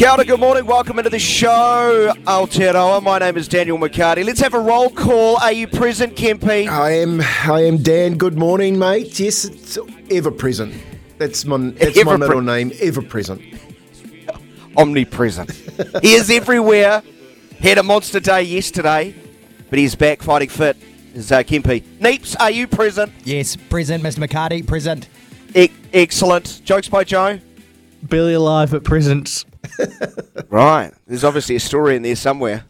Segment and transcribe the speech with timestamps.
[0.00, 0.64] Kia ora, good morning.
[0.64, 3.02] Welcome into the show, Aotearoa.
[3.02, 4.24] My name is Daniel McHardy.
[4.24, 5.36] Let's have a roll call.
[5.36, 6.66] Are you present, Kempy?
[6.66, 7.20] I am.
[7.20, 8.16] I am Dan.
[8.16, 9.20] Good morning, mate.
[9.20, 9.76] Yes, it's
[10.10, 10.72] ever present.
[11.18, 11.58] That's my.
[11.72, 12.72] That's Ever my middle pre- name.
[12.80, 13.42] Ever present.
[14.74, 15.50] Omnipresent.
[16.02, 17.02] he is everywhere.
[17.58, 19.14] Had a monster day yesterday,
[19.68, 20.78] but he's back fighting fit.
[21.12, 21.82] Is uh, Kempy.
[21.98, 23.12] Neeps, are you present?
[23.24, 24.26] Yes, present, Mr.
[24.26, 25.10] McHardy, present.
[25.54, 26.62] E- excellent.
[26.64, 27.38] Jokes by Joe?
[28.02, 29.44] barely alive at present.
[30.48, 30.92] Right.
[31.06, 32.64] There's obviously a story in there somewhere.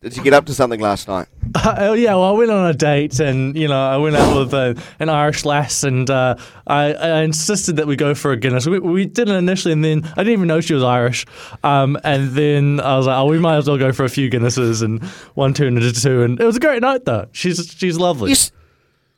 [0.00, 1.26] Did you get up to something last night?
[1.56, 4.38] Uh, oh yeah, well, I went on a date, and you know, I went out
[4.38, 6.36] with uh, an Irish lass, and uh,
[6.68, 8.68] I, I insisted that we go for a Guinness.
[8.68, 11.26] We, we did it initially, and then I didn't even know she was Irish.
[11.64, 14.30] Um, and then I was like, oh, we might as well go for a few
[14.30, 15.02] Guinnesses, and
[15.34, 17.26] one turned into two, and it was a great night though.
[17.32, 18.28] She's she's lovely.
[18.30, 18.52] You s-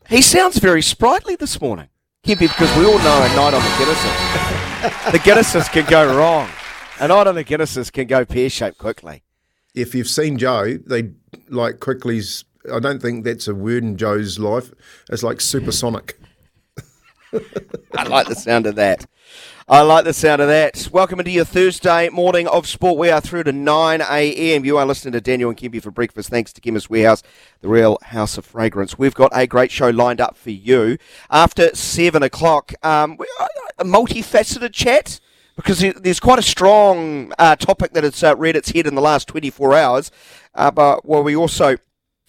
[0.09, 1.89] he sounds very sprightly this morning.
[2.25, 5.13] Kempy, because we all know a night on the Guinnesses.
[5.13, 6.49] the Guinnesses can go wrong.
[7.01, 9.23] A night on the Guinnesses can go pear shaped quickly.
[9.75, 11.13] If you've seen Joe, they
[11.49, 12.45] like quickly's.
[12.71, 14.71] I don't think that's a word in Joe's life.
[15.09, 16.21] It's like supersonic.
[17.97, 19.07] I like the sound of that.
[19.67, 20.91] I like the sound of that.
[20.93, 22.99] Welcome into your Thursday morning of sport.
[22.99, 24.67] We are through to 9 a.m.
[24.67, 26.29] You are listening to Daniel and Kempy for breakfast.
[26.29, 27.23] Thanks to Chemist Warehouse,
[27.63, 28.99] the real house of fragrance.
[28.99, 30.99] We've got a great show lined up for you.
[31.31, 33.17] After 7 o'clock, um,
[33.79, 35.19] a multifaceted chat
[35.63, 39.01] because there's quite a strong uh, topic that has uh, read its head in the
[39.01, 40.11] last 24 hours.
[40.55, 41.77] Uh, but well, we also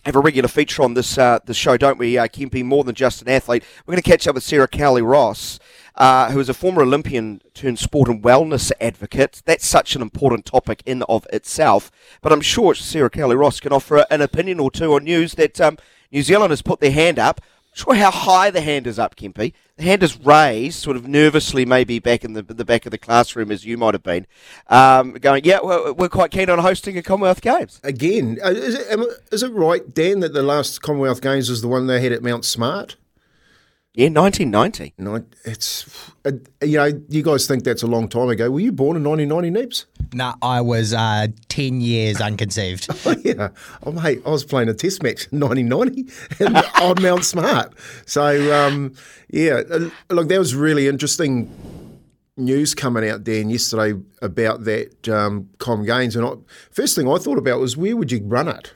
[0.04, 2.64] have a regular feature on this uh, this show, don't we, uh, Kempy?
[2.64, 3.64] More than just an athlete.
[3.86, 5.60] We're going to catch up with Sarah Cowley Ross,
[5.96, 9.42] uh, who is a former Olympian turned sport and wellness advocate.
[9.46, 11.92] That's such an important topic in of itself.
[12.22, 15.62] But I'm sure Sarah Cowley Ross can offer an opinion or two on news that
[15.62, 15.78] um,
[16.12, 17.42] New Zealand has put their hand up.
[17.74, 19.54] Sure how high the hand is up, Kempy.
[19.80, 23.52] Hand is raised, sort of nervously, maybe back in the the back of the classroom,
[23.52, 24.28] as you might have been,
[24.68, 28.76] um, going, "Yeah, we're, we're quite keen on hosting a Commonwealth Games." Again, uh, is
[28.76, 29.00] it,
[29.32, 32.22] is it right, Dan, that the last Commonwealth Games was the one they had at
[32.22, 32.98] Mount Smart?
[33.94, 34.94] Yeah, 1990.
[34.98, 36.32] No, it's uh,
[36.64, 38.50] you know you guys think that's a long time ago.
[38.50, 39.86] Were you born in 1990, Neeps?
[40.14, 42.88] Nah, I was uh, 10 years unconceived.
[43.06, 43.50] Oh, yeah.
[43.84, 46.14] Oh, mate, I was playing a test match in 1990
[46.46, 47.74] in- on Mount Smart.
[48.06, 48.94] So, um,
[49.30, 51.50] yeah, uh, look, that was really interesting
[52.38, 56.16] news coming out, Dan, yesterday about that um, Com Games.
[56.16, 56.34] And I,
[56.72, 58.74] first thing I thought about was where would you run it?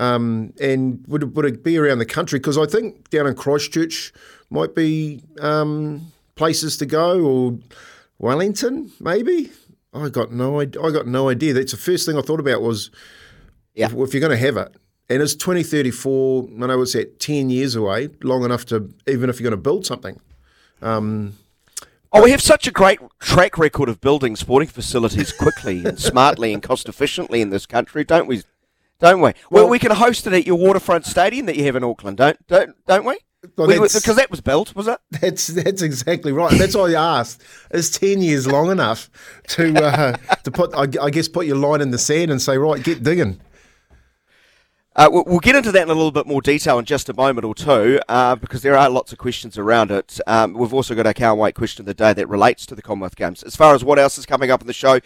[0.00, 2.38] Um, and would it, would it be around the country?
[2.38, 4.12] Because I think down in Christchurch
[4.50, 7.58] might be um, places to go, or
[8.18, 9.50] Wellington, maybe.
[9.94, 11.54] I got no, I got no idea.
[11.54, 12.90] That's the first thing I thought about was,
[13.74, 13.86] Yeah.
[13.86, 14.74] if, if you're going to have it,
[15.10, 16.48] and it's 2034.
[16.62, 19.62] I know it's at 10 years away, long enough to even if you're going to
[19.62, 20.20] build something.
[22.10, 26.54] Oh, we have such a great track record of building sporting facilities quickly and smartly
[26.54, 28.42] and cost efficiently in this country, don't we?
[28.98, 29.32] Don't we?
[29.50, 32.16] Well, Well- we can host it at your waterfront stadium that you have in Auckland,
[32.16, 33.18] don't don't don't we?
[33.56, 34.98] Well, We- because that was built, was it?
[35.20, 36.50] That's that's exactly right.
[36.50, 39.08] And that's why I asked: Is ten years long enough
[39.48, 40.74] to uh, to put?
[40.74, 43.40] I, I guess put your line in the sand and say, right, get digging.
[44.98, 47.44] Uh, we'll, get into that in a little bit more detail in just a moment
[47.44, 50.18] or two, uh, because there are lots of questions around it.
[50.26, 53.14] Um, we've also got our can't question of the day that relates to the Commonwealth
[53.14, 53.44] Games.
[53.44, 54.98] As far as what else is coming up in the show,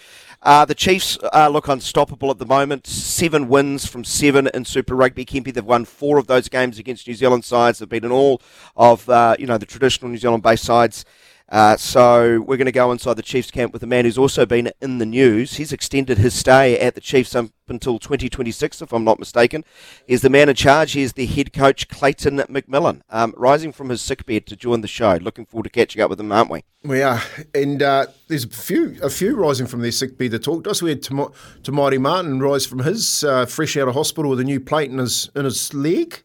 [0.45, 2.87] uh, the Chiefs uh, look unstoppable at the moment.
[2.87, 5.27] Seven wins from seven in Super Rugby.
[5.27, 7.79] Kempy, they've won four of those games against New Zealand sides.
[7.79, 8.41] They've beaten all
[8.75, 11.05] of uh, you know the traditional New Zealand-based sides.
[11.53, 14.47] Uh, so we're going to go inside the Chiefs camp with a man who's also
[14.47, 15.57] been in the news.
[15.57, 19.63] He's extended his stay at the Chiefs up until 2026, if I'm not mistaken.
[20.07, 20.93] He's the man in charge.
[20.93, 25.17] He's the head coach, Clayton McMillan, um, rising from his sickbed to join the show.
[25.17, 26.65] Looking forward to catching up with him, aren't we?
[26.85, 27.21] We are,
[27.55, 30.71] and uh, there's a few a few rising from their sick bed that talked to
[30.71, 30.81] us.
[30.81, 34.45] We had Tam- Tamati Martin rise from his uh, fresh out of hospital with a
[34.45, 36.23] new plate in his in his leg.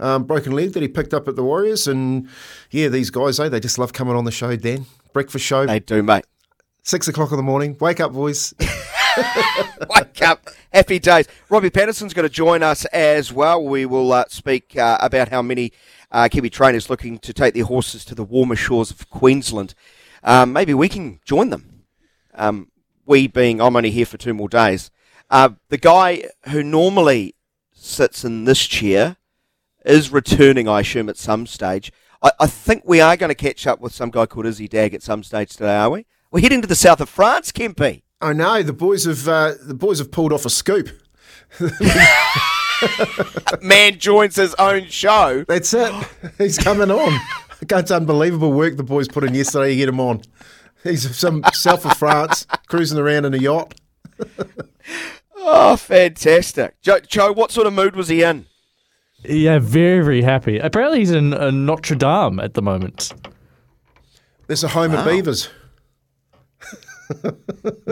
[0.00, 2.28] Um, broken leg that he picked up at the Warriors, and
[2.70, 3.48] yeah, these guys, eh?
[3.48, 4.54] They just love coming on the show.
[4.56, 6.24] Dan, breakfast show, They do, mate.
[6.82, 7.76] six o'clock in the morning.
[7.80, 8.54] Wake up, boys.
[9.90, 10.48] Wake up.
[10.72, 11.26] Happy days.
[11.48, 13.64] Robbie Patterson's going to join us as well.
[13.64, 15.72] We will uh, speak uh, about how many
[16.12, 19.74] uh, Kiwi trainers looking to take their horses to the warmer shores of Queensland.
[20.22, 21.84] Um, maybe we can join them.
[22.34, 22.70] Um,
[23.06, 24.90] we being, I'm only here for two more days.
[25.30, 27.34] Uh, the guy who normally
[27.72, 29.16] sits in this chair
[29.88, 31.92] is returning, I assume, at some stage.
[32.22, 34.94] I, I think we are going to catch up with some guy called Izzy Dagg
[34.94, 36.06] at some stage today, are we?
[36.30, 38.02] We're heading to the south of France, Kempy.
[38.20, 40.88] I know the boys have uh, the boys have pulled off a scoop.
[43.62, 45.44] Man joins his own show.
[45.46, 45.92] That's it.
[46.36, 47.20] He's coming on.
[47.62, 50.22] That's unbelievable work the boys put in yesterday to get him on.
[50.84, 53.74] He's some south of France, cruising around in a yacht.
[55.36, 56.80] oh, fantastic.
[56.82, 58.46] Joe, Joe, what sort of mood was he in?
[59.24, 60.58] Yeah, very, very happy.
[60.58, 63.12] Apparently, he's in uh, Notre Dame at the moment.
[64.46, 65.50] There's a home of beavers.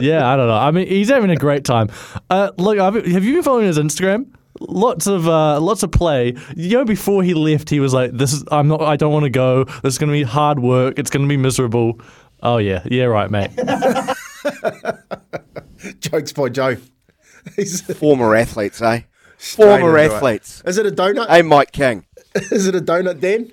[0.00, 0.56] yeah, I don't know.
[0.56, 1.90] I mean, he's having a great time.
[2.30, 4.26] Uh, look, I've, have you been following his Instagram?
[4.60, 6.34] Lots of uh, lots of play.
[6.56, 8.80] You know, before he left, he was like, "This is I'm not.
[8.80, 9.64] I don't want to go.
[9.64, 10.98] This is going to be hard work.
[10.98, 12.00] It's going to be miserable."
[12.42, 13.50] Oh yeah, yeah, right, mate.
[16.00, 16.76] Jokes by Joe.
[17.56, 19.02] He's Former athletes, eh?
[19.46, 20.62] Straight Former athletes.
[20.66, 21.28] Is it a donut?
[21.28, 22.06] Hey, Mike King.
[22.34, 23.52] Is it a donut, then?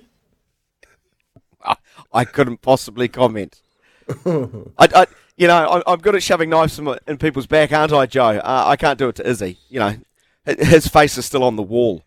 [1.64, 1.76] I,
[2.12, 3.60] I couldn't possibly comment.
[4.26, 5.06] I, I,
[5.36, 8.38] you know, I'm, I'm good at shoving knives in, in people's back, aren't I, Joe?
[8.38, 9.58] Uh, I can't do it to Izzy.
[9.68, 9.96] You know,
[10.44, 12.02] his face is still on the wall.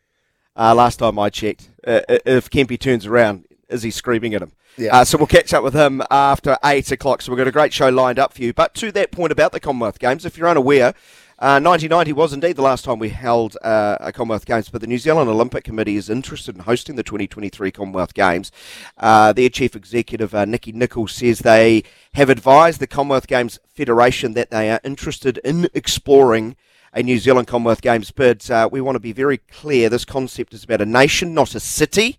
[0.55, 4.51] Uh, last time I checked, uh, if Kempy turns around, Izzy's screaming at him.
[4.77, 4.97] Yeah.
[4.97, 7.21] Uh, so we'll catch up with him after eight o'clock.
[7.21, 8.53] So we've got a great show lined up for you.
[8.53, 10.93] But to that point about the Commonwealth Games, if you're unaware,
[11.39, 14.87] uh, 1990 was indeed the last time we held uh, a Commonwealth Games, but the
[14.87, 18.51] New Zealand Olympic Committee is interested in hosting the 2023 Commonwealth Games.
[18.97, 21.83] Uh, their chief executive, uh, Nicki Nicol, says they
[22.15, 26.55] have advised the Commonwealth Games Federation that they are interested in exploring
[26.91, 28.49] a New Zealand Commonwealth Games bid.
[28.49, 31.59] Uh, we want to be very clear this concept is about a nation, not a
[31.59, 32.17] city.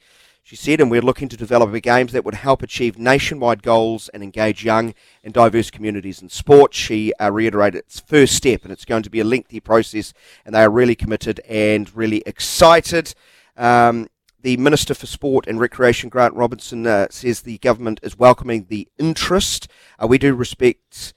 [0.49, 4.09] She said, and we're looking to develop a games that would help achieve nationwide goals
[4.09, 6.73] and engage young and diverse communities in sport.
[6.73, 10.15] She uh, reiterated its first step, and it's going to be a lengthy process,
[10.47, 13.15] and they are really committed and really excited.
[13.59, 14.09] Um,
[14.41, 18.89] the Minister for Sport and Recreation, Grant Robertson, uh, says the government is welcoming the
[18.97, 19.69] interest.
[20.03, 21.13] Uh, we do respect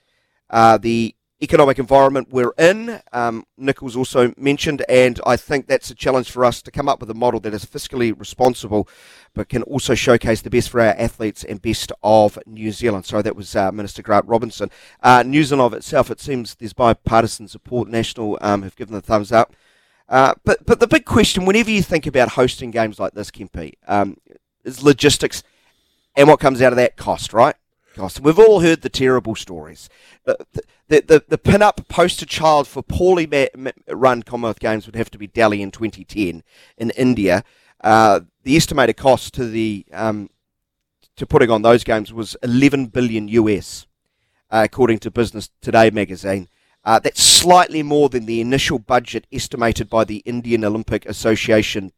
[0.50, 3.01] uh, the economic environment we're in.
[3.11, 6.99] Um, Nicol also mentioned, and I think that's a challenge for us to come up
[6.99, 8.88] with a model that is fiscally responsible,
[9.33, 13.05] but can also showcase the best for our athletes and best of New Zealand.
[13.05, 14.69] So that was uh, Minister Grant Robertson.
[15.01, 17.88] Uh, New Zealand of itself, it seems there's bipartisan support.
[17.88, 19.55] National um, have given the thumbs up.
[20.07, 23.73] Uh, but but the big question, whenever you think about hosting games like this, Kempy,
[23.88, 24.17] um,
[24.65, 25.41] is logistics,
[26.17, 27.55] and what comes out of that cost, right?
[27.95, 28.19] Cost.
[28.19, 29.89] We've all heard the terrible stories.
[30.25, 30.38] The
[30.99, 35.27] the, the pin-up poster child for poorly ma- run Commonwealth Games would have to be
[35.27, 36.43] Delhi in 2010
[36.77, 37.43] in India.
[37.81, 40.29] Uh, the estimated cost to the um,
[41.15, 43.85] to putting on those games was 11 billion US,
[44.49, 46.49] uh, according to Business Today magazine.
[46.83, 51.91] Uh, that's slightly more than the initial budget estimated by the Indian Olympic Association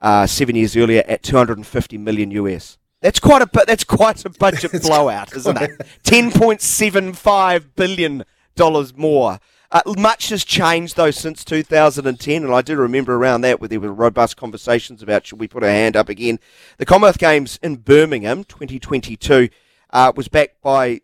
[0.00, 2.76] uh, seven years earlier at 250 million US.
[3.04, 5.70] That's quite a that's quite a budget blowout, isn't it?
[6.04, 8.24] 10.75 billion
[8.56, 9.40] dollars more.
[9.70, 13.78] Uh, much has changed though since 2010, and I do remember around that where there
[13.78, 16.40] were robust conversations about should we put our hand up again.
[16.78, 19.50] The Commonwealth Games in Birmingham 2022
[19.90, 21.02] uh, was backed by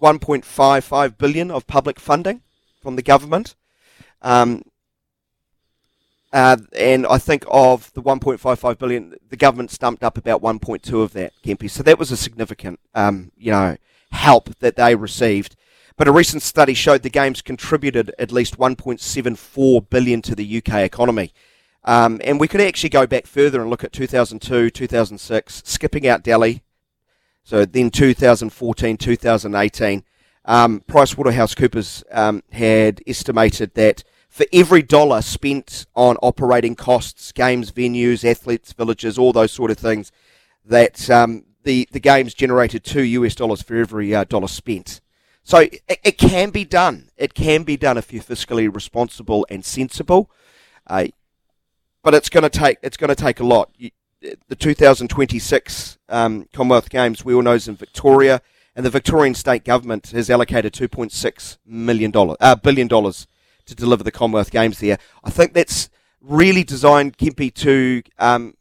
[0.00, 2.40] 1.55 billion of public funding
[2.80, 3.56] from the government.
[4.22, 4.62] Um,
[6.32, 11.12] uh, and I think of the 1.55 billion, the government stumped up about 1.2 of
[11.12, 11.70] that, Kempy.
[11.70, 13.76] So that was a significant, um, you know,
[14.12, 15.56] help that they received.
[15.96, 20.76] But a recent study showed the games contributed at least 1.74 billion to the UK
[20.76, 21.34] economy.
[21.84, 26.22] Um, and we could actually go back further and look at 2002, 2006, skipping out
[26.22, 26.62] Delhi.
[27.44, 30.04] So then 2014, 2018,
[30.44, 38.28] um, PricewaterhouseCoopers um, had estimated that for every dollar spent on operating costs, games, venues,
[38.28, 40.10] athletes, villages, all those sort of things,
[40.64, 45.02] that um, the the games generated two US dollars for every uh, dollar spent.
[45.44, 47.10] So it, it can be done.
[47.18, 50.30] It can be done if you're fiscally responsible and sensible.
[50.86, 51.08] Uh,
[52.02, 53.70] but it's going to take it's going to take a lot.
[53.76, 53.90] You,
[54.48, 58.40] the 2026 um, Commonwealth Games, we all know, is in Victoria,
[58.74, 63.26] and the Victorian state government has allocated 2.6 million dollar uh, billion dollars
[63.72, 64.98] to deliver the Commonwealth Games there.
[65.24, 68.54] I think that's really designed, Kempy, to um,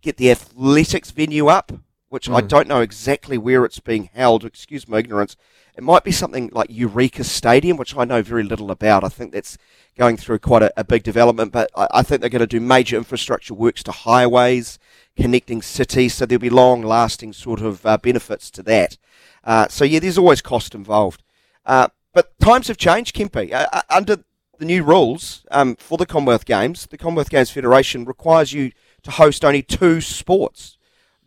[0.00, 1.72] get the athletics venue up,
[2.08, 4.44] which I don't know exactly where it's being held.
[4.44, 5.36] Excuse my ignorance.
[5.74, 9.04] It might be something like Eureka Stadium, which I know very little about.
[9.04, 9.56] I think that's
[9.96, 12.60] going through quite a, a big development, but I, I think they're going to do
[12.60, 14.78] major infrastructure works to highways,
[15.16, 18.98] connecting cities, so there'll be long lasting sort of uh, benefits to that.
[19.44, 21.22] Uh, so, yeah, there's always cost involved.
[21.64, 23.52] Uh, but times have changed, Kempy.
[23.52, 24.24] Uh, uh, under
[24.62, 28.70] the new rules um, for the Commonwealth Games, the Commonwealth Games Federation requires you
[29.02, 30.78] to host only two sports.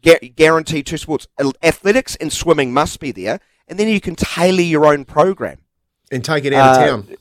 [0.01, 1.27] Gu- guaranteed two sports.
[1.61, 5.57] Athletics and swimming must be there, and then you can tailor your own program.
[6.11, 7.17] and take it out Uh, of town.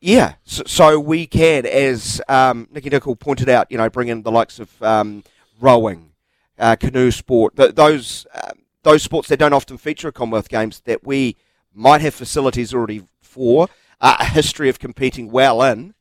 [0.00, 4.22] Yeah, so, so we can, as um, Nicki Nicol pointed out, you know, bring in
[4.22, 5.24] the likes of um,
[5.60, 6.12] rowing,
[6.58, 10.80] uh, canoe sport, th- those uh, those sports that don't often feature at Commonwealth Games
[10.86, 11.36] that we
[11.74, 13.68] might have facilities already for.
[14.00, 15.94] Uh, a history of competing well in.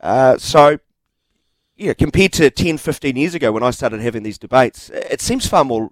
[0.00, 0.78] Uh, so,
[1.76, 5.46] yeah, compared to 10, 15 years ago when I started having these debates, it seems
[5.46, 5.90] far more,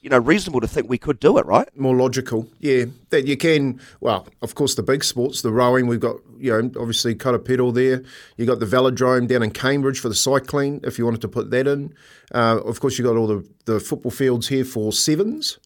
[0.00, 1.68] you know, reasonable to think we could do it, right?
[1.76, 2.48] more logical.
[2.60, 3.80] Yeah, that you can.
[4.00, 5.86] Well, of course, the big sports, the rowing.
[5.86, 8.02] We've got you know obviously Karapiro there.
[8.36, 10.80] You got the velodrome down in Cambridge for the cycling.
[10.84, 11.94] If you wanted to put that in,
[12.34, 15.58] uh, of course you got all the, the football fields here for sevens,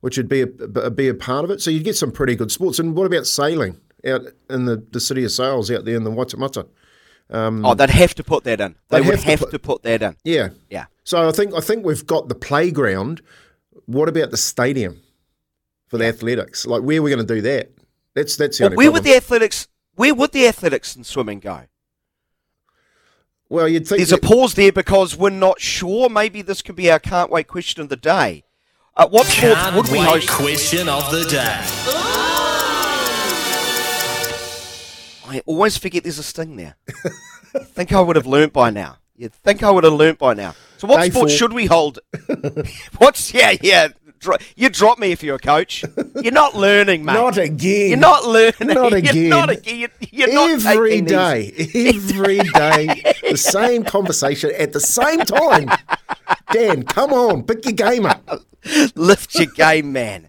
[0.00, 1.62] which would be a, be a part of it.
[1.62, 2.78] So you'd get some pretty good sports.
[2.78, 6.10] And what about sailing out in the, the city of Sails out there in the
[6.10, 6.68] Waitemata?
[7.30, 8.74] oh, they'd have to put that in.
[8.88, 10.16] They They'd would have to put- to put that in.
[10.24, 10.48] Yeah.
[10.70, 10.86] Yeah.
[11.04, 13.22] So I think I think we've got the playground.
[13.86, 15.00] What about the stadium
[15.88, 16.66] for the athletics?
[16.66, 17.70] Like where are we going to do that?
[18.14, 19.68] That's that's the Well, only where would the athletics?
[19.94, 21.62] Where would the athletics and swimming go?
[23.50, 26.08] well, you'd think There's a pause there because we're not sure.
[26.10, 28.44] Maybe this could be our can't wait question of the day.
[28.96, 30.28] Uh, what sports Can't would we wait host?
[30.30, 32.27] question of the day.
[35.28, 36.76] I always forget there's a sting there.
[37.54, 38.98] I think I would have learnt by now.
[39.16, 40.54] You'd think I would have learnt by now.
[40.78, 41.36] So what Day sport four.
[41.36, 41.98] should we hold?
[42.98, 43.88] What's yeah yeah?
[44.18, 45.84] Dro- you drop me if you're a coach.
[46.22, 47.12] You're not learning, mate.
[47.14, 47.88] Not again.
[47.90, 48.68] You're not learning.
[48.68, 49.28] Not You're again.
[49.28, 49.78] not again.
[49.78, 55.70] You're, you're not every day, every day, the same conversation at the same time.
[56.52, 58.42] Dan, come on, pick your game up.
[58.94, 60.28] Lift your game, man.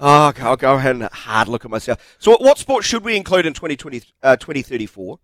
[0.00, 2.16] Oh, okay, I'll go ahead and hard look at myself.
[2.18, 5.18] So, what sport should we include in 2020, uh, 2034?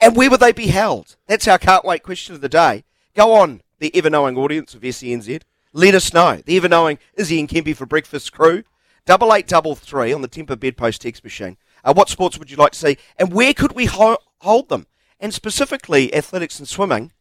[0.00, 1.16] And where would they be held?
[1.26, 2.84] That's our can't wait question of the day.
[3.14, 5.42] Go on, the ever knowing audience of SENZ.
[5.72, 6.40] Let us know.
[6.44, 8.64] The ever knowing Izzy and Kempy for breakfast crew.
[9.06, 11.56] Double eight double three on the Temper Bedpost text machine.
[11.84, 12.98] Uh, what sports would you like to see?
[13.18, 14.86] And where could we ho- hold them?
[15.20, 17.12] And specifically, athletics and swimming.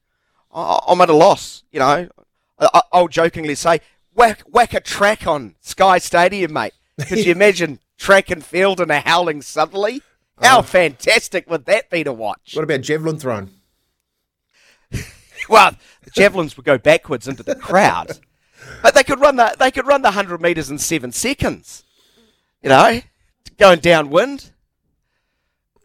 [0.53, 1.63] I- I'm at a loss.
[1.71, 2.09] You know,
[2.59, 3.79] I- I- I'll jokingly say,
[4.13, 6.73] whack, whack a track on Sky Stadium, mate.
[7.07, 10.01] Could you imagine track and field in a howling southerly?
[10.41, 12.51] How fantastic would that be to watch?
[12.53, 13.49] What about javelin throwing?
[15.49, 18.19] Well, the javelins would go backwards into the crowd,
[18.81, 21.84] but they could run the they could run the hundred meters in seven seconds.
[22.62, 23.01] You know,
[23.57, 24.51] going downwind,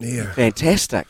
[0.01, 0.33] Yeah.
[0.33, 1.07] fantastic.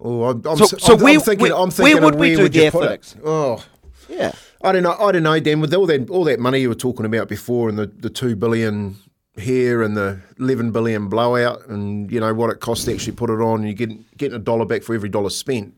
[0.00, 1.42] Oh, I'm, I'm, So- so I'm, where- I'm thinking.
[1.42, 1.94] where- I'm thinking.
[1.96, 3.16] where would we where do would the athletics?
[3.24, 3.64] Oh,
[4.08, 4.32] Yeah.
[4.62, 4.96] I don't know.
[4.98, 5.60] I don't know, Dan.
[5.60, 8.34] With all that, all that money you were talking about before, and the, the two
[8.34, 8.96] billion
[9.36, 13.30] here and the eleven billion blowout, and you know what it costs to actually put
[13.30, 15.74] it on, and you get getting a dollar back for every dollar spent.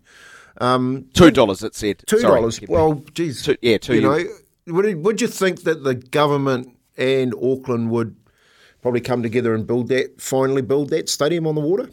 [0.61, 2.03] Um, two dollars, it said.
[2.07, 2.61] Two dollars.
[2.69, 3.43] Well, geez.
[3.43, 4.25] Two- yeah, two You know,
[4.67, 8.15] would would you think that the government and Auckland would
[8.83, 11.91] probably come together and build that, finally build that stadium on the water?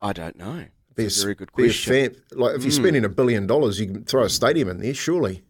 [0.00, 0.66] I don't know.
[0.94, 1.92] Be a very good question.
[1.92, 2.82] Fan- like if you're hmm.
[2.82, 5.42] spending a billion dollars, you can throw a stadium in there, surely.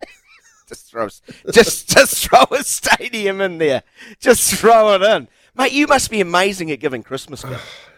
[0.68, 1.08] Just throw,
[1.50, 3.82] just just throw a stadium in there.
[4.20, 5.26] Just throw it in,
[5.56, 5.72] mate.
[5.72, 7.64] You must be amazing at giving Christmas gifts.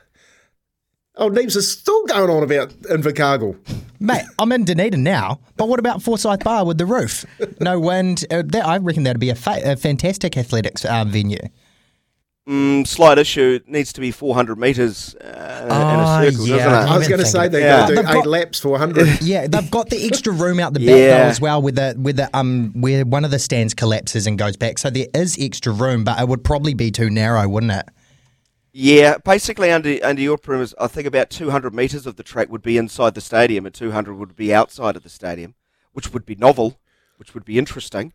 [1.16, 3.56] Oh, Neeps is still going on about Invercargill.
[4.00, 7.24] Mate, I'm in Dunedin now, but what about Forsyth Bar with the roof?
[7.60, 8.24] No wind.
[8.30, 11.38] Uh, that, I reckon that'd be a, fa- a fantastic athletics um, venue.
[12.48, 13.60] Mm, slight issue.
[13.62, 16.56] It needs to be 400 metres uh, Oh, in a circle, yeah.
[16.56, 16.98] doesn't I it?
[16.98, 17.76] was going to say they're Yeah.
[17.76, 19.18] going to do They've eight laps for 100.
[19.22, 21.18] Yeah, they've got the extra room out the back Yeah.
[21.24, 24.36] though as well, with the with the um where one of the stands collapses and
[24.38, 24.78] goes back.
[24.78, 27.88] So there is extra room, but it would probably be too narrow, wouldn't it?
[28.72, 32.62] Yeah, basically under under your premise, I think about 200 metres of the track would
[32.62, 35.54] be inside the stadium, and 200 would be outside of the stadium,
[35.92, 36.78] which would be novel,
[37.18, 38.14] which would be interesting.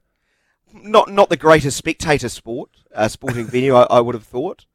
[0.73, 4.65] Not not the greatest spectator sport, uh, sporting venue, I, I would have thought.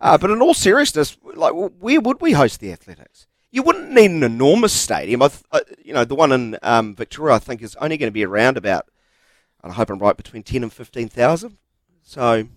[0.00, 3.26] Uh, but in all seriousness, like where would we host the athletics?
[3.50, 5.22] You wouldn't need an enormous stadium.
[5.22, 8.08] I, th- uh, you know, the one in um, Victoria, I think, is only going
[8.08, 8.86] to be around about.
[9.62, 11.56] I hope I'm right, between 10 and 15,000.
[12.02, 12.48] So y- y-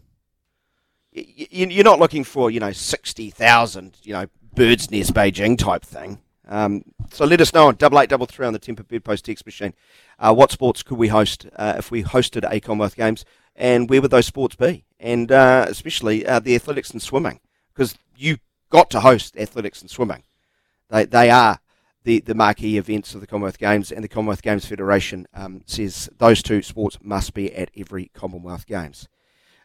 [1.26, 6.20] you're not looking for you know sixty thousand you know birds nest Beijing type thing.
[6.48, 9.46] Um, so let us know on double eight double three on the Temper Bedpost text
[9.46, 9.74] machine.
[10.18, 14.02] Uh, what sports could we host uh, if we hosted a Commonwealth Games, and where
[14.02, 14.86] would those sports be?
[15.00, 17.40] And uh, especially uh, the athletics and swimming,
[17.74, 18.38] because you
[18.70, 20.24] got to host athletics and swimming.
[20.90, 21.60] They they are
[22.04, 26.10] the, the marquee events of the Commonwealth Games, and the Commonwealth Games Federation um, says
[26.18, 29.10] those two sports must be at every Commonwealth Games.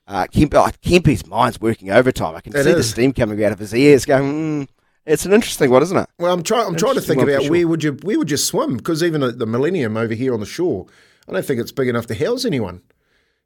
[0.07, 2.35] Uh, Kemp, oh, Kempy's mind's working overtime.
[2.35, 4.05] I can It see the steam coming out of his ears.
[4.05, 4.69] Going, mm,
[5.07, 6.09] it's an interesting one, isn't it?
[6.19, 6.67] Well, I'm trying.
[6.67, 7.51] I'm trying to think about sure.
[7.51, 8.77] where would you where would you swim?
[8.77, 10.87] Because even at the Millennium over here on the shore,
[11.29, 12.83] I don't think it's big enough to house anyone.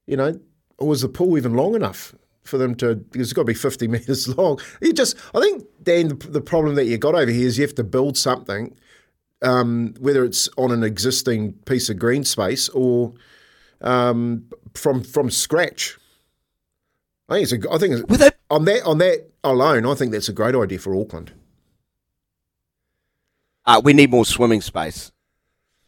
[0.07, 0.41] You know,
[0.79, 2.97] or was the pool even long enough for them to?
[2.97, 4.59] Because it's got to be 50 meters long.
[4.81, 7.65] You just, I think, Dan, the, the problem that you got over here is you
[7.65, 8.77] have to build something,
[9.43, 13.15] um, whether it's on an existing piece of green space or
[13.81, 15.99] um, from from scratch.
[17.29, 17.73] I think it's a.
[17.73, 20.55] I think it's, With that, on that on that alone, I think that's a great
[20.55, 21.33] idea for Auckland.
[23.65, 25.13] uh, we need more swimming space.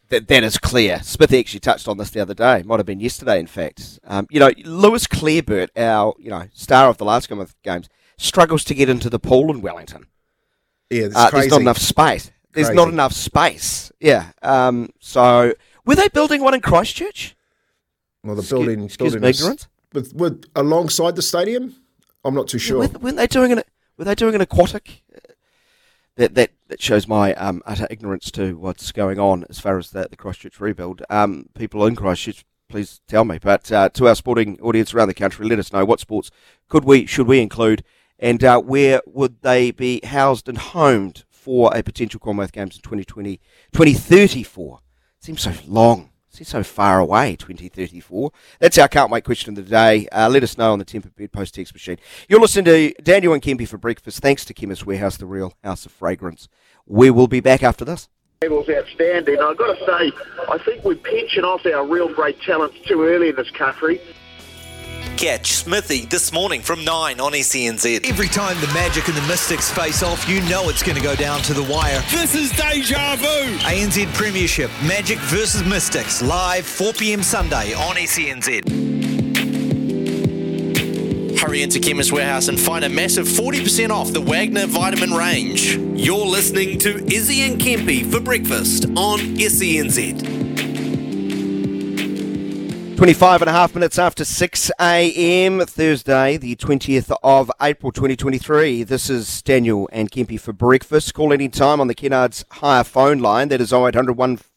[0.08, 1.00] That, that is clear.
[1.02, 2.62] Smithy actually touched on this the other day.
[2.62, 4.00] Might have been yesterday, in fact.
[4.04, 8.64] Um, you know, Lewis Clareburt, our you know star of the last Commonwealth Games, struggles
[8.64, 10.06] to get into the pool in Wellington.
[10.90, 11.42] Yeah, it's Uh, crazy.
[11.42, 12.30] there's not enough space.
[12.54, 13.92] There's not enough space.
[14.00, 14.30] Yeah.
[14.42, 15.52] Um, so,
[15.84, 17.36] were they building one in Christchurch?
[18.24, 19.68] Well, the Excuse- building, excuse building my is- ignorance.
[19.92, 21.76] With with alongside the stadium.
[22.24, 22.80] I'm not too sure.
[22.80, 23.62] Were, weren't they doing an
[23.96, 25.02] Were they doing an aquatic?
[26.16, 29.90] That that, that shows my um, utter ignorance to what's going on as far as
[29.90, 31.02] the, the Christchurch rebuild.
[31.08, 33.38] Um, people in Christchurch, please tell me.
[33.38, 36.30] But uh, to our sporting audience around the country, let us know what sports
[36.68, 37.84] could we should we include,
[38.18, 42.82] and uh, where would they be housed and homed for a potential Commonwealth Games in
[42.82, 43.40] 2020,
[43.72, 44.80] 2034?
[45.20, 46.10] Seems so long.
[46.38, 48.30] Seems so far away, 2034.
[48.60, 50.06] That's our can't wait question of the day.
[50.12, 51.96] Uh, let us know on the Temper Bed Post text machine.
[52.28, 54.20] You're listening to Daniel and Kempy for breakfast.
[54.20, 56.48] Thanks to Chemist Warehouse, the real house of fragrance.
[56.86, 58.08] We will be back after this.
[58.40, 59.40] Level's outstanding.
[59.40, 60.12] I've got to say,
[60.48, 64.00] I think we're pinching off our real great talents too early in this country.
[65.18, 68.08] Catch Smithy this morning from 9 on SENZ.
[68.08, 71.16] Every time the Magic and the Mystics face off, you know it's going to go
[71.16, 72.00] down to the wire.
[72.08, 73.58] This is deja vu.
[73.66, 77.24] ANZ Premiership, Magic versus Mystics, live 4 p.m.
[77.24, 78.68] Sunday on on SENZ.
[81.40, 85.76] Hurry into Chemist Warehouse and find a massive 40% off the Wagner vitamin range.
[85.76, 90.37] You're listening to Izzy and Kempy for breakfast on SENZ.
[92.98, 95.60] 25 and a half minutes after 6 a.m.
[95.60, 98.82] Thursday, the 20th of April 2023.
[98.82, 101.14] This is Daniel and Kempy for breakfast.
[101.14, 103.50] Call any time on the Kennards hire phone line.
[103.50, 104.48] That is 0800 150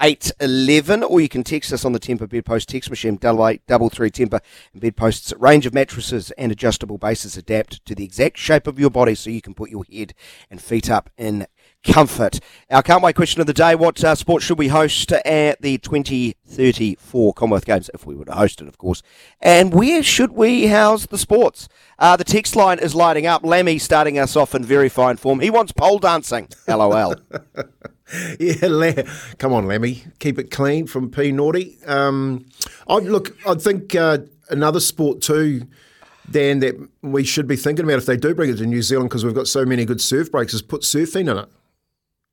[0.00, 1.02] 811.
[1.02, 4.10] Or you can text us on the Temper Bedpost text machine, double eight double three
[4.10, 4.40] Temper.
[4.72, 8.90] And Bedposts, range of mattresses and adjustable bases adapt to the exact shape of your
[8.90, 10.14] body so you can put your head
[10.50, 11.46] and feet up in
[11.82, 12.40] comfort.
[12.70, 15.78] Our can't wait question of the day what uh, sport should we host at the
[15.78, 19.02] 2034 Commonwealth Games, if we were to host it, of course?
[19.40, 21.68] And where should we house the sports?
[21.98, 23.44] Uh, the text line is lighting up.
[23.44, 25.40] Lammy starting us off in very fine form.
[25.40, 26.48] He wants pole dancing.
[26.68, 27.16] LOL.
[28.38, 29.02] Yeah, La-
[29.38, 31.78] come on, Lemmy, keep it clean from P Naughty.
[31.86, 32.44] Um,
[32.86, 34.18] I look, I think uh,
[34.50, 35.66] another sport too,
[36.30, 39.08] Dan, that we should be thinking about if they do bring it to New Zealand
[39.08, 41.48] because we've got so many good surf breaks, is put surfing in it.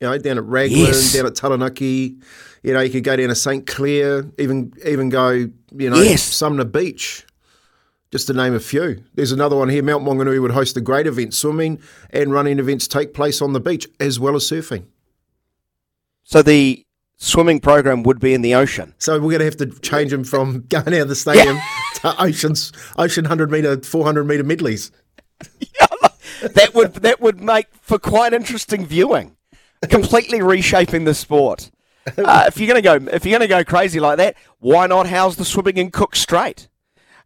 [0.00, 1.12] You know, down at Raglan, Yes.
[1.12, 2.16] down at Taranaki.
[2.62, 6.22] You know, you could go down to St Clair, even even go, you know, Yes.
[6.22, 7.26] Sumner Beach.
[8.10, 9.04] Just to name a few.
[9.14, 9.84] There's another one here.
[9.84, 11.32] Mount Maunganui would host a great event.
[11.32, 11.78] Swimming
[12.10, 14.86] and running events take place on the beach as well as surfing.
[16.24, 16.84] so the
[17.18, 18.94] swimming program would be in the ocean.
[18.98, 21.58] So we're going to have to change them from going out of the stadium
[21.96, 24.90] to oceans, ocean hundred meter, four hundred meter medleys.
[26.40, 29.36] that would that would make for quite interesting viewing.
[29.88, 31.70] Completely reshaping the sport.
[32.18, 35.36] Uh, if you're gonna go if you're gonna go crazy like that, why not house
[35.36, 36.68] the swimming in Cook Strait?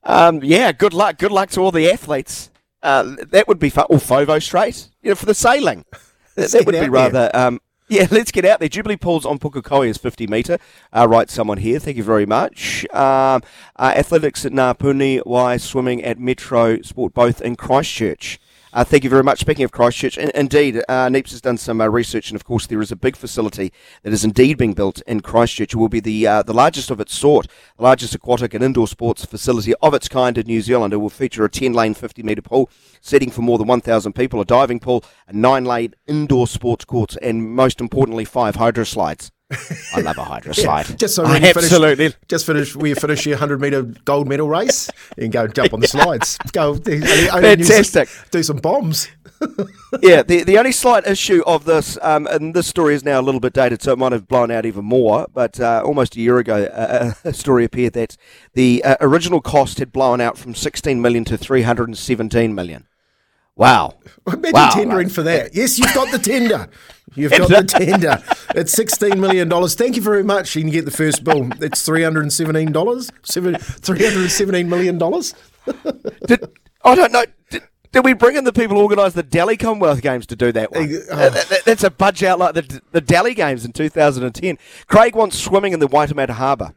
[0.02, 1.18] Um, yeah, good luck.
[1.18, 2.50] Good luck to all the athletes.
[2.82, 3.86] Uh, that would be fun.
[3.88, 5.84] Or Foveaux Strait, you know, for the sailing.
[6.36, 7.30] That, that would be rather.
[7.32, 8.68] Um, yeah, let's get out there.
[8.68, 10.58] Jubilee Pools on Pukekohe is 50 metre.
[10.92, 11.78] Uh, right, someone here.
[11.78, 12.84] Thank you very much.
[12.92, 13.42] Um,
[13.76, 18.40] uh, athletics at Ngā Puna Wai, swimming at Metro Sport, both in Christchurch.
[18.74, 19.38] Uh, thank you very much.
[19.38, 22.66] Speaking of Christchurch, in, indeed, uh, Neeps has done some uh, research, and of course,
[22.66, 25.74] there is a big facility that is indeed being built in Christchurch.
[25.74, 28.88] It will be the uh, the largest of its sort, the largest aquatic and indoor
[28.88, 30.92] sports facility of its kind in New Zealand.
[30.92, 32.68] It will feature a 10 lane, 50 metre pool,
[33.00, 37.16] seating for more than 1,000 people, a diving pool, a nine lane indoor sports courts,
[37.22, 39.30] and most importantly, five hydro slides.
[39.94, 40.98] I love a hydro slide.
[40.98, 42.14] Just so when you finish- absolutely.
[42.28, 45.86] just finish, we finish your hundred meter gold medal race, and go jump on the
[45.96, 46.38] slides.
[46.52, 48.08] Go only- only in New Zealand, Fantastic.
[48.30, 49.08] Do some bombs.
[50.02, 53.22] yeah, the, the only slight issue of this, um, and this story is now a
[53.22, 56.20] little bit dated, so it might have blown out even more, but uh, almost a
[56.20, 58.16] year ago, uh, a story appeared that
[58.54, 62.86] the uh, original cost had blown out from 16 million to 317 million.
[63.56, 63.94] Wow.
[64.26, 65.14] Imagine Wow, tendering right.
[65.14, 65.54] for that.
[65.54, 66.68] Yes, you've got the tender.
[67.14, 68.22] You've got the tender.
[68.54, 69.74] It's sixteen million dollars.
[69.74, 70.54] Thank you very much.
[70.56, 71.48] You can get the first bill.
[71.60, 73.10] It's three hundred and seventeen dollars.
[73.24, 73.52] Three
[74.04, 75.34] hundred and seventeen million dollars.
[76.26, 76.44] Did,
[76.84, 77.24] I don't know.
[77.50, 80.50] Did, did we bring in the people who organised the Delhi Commonwealth Games to do
[80.52, 80.88] that one?
[81.32, 84.58] That- that- that's a budget out like the, the Delhi Games in 2010.
[84.88, 86.74] Craig wants swimming in the Waitemata Harbour.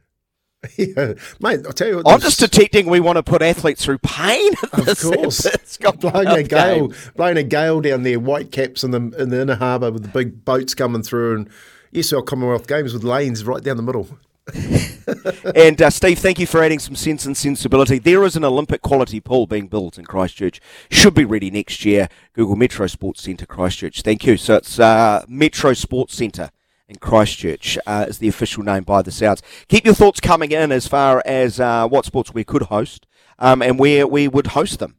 [0.78, 1.62] Yeah, mate.
[1.66, 2.08] I'll tell you what.
[2.08, 4.54] I'm just detecting we want to put athletes through pain.
[4.74, 6.98] Of course, it's got blowing a gale, game.
[7.16, 8.20] blowing a gale down there.
[8.20, 11.50] White caps in the in the inner harbour with the big boats coming through, and
[11.92, 14.08] yes, our Commonwealth Games with lanes right down the middle.
[15.56, 18.00] and uh, Steve, thank you for adding some sense and sensibility.
[18.00, 20.62] There is an Olympic quality pool being built in Christchurch.
[20.90, 22.08] Should be ready next year.
[22.34, 24.02] Google Metro Sports Centre Christchurch.
[24.02, 24.38] Thank you.
[24.38, 26.52] So it's uh, Metro Sports Centre
[26.88, 29.42] in Christchurch uh, is the official name by the Sounds.
[29.68, 33.06] Keep your thoughts coming in as far as uh, what sports we could host
[33.40, 34.96] um, and where we would host them.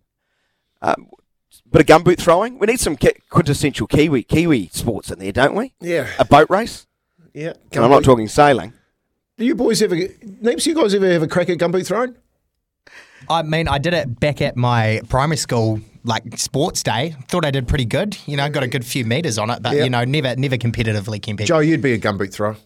[0.82, 1.08] Um,
[1.70, 2.58] bit of gumboot throwing.
[2.58, 2.96] We need some
[3.30, 5.74] quintessential Kiwi Kiwi sports in there, don't we?
[5.80, 6.08] Yeah.
[6.18, 6.86] A boat race.
[7.34, 7.54] Yeah.
[7.72, 8.72] And I'm not talking sailing.
[9.36, 12.16] Do you boys ever, Neeps, you guys ever have a crack at gumboot throwing?
[13.28, 17.16] I mean, I did it back at my primary school, like sports day.
[17.28, 18.16] Thought I did pretty good.
[18.26, 19.84] You know, got a good few meters on it, but Yeah.
[19.84, 21.48] you know, never, never competitively competed.
[21.48, 22.56] Joe, you'd be a gumboot thrower.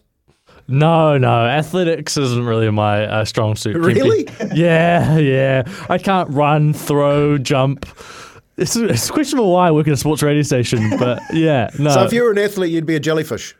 [0.67, 3.75] No, no, athletics isn't really my uh, strong suit.
[3.75, 4.27] Really?
[4.53, 5.63] Yeah, yeah.
[5.89, 7.85] I can't run, throw, jump.
[8.55, 11.89] It's, it's a questionable why I work at a sports radio station, but yeah, no.
[11.89, 13.55] So if you were an athlete, you'd be a jellyfish.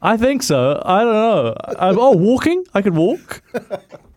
[0.00, 0.82] I think so.
[0.84, 1.56] I don't know.
[1.78, 2.64] i oh, walking?
[2.74, 3.42] I could walk.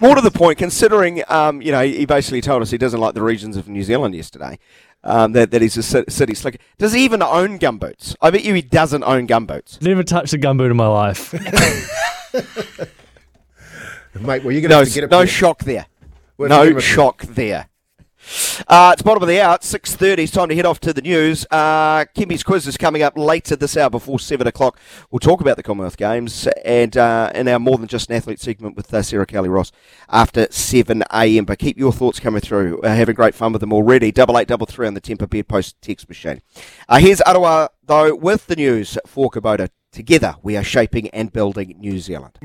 [0.00, 3.14] More to the point, considering um, you know he basically told us he doesn't like
[3.14, 4.58] the regions of New Zealand yesterday.
[5.02, 6.58] Um, that, that he's a city slicker.
[6.76, 8.14] Does he even own gumboots?
[8.20, 9.80] I bet you he doesn't own gumboots.
[9.80, 11.32] Never touched a gumboot in my life.
[14.20, 15.10] Mate, well, you're going to No, have to get it.
[15.10, 15.86] no for- shock there.
[16.36, 17.69] We'll No shock there.
[18.68, 19.54] Uh, it's bottom of the hour.
[19.56, 20.24] It's six thirty.
[20.24, 21.46] It's time to head off to the news.
[21.50, 24.78] Uh, Kempy's quiz is coming up later this hour before seven o'clock.
[25.10, 28.40] We'll talk about the Commonwealth Games and uh, in our more than just an athlete
[28.40, 29.72] segment with uh, Sarah Cowley Ross
[30.08, 31.44] after seven a.m.
[31.44, 32.80] But keep your thoughts coming through.
[32.82, 34.12] Uh, having great fun with them already.
[34.12, 36.42] Double eight double three on the Temper Bed Post text machine.
[36.88, 39.70] Uh, here's Ottawa though with the news for Kubota.
[39.92, 42.38] Together we are shaping and building New Zealand.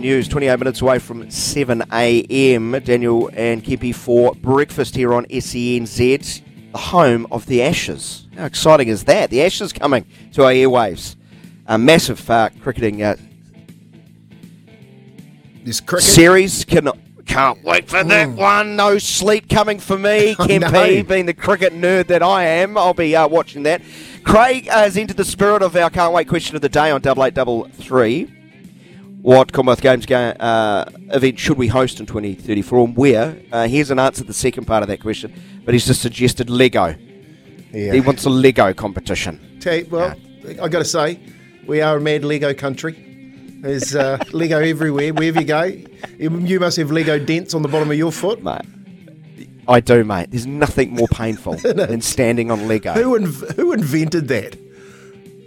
[0.00, 2.72] News 28 minutes away from 7 a.m.
[2.82, 8.26] Daniel and Kempy for breakfast here on SENZ, the home of the Ashes.
[8.34, 9.28] How exciting is that?
[9.28, 11.16] The Ashes coming to our airwaves.
[11.66, 13.16] A massive uh, cricketing uh,
[15.64, 16.04] This cricket.
[16.08, 16.64] series.
[16.64, 16.88] Can,
[17.26, 18.76] can't wait for that one.
[18.76, 20.30] No sleep coming for me.
[20.38, 23.82] I Kempy, being the cricket nerd that I am, I'll be uh, watching that.
[24.24, 27.02] Craig uh, has entered the spirit of our can't wait question of the day on
[27.02, 28.34] double eight double three.
[29.22, 33.36] What Commonwealth Games ga- uh, event should we host in 2034 and where?
[33.52, 35.32] Uh, here's an answer to the second part of that question,
[35.64, 36.94] but he's just suggested Lego.
[37.72, 37.92] Yeah.
[37.92, 39.38] He wants a Lego competition.
[39.90, 40.14] Well,
[40.62, 41.20] I got to say,
[41.66, 43.06] we are a mad Lego country.
[43.60, 45.64] There's uh, Lego everywhere, wherever you go.
[46.18, 48.42] You must have Lego dents on the bottom of your foot.
[48.42, 48.62] Mate,
[49.68, 50.30] I do, mate.
[50.30, 52.94] There's nothing more painful than standing on Lego.
[52.94, 54.56] Who inv- who invented that?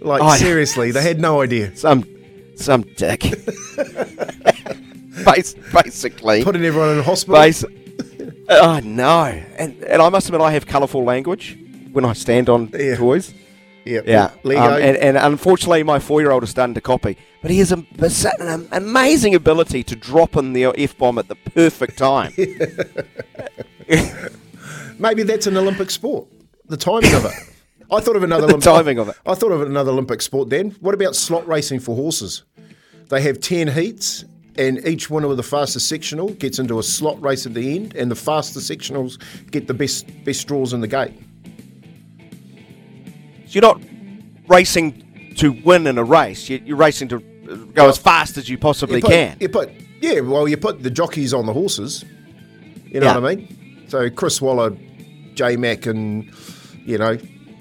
[0.00, 1.74] Like I- seriously, they had no idea.
[1.76, 2.04] Some,
[2.56, 3.20] some dick.
[5.24, 6.42] Bas- basically.
[6.44, 7.36] Putting everyone in hospital.
[7.36, 7.64] Bas-
[8.48, 9.24] oh no!
[9.56, 11.56] And and I must admit, I have colourful language
[11.92, 12.96] when I stand on Yeah.
[12.96, 13.32] toys.
[13.84, 14.74] yeah, Yeah, Lego.
[14.76, 17.84] Um, and, and unfortunately, my four-year-old is starting to copy, but he has a,
[18.40, 22.32] an amazing ability to drop in the f bomb at the perfect time.
[24.98, 26.26] Maybe that's an Olympic sport.
[26.68, 27.32] The timing of it.
[27.94, 29.16] I thought of another The Olymp- timing of it.
[29.26, 30.50] I thought of another Olympic sport.
[30.50, 32.42] Then, what about slot racing for horses?
[33.08, 34.24] They have ten heats,
[34.56, 37.94] and each winner with the fastest sectional gets into a slot race at the end,
[37.94, 39.18] and the fastest sectionals
[39.50, 41.12] get the best best draws in the gate.
[43.46, 43.80] So you're not
[44.48, 47.16] racing to win in a race; you- you're racing to
[47.50, 49.36] uh, go as fast as you possibly you put, can.
[49.40, 52.04] You put yeah, well, you put the jockeys on the horses.
[52.86, 53.18] You know Yeah.
[53.18, 53.84] what I mean?
[53.88, 54.76] So Chris Waller,
[55.34, 56.30] J Mac, and
[56.84, 57.18] you know,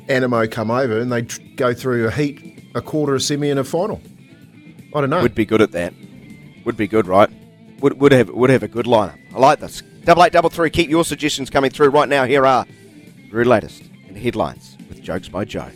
[0.09, 3.59] Animo come over and they tr- go through a heat, a quarter, a semi, and
[3.59, 4.01] a final.
[4.95, 5.21] I don't know.
[5.21, 5.93] Would be good at that.
[6.65, 7.29] Would be good, right?
[7.79, 9.17] Would would have would have a good lineup.
[9.33, 9.81] I like this.
[10.03, 10.69] Double eight double three.
[10.69, 12.25] Keep your suggestions coming through right now.
[12.25, 12.65] Here are
[13.31, 15.69] the latest in headlines with jokes by Joe.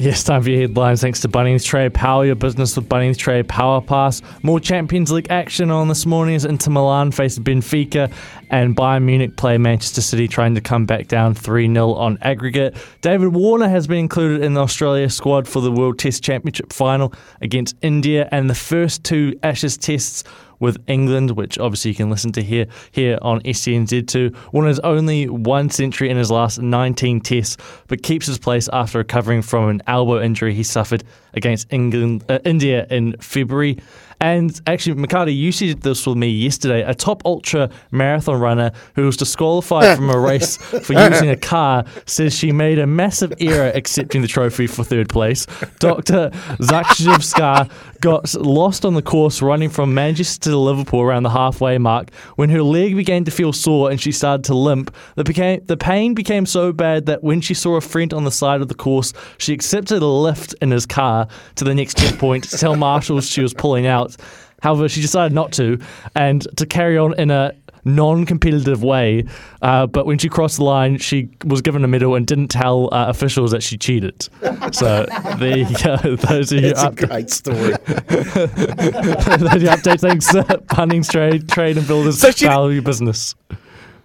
[0.00, 1.02] Yes, time for your headlines.
[1.02, 1.92] Thanks to Bunnings Trade.
[1.92, 4.22] Power your business with Bunnings Trade Power Pass.
[4.42, 8.10] More Champions League action on this morning as Inter Milan face Benfica
[8.48, 12.78] and Bayern Munich play Manchester City trying to come back down 3 0 on aggregate.
[13.02, 17.12] David Warner has been included in the Australia squad for the World Test Championship final
[17.42, 20.24] against India and the first two Ashes tests
[20.60, 24.52] with England, which obviously you can listen to here here on SCNZ2.
[24.52, 27.56] Warner's only one century in his last 19 tests,
[27.88, 31.02] but keeps his place after recovering from an elbow injury he suffered
[31.34, 33.78] against England, uh, India in February.
[34.22, 36.82] And actually, McHardy, you said this with me yesterday.
[36.82, 41.86] A top ultra marathon runner who was disqualified from a race for using a car
[42.04, 45.46] says she made a massive error accepting the trophy for third place.
[45.78, 46.30] Dr.
[46.60, 52.12] Zakrzewski got lost on the course running from Manchester to Liverpool around the halfway mark
[52.36, 54.94] when her leg began to feel sore and she started to limp.
[55.16, 58.30] The, became, the pain became so bad that when she saw a friend on the
[58.30, 62.44] side of the course, she accepted a lift in his car to the next checkpoint
[62.44, 64.16] to tell marshals she was pulling out.
[64.62, 65.78] However, she decided not to
[66.14, 67.52] and to carry on in a
[67.96, 69.24] non-competitive way.
[69.62, 72.92] Uh, but when she crossed the line, she was given a medal and didn't tell
[72.92, 74.28] uh, officials that she cheated.
[74.72, 75.06] So
[75.38, 75.96] there you go.
[76.16, 77.74] Those are your It's a up- great story.
[77.86, 80.00] those are your update.
[80.00, 82.18] Thanks, uh, Bunnings Trade, Trade and Builders.
[82.20, 83.34] So she- value business.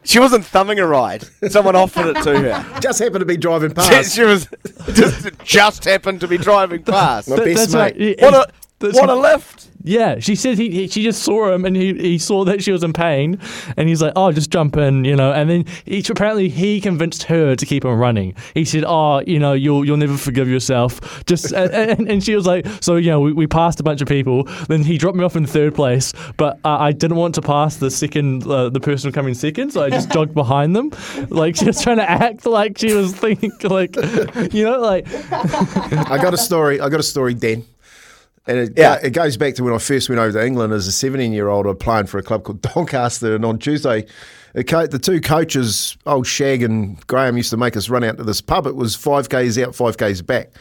[0.04, 1.24] She wasn't thumbing a ride.
[1.50, 2.80] Someone offered it to her.
[2.80, 4.14] Just happened to be driving past.
[4.16, 4.48] she was
[4.94, 7.28] just, just happened to be driving past.
[7.28, 7.80] My What best that's mate.
[7.80, 7.96] right.
[7.98, 8.46] He- a
[8.92, 9.68] what a lift!
[9.86, 12.72] Yeah, she said he, he she just saw him and he, he saw that she
[12.72, 13.40] was in pain
[13.78, 15.32] and he's like, oh, just jump in, you know.
[15.32, 18.34] And then he, apparently he convinced her to keep him running.
[18.56, 21.24] He said, oh, you know, you'll you'll never forgive yourself.
[21.26, 24.02] Just and, and, and she was like, so you know, we, we passed a bunch
[24.02, 24.46] of people.
[24.68, 27.76] Then he dropped me off in third place, but uh, I didn't want to pass
[27.76, 30.92] the second uh, the person coming second, so I just jogged behind them.
[31.30, 33.96] Like she was trying to act like she was thinking like,
[34.52, 36.82] you know, like I got a story.
[36.82, 37.66] I got a story, Dan.
[38.48, 39.00] And it, Yeah.
[39.02, 41.48] it goes back to when I first went over to England as a 17 year
[41.48, 41.66] old.
[41.66, 43.36] I was playing for a club called Doncaster.
[43.36, 44.06] And on Tuesday,
[44.68, 48.24] co- the two coaches, old Shag and Graham, used to make us run out to
[48.24, 48.68] this pub.
[48.68, 50.52] It was 5Ks out, 5Ks back.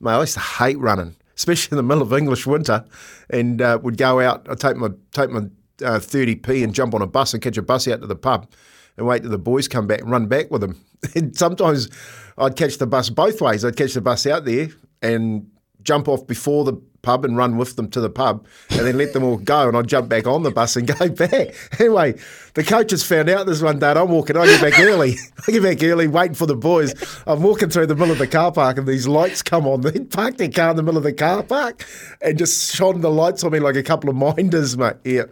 [0.00, 2.84] Mate, I used to hate running, especially in the middle of English winter.
[3.30, 5.40] And uh, would go out, I'd take my, take my
[5.84, 8.50] uh, 30p and jump on a bus and catch a bus out to the pub
[8.96, 10.80] and wait till the boys come back and run back with them.
[11.14, 11.88] And sometimes
[12.36, 13.64] I'd catch the bus both ways.
[13.64, 14.70] I'd catch the bus out there
[15.00, 15.48] and
[15.84, 16.72] jump off before the
[17.02, 19.76] pub and run with them to the pub and then let them all go and
[19.76, 21.54] I'd jump back on the bus and go back.
[21.78, 22.14] Anyway,
[22.54, 25.16] the coaches found out this one day and I'm walking, I get back early.
[25.48, 26.94] I get back early waiting for the boys.
[27.26, 29.82] I'm walking through the middle of the car park and these lights come on.
[29.88, 31.86] They parked their car in the middle of the car park
[32.20, 34.96] and just shone the lights on me like a couple of minders, mate.
[35.04, 35.24] Yeah.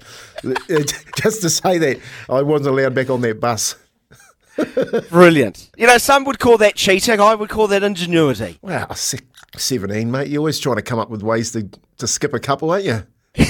[1.17, 1.99] Just to say that
[2.31, 3.75] I wasn't allowed back on that bus.
[5.11, 5.71] Brilliant.
[5.77, 7.21] You know, some would call that cheating.
[7.21, 8.59] I would call that ingenuity.
[8.63, 9.21] Wow, se-
[9.57, 10.29] 17, mate.
[10.29, 13.03] You're always trying to come up with ways to, to skip a couple, aren't you?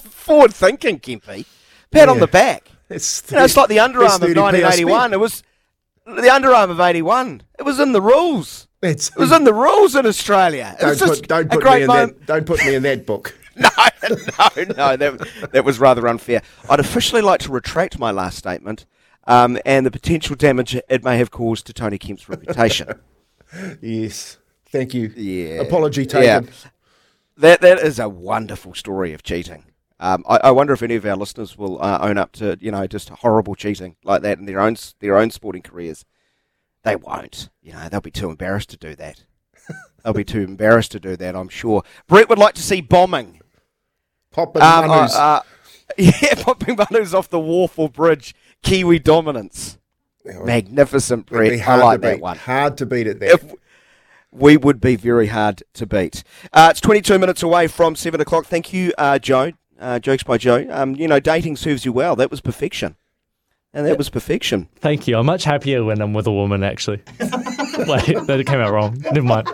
[0.00, 1.46] Forward thinking, Kempy.
[1.90, 2.68] Pat on the back.
[2.88, 5.12] It's, You know, it's like the underarm of 1981.
[5.12, 5.42] It was
[6.04, 7.42] the underarm of 81.
[7.58, 8.68] It was in the rules.
[8.82, 10.76] It's, It was in the rules in Australia.
[10.80, 12.18] Don't put, don't put me in moment.
[12.18, 12.26] that.
[12.26, 13.36] Don't put me in that book.
[13.54, 13.68] No,
[14.08, 14.96] no, no.
[14.96, 16.40] That, that was rather unfair.
[16.70, 18.86] I'd officially like to retract my last statement
[19.26, 22.88] um, and the potential damage it may have caused to Tony Kemp's reputation.
[23.82, 24.38] Yes.
[24.70, 25.12] Thank you.
[25.14, 25.60] Yeah.
[25.60, 26.44] Apology taken.
[26.44, 26.50] Yeah.
[27.36, 29.64] That that is a wonderful story of cheating.
[30.00, 32.70] Um, I, I wonder if any of our listeners will uh, own up to you
[32.70, 36.06] know just horrible cheating like that in their own their own sporting careers.
[36.82, 37.50] They won't.
[37.62, 39.24] You know they'll be too embarrassed to do that.
[40.02, 41.36] they'll be too embarrassed to do that.
[41.36, 41.82] I'm sure.
[42.08, 43.40] Brett would like to see bombing.
[44.30, 45.40] Popping Um, uh, uh,
[45.98, 48.34] yeah, popping Manus off the wharf or bridge.
[48.62, 49.78] Kiwi dominance.
[50.24, 51.68] Magnificent, It'd be Brett.
[51.68, 52.36] I like that one.
[52.38, 53.30] Hard to beat at that.
[53.30, 53.54] If
[54.30, 56.22] we would be very hard to beat.
[56.52, 58.46] Uh, it's 22 minutes away from 7 o'clock.
[58.46, 59.52] Thank you, uh, Joe.
[59.78, 60.66] Uh, jokes by Joe.
[60.70, 62.14] Um, you know, dating serves you well.
[62.14, 62.96] That was perfection.
[63.74, 64.68] And that was perfection.
[64.76, 65.16] Thank you.
[65.16, 67.02] I'm much happier when I'm with a woman, actually.
[67.20, 68.98] Wait, that came out wrong.
[69.00, 69.48] Never mind.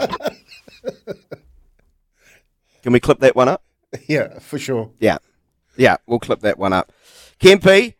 [2.83, 3.63] Can we clip that one up?
[4.07, 4.91] yeah, for sure.
[4.99, 5.19] Yeah.
[5.77, 6.93] Yeah, we'll clip that one up.
[7.41, 7.95] Kempy,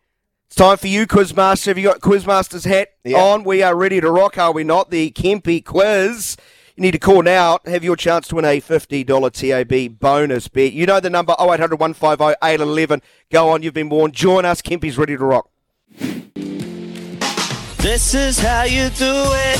[0.49, 1.67] it's time for you, Quizmaster.
[1.67, 3.19] Have you got Quizmaster's hat Yeah.
[3.19, 3.43] on?
[3.43, 4.89] We are ready to rock, are we not?
[4.89, 6.37] The Kempy quiz.
[6.75, 7.59] You need to call now.
[7.65, 10.73] Have your chance to win a $50 TAB bonus bet.
[10.73, 13.01] You know the number 0800 150 811.
[13.31, 14.13] Go on, you've been warned.
[14.13, 14.61] Join us.
[14.61, 15.49] Kempy's ready to rock.
[17.77, 19.59] This is how you do it.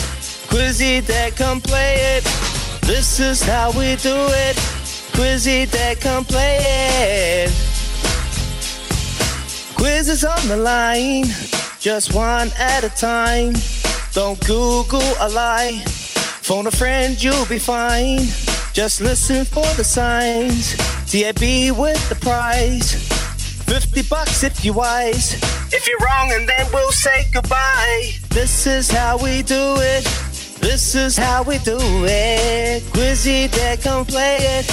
[0.49, 2.23] Quizzy that come play it.
[2.81, 4.55] This is how we do it.
[5.13, 6.57] Quizzy that come play
[7.45, 7.68] it.
[9.89, 11.25] Quiz is on the line,
[11.79, 13.55] just one at a time.
[14.13, 15.81] Don't Google a lie.
[16.45, 18.19] Phone a friend, you'll be fine.
[18.71, 20.77] Just listen for the signs.
[21.09, 21.41] TAB
[21.75, 22.93] with the prize.
[23.65, 25.33] 50 bucks if you're wise.
[25.73, 28.11] If you're wrong, and then we'll say goodbye.
[28.29, 30.03] This is how we do it.
[30.61, 32.83] This is how we do it.
[32.93, 34.65] Quizzy that come play it.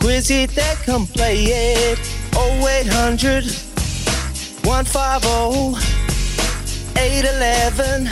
[0.00, 1.98] Quizzy that come play it.
[2.34, 3.73] 0800
[4.64, 5.76] 150
[6.98, 8.04] 811.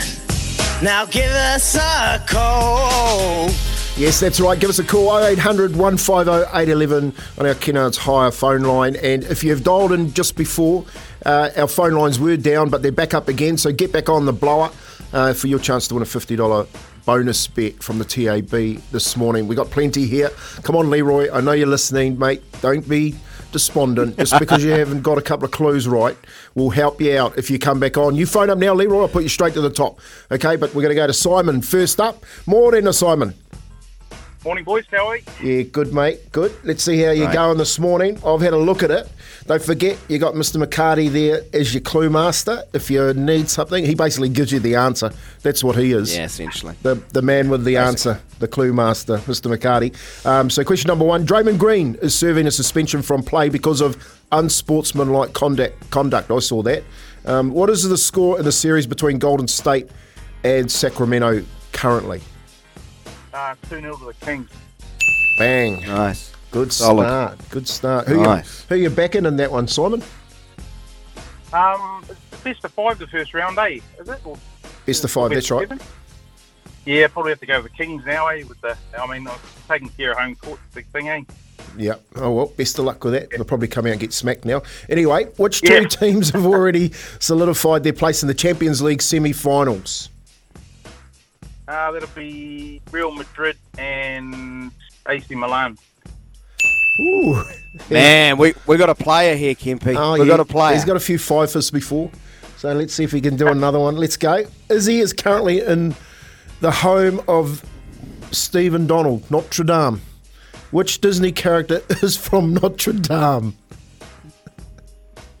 [0.83, 3.49] Now give us a call.
[3.97, 4.59] Yes, that's right.
[4.59, 8.95] Give us a call 0800 150 811 on our Kennards Hire phone line.
[8.97, 10.85] And if you've dialed in just before,
[11.25, 13.57] uh, our phone lines were down, but they're back up again.
[13.57, 14.69] So get back on the blower
[15.11, 16.67] uh, for your chance to win a $50
[17.05, 19.47] bonus bet from the TAB this morning.
[19.47, 20.29] We got plenty here.
[20.61, 21.31] Come on, Leroy.
[21.31, 22.43] I know you're listening, mate.
[22.61, 23.15] Don't be
[23.53, 24.17] despondent.
[24.17, 26.17] Just because you haven't got a couple of clues right
[26.55, 28.15] We'll help you out if you come back on.
[28.15, 29.01] You phone up now leroy.
[29.03, 29.99] I'll put you straight to the top.
[30.31, 31.61] Okay but we're going to go to simon.
[31.61, 33.35] First up morning simon
[34.45, 34.83] Morning, boys.
[34.91, 35.23] How are you?
[35.41, 37.33] yeah good mate good let's see how you're Right.
[37.33, 39.09] going this morning i've had a look at it
[39.47, 43.85] don't forget you got mr McHardy there as your clue master if you need something
[43.85, 46.75] he basically gives you the answer that's what he is Yeah, essentially.
[46.83, 49.53] the the man with the answer, the clue master, Mr.
[49.55, 49.91] McHardy.
[50.25, 53.95] Um, so, question number one: Draymond Green is serving a suspension from play because of
[54.31, 55.89] unsportsmanlike conduct.
[55.91, 56.29] Conduct.
[56.31, 56.83] I saw that.
[57.25, 59.89] Um, what is the score in the series between Golden State
[60.43, 62.21] and Sacramento currently?
[63.33, 64.49] Uh, 2 0 to the Kings.
[65.37, 65.81] Bang!
[65.81, 66.31] Nice.
[66.51, 67.05] Good Solid.
[67.05, 67.39] start.
[67.49, 68.07] Good start.
[68.07, 68.65] Who Nice.
[68.69, 70.03] you who you backing in that one, Simon?
[71.51, 73.79] Um, it's the best of five the first round, eh?
[73.99, 74.19] Is it?
[74.23, 74.37] Or
[74.85, 75.31] Best of five.
[75.31, 75.69] That's right.
[76.85, 78.43] Yeah, probably have to go with the Kings now, eh?
[78.47, 79.27] With the, I mean,
[79.69, 81.21] taking care of home court, big thing, eh?
[81.77, 81.95] Yeah.
[82.17, 83.31] Oh well, best of luck with that.
[83.31, 84.61] They'll probably come out and get smacked now.
[84.89, 85.87] Anyway, which two Yeah.
[85.87, 90.09] teams have already solidified their place in the Champions League semi-finals?
[91.67, 94.71] Uh, that'll be Real Madrid and
[95.07, 95.77] AC Milan.
[96.99, 97.41] Ooh.
[97.89, 99.95] Man, we we got a player here, Kempy.
[99.97, 100.25] Oh, we yeah.
[100.25, 100.73] got a player.
[100.75, 102.11] He's got a few fifers before.
[102.57, 103.95] So let's see if he can do another one.
[103.95, 104.45] Let's go.
[104.69, 105.95] Izzy is currently in
[106.61, 107.65] the home of
[108.31, 110.01] Stephen Donald, Notre Dame.
[110.71, 113.55] Which Disney character is from Notre Dame?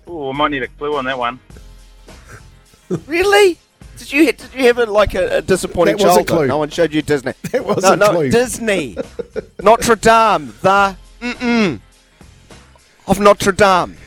[0.05, 1.39] Oh, I might need a clue on that one.
[3.07, 3.57] really?
[3.97, 6.37] Did you did you have a, like a, a disappointing That was a childhood?
[6.37, 6.47] clue.
[6.47, 7.33] No one showed you Disney.
[7.51, 8.29] That was no, a no, clue.
[8.31, 8.97] Disney,
[9.61, 11.79] Notre Dame, the mm-mm
[13.07, 13.97] of Notre Dame.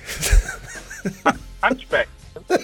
[1.62, 2.09] Hunchback.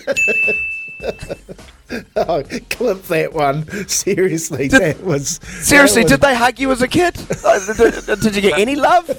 [2.17, 3.67] Oh, clip that one.
[3.89, 7.17] Seriously, that was Seriously, that did they hug you as a kid?
[7.45, 9.11] Uh, did, did- did you get any love?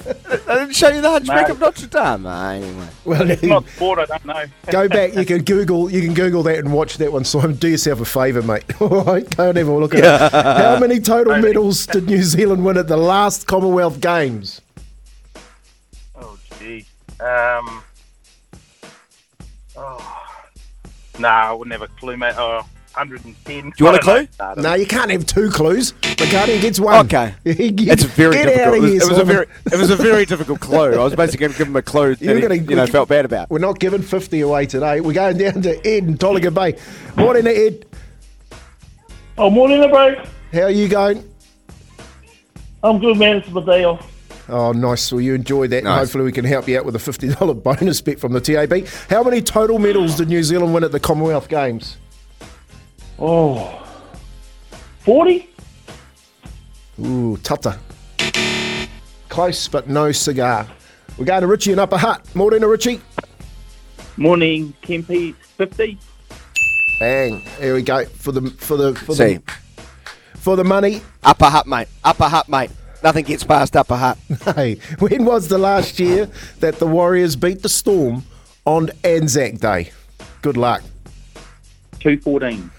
[0.47, 1.53] I didn't show you the Hunchback No.
[1.53, 2.25] of Notre Dame.
[2.25, 2.87] Anyway.
[3.05, 4.43] Well, Not sport, I don't know.
[4.71, 5.13] go back.
[5.13, 5.91] You can Google.
[5.91, 7.25] You can Google that and watch that one.
[7.25, 8.63] So do yourself a favour, mate.
[8.81, 10.31] All right, go and have a look at it.
[10.31, 14.61] How many total medals did New Zealand win at the last Commonwealth Games?
[16.15, 16.85] Oh, gee.
[17.19, 17.83] Um.
[19.75, 20.22] Oh.
[21.23, 22.33] Nah, I wouldn't have a clue, mate.
[22.37, 22.57] Oh,
[22.95, 23.63] 110.
[23.69, 24.27] Do you want a clue?
[24.61, 25.93] No, you can't have two clues.
[26.01, 27.05] McHardy gets one.
[27.05, 27.33] Okay.
[27.45, 28.67] Get It's very out difficult.
[28.67, 30.93] of It was, here, it was a very, it was a very difficult clue.
[30.99, 32.85] I was basically going to give him a clue that You're he, gonna- you know,
[32.87, 33.49] felt bad about.
[33.49, 34.99] We're not giving 50 away today.
[34.99, 36.77] We're going down to Ed in Tolaga Bay.
[37.15, 37.85] Morning, Ed.
[39.37, 40.21] Oh, morning, bro.
[40.51, 41.23] How are you going?
[42.83, 43.37] I'm good, man.
[43.37, 44.11] It's my day off.
[44.53, 45.11] Oh, nice.
[45.11, 45.77] Well, you enjoyed that.
[45.77, 45.99] and Nice.
[46.01, 48.85] Hopefully, we can help you out with a $50 bonus bet from the TAB.
[49.09, 51.97] How many total medals did New Zealand win at the Commonwealth Games?
[53.17, 53.83] Oh,
[54.99, 55.49] 40?
[57.03, 57.79] Ooh, tata.
[59.29, 60.67] Close, but no cigar.
[61.17, 62.23] We're going to Richie in Upper Hut.
[62.35, 63.01] Morning, to Richie.
[64.17, 65.33] Morning, Kempy.
[65.57, 65.97] 50?
[66.99, 67.39] Bang.
[67.59, 69.41] Here we go for the for the for See, the
[70.37, 71.01] for the money.
[71.23, 71.87] upper hut, mate.
[72.03, 72.69] Upper hut, mate.
[73.03, 74.17] Nothing gets past upper hut.
[74.55, 78.23] Hey, when was the last year that the Warriors beat the Storm
[78.65, 79.91] on Anzac Day?
[80.41, 80.81] Good luck.
[81.99, 82.69] 214.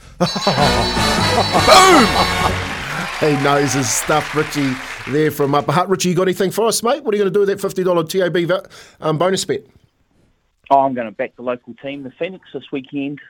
[1.75, 3.39] Boom!
[3.39, 4.73] He knows his stuff, Richie,
[5.11, 5.89] there from Upper Hut.
[5.89, 7.03] Richie, you got anything for us, mate?
[7.03, 8.69] What are you going to do with that $50 TAB va-
[9.01, 9.63] um, bonus bet?
[10.71, 13.21] Oh, I'm going to back the local team, the Phoenix, this weekend.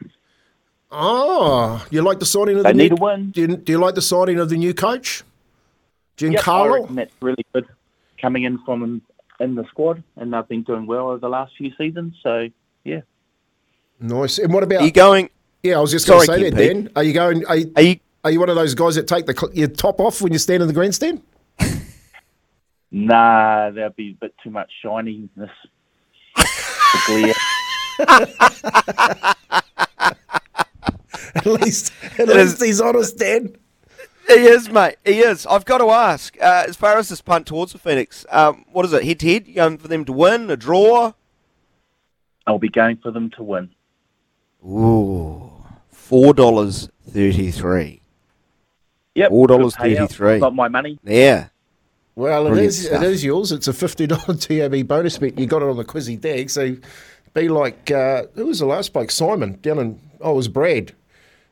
[0.90, 3.30] Oh, you like the signing of They the need new, a win.
[3.30, 5.22] Do you, do you like the signing of the new coach?
[6.18, 6.80] Yep, I Giancarlo?
[6.80, 7.66] reckon that's really good
[8.20, 9.02] coming in from in,
[9.40, 12.14] in the squad, and they've been doing well over the last few seasons.
[12.22, 12.48] So,
[12.84, 13.00] yeah.
[14.00, 14.38] nice.
[14.38, 15.28] And what about Are you going?
[15.62, 16.92] Yeah, I was just going to say that, Kim Dan.
[16.96, 17.44] Are you going?
[17.46, 17.96] Are you, Are you?
[18.22, 20.62] are you one of those guys that take the your top off when you stand
[20.62, 21.22] in the grandstand?
[22.96, 25.50] Nah, there'll be a bit too much shininess.
[31.36, 33.56] At least, at least is- he's honest, Dan.
[34.26, 34.96] He is, mate.
[35.04, 35.46] He is.
[35.46, 38.84] I've got to ask, uh, as far as this punt towards the Phoenix, um, what
[38.86, 39.04] is it?
[39.04, 39.46] Head to head?
[39.46, 41.12] You going for them to win, a draw?
[42.46, 43.70] I'll be going for them to win.
[44.66, 45.50] Ooh,
[45.90, 48.00] four dollars thirty-three.
[49.14, 49.28] Yep.
[49.28, 49.98] Four dollars good payout.
[49.98, 50.38] thirty-three.
[50.40, 50.98] Got my money.
[51.04, 51.48] Yeah.
[52.14, 52.86] Well, it Brilliant is.
[52.86, 53.02] stuff.
[53.02, 53.52] It is yours.
[53.52, 55.38] It's a fifty dollar TAB bonus bet.
[55.38, 56.48] You got it on the Quizzy Dagg.
[56.48, 56.76] So
[57.34, 59.10] be like uh, who was the last bloke?
[59.10, 60.00] Simon down in.
[60.20, 60.92] Oh, it was Brad.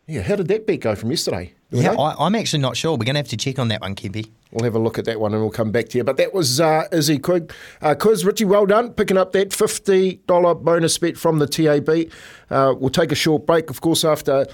[0.06, 1.52] Yeah, how did that bet go from yesterday?
[1.72, 1.92] Yeah.
[1.92, 2.92] I, I'm actually not sure.
[2.92, 4.30] We're going to have to check on that one, Kempy.
[4.50, 6.04] We'll have a look at that one and we'll come back to you.
[6.04, 7.52] But that was uh, Izzy Quig.
[7.80, 12.12] Uh, Quiz, Richie, well done picking up that $50 bonus bet from the TAB.
[12.50, 14.46] Uh, we'll take a short break, of course, after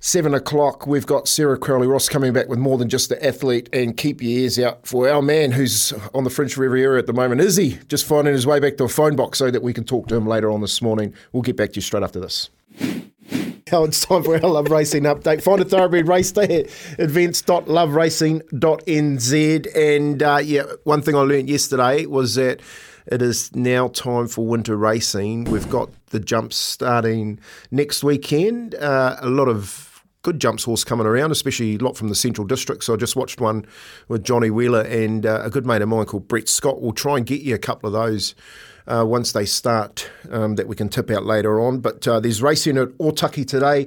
[0.00, 0.86] seven o'clock.
[0.86, 3.68] We've got Sarah Cowley Ross coming back with more than just the athlete.
[3.72, 7.12] And keep your ears out for our man who's on the French Riviera at the
[7.12, 9.82] moment, Izzy, just finding his way back to a phone box so that we can
[9.82, 11.12] talk to him later on this morning.
[11.32, 12.50] We'll get back to you straight after this.
[13.72, 15.42] Now it's time for our Love Racing update.
[15.42, 16.66] Find a thoroughbred race day at
[16.98, 19.76] events.loveracing.nz.
[19.76, 22.62] And uh, yeah, one thing I learned yesterday was that
[23.06, 25.44] it is now time for winter racing.
[25.44, 27.40] We've got the jumps starting
[27.70, 28.74] next weekend.
[28.74, 29.88] Uh, a lot of
[30.22, 32.84] good jumps horse coming around, especially a lot from the Central District.
[32.84, 33.66] So I just watched one
[34.08, 36.80] with Johnny Wheeler and uh, a good mate of mine called Brett Scott.
[36.80, 38.34] We'll try and get you a couple of those
[38.88, 41.78] uh, once they start um, that we can tip out later on.
[41.78, 43.86] But uh, there's racing at Otaki today.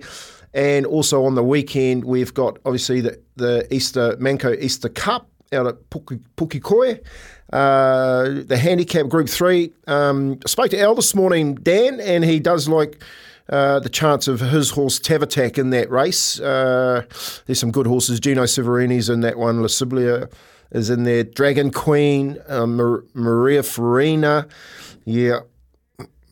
[0.54, 5.68] And also on the weekend, we've got obviously the, the Easter Manco Easter Cup out
[5.68, 7.00] at Puki- Pukekohe.
[7.52, 9.74] Uh, the handicap group three.
[9.88, 13.04] Um, I spoke to Al this morning, Dan, and he does like
[13.50, 16.40] uh, the chance of his horse Tavatak in that race.
[16.40, 17.04] Uh,
[17.46, 18.20] there's some good horses.
[18.22, 19.62] Gino Severini's in that one.
[19.62, 20.30] La Siblia
[20.72, 21.24] is in there.
[21.24, 24.48] Dragon Queen, uh, Mar- Maria Farina.
[25.06, 25.40] Yeah,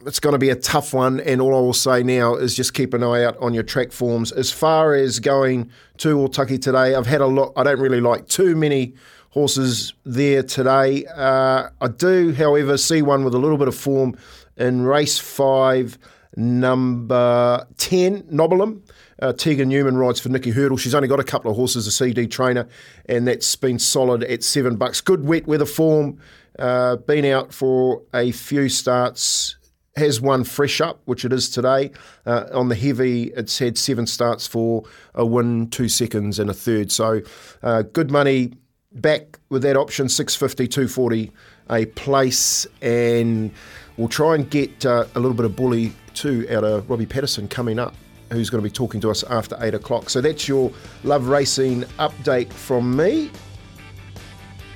[0.05, 1.19] it's going to be a tough one.
[1.19, 3.91] And all I will say now is just keep an eye out on your track
[3.91, 4.31] forms.
[4.31, 7.53] As far as going to Otaki today, I've had a lot.
[7.55, 8.93] I don't really like too many
[9.31, 11.05] horses there today.
[11.05, 14.17] Uh, I do, however, see one with a little bit of form
[14.57, 15.97] in race five,
[16.39, 18.81] number 10, Nobulum.
[19.21, 20.77] Uh, Tegan Newman rides for Nikki Hurdle.
[20.77, 22.67] She's only got a couple of horses, a CD trainer,
[23.07, 25.01] and that's been solid at seven bucks.
[25.01, 26.19] Good wet weather form.
[26.57, 29.57] Uh, been out for a few starts.
[29.97, 31.91] Has one fresh up, which it is today.
[32.25, 34.83] Uh, on the heavy, it's had seven starts for
[35.13, 36.89] a win, two seconds, and a third.
[36.89, 37.21] So
[37.61, 38.53] uh, good money
[38.93, 41.31] back with that option 650 240
[41.69, 43.51] a place and
[43.97, 47.47] we'll try and get uh, a little bit of bully too out of robbie patterson
[47.47, 47.95] coming up
[48.32, 50.72] who's going to be talking to us after 8 o'clock so that's your
[51.03, 53.32] love racing update from me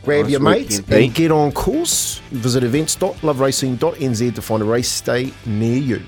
[0.03, 5.31] grab Nice your mates and get on course visit events.loveracing.nz to find a race day
[5.45, 6.01] near you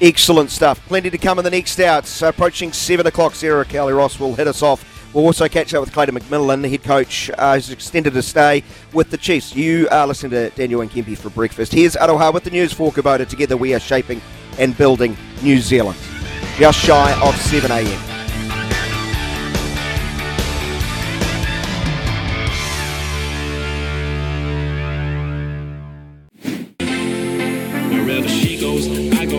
[0.00, 0.84] Excellent stuff.
[0.86, 2.02] Plenty to come in the next hour.
[2.02, 4.93] So approaching 7 o'clock, Sarah Cowley Ross will hit us off.
[5.14, 8.64] We'll also catch up with Clayton McMillan, the head coach, uh, who's extended his stay
[8.92, 9.54] with the Chiefs.
[9.54, 11.72] You are listening to Daniel and Kempy for breakfast.
[11.72, 13.26] Here's Aroha with the news for Kubota.
[13.26, 14.20] Together we are shaping
[14.58, 15.96] and building New Zealand.
[16.58, 18.23] Just shy of 7 a.m.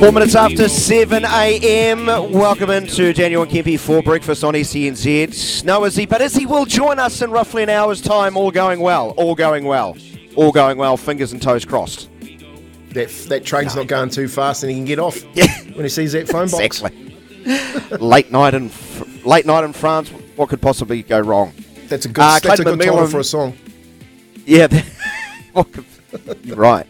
[0.06, 2.06] Four minutes after 7 a.m.
[2.06, 5.64] Welcome into Daniel and Kempy for breakfast on SENZ.
[5.64, 8.38] No Izzy, but Izzy will join us in roughly an hour's time.
[8.38, 9.16] All going well.
[9.18, 9.98] All going well.
[10.36, 10.96] All going well.
[10.96, 12.08] Fingers and toes crossed.
[12.92, 15.24] that that train's not going too fast and he can get off
[15.74, 17.18] when he sees that phone box Exactly.
[17.98, 18.70] late night in
[19.24, 20.10] late night in France.
[20.36, 21.52] What could possibly go wrong?
[21.88, 23.58] that's a good, Uh, that's a good title for a song
[24.46, 24.86] Yeah, that-
[26.46, 26.86] right.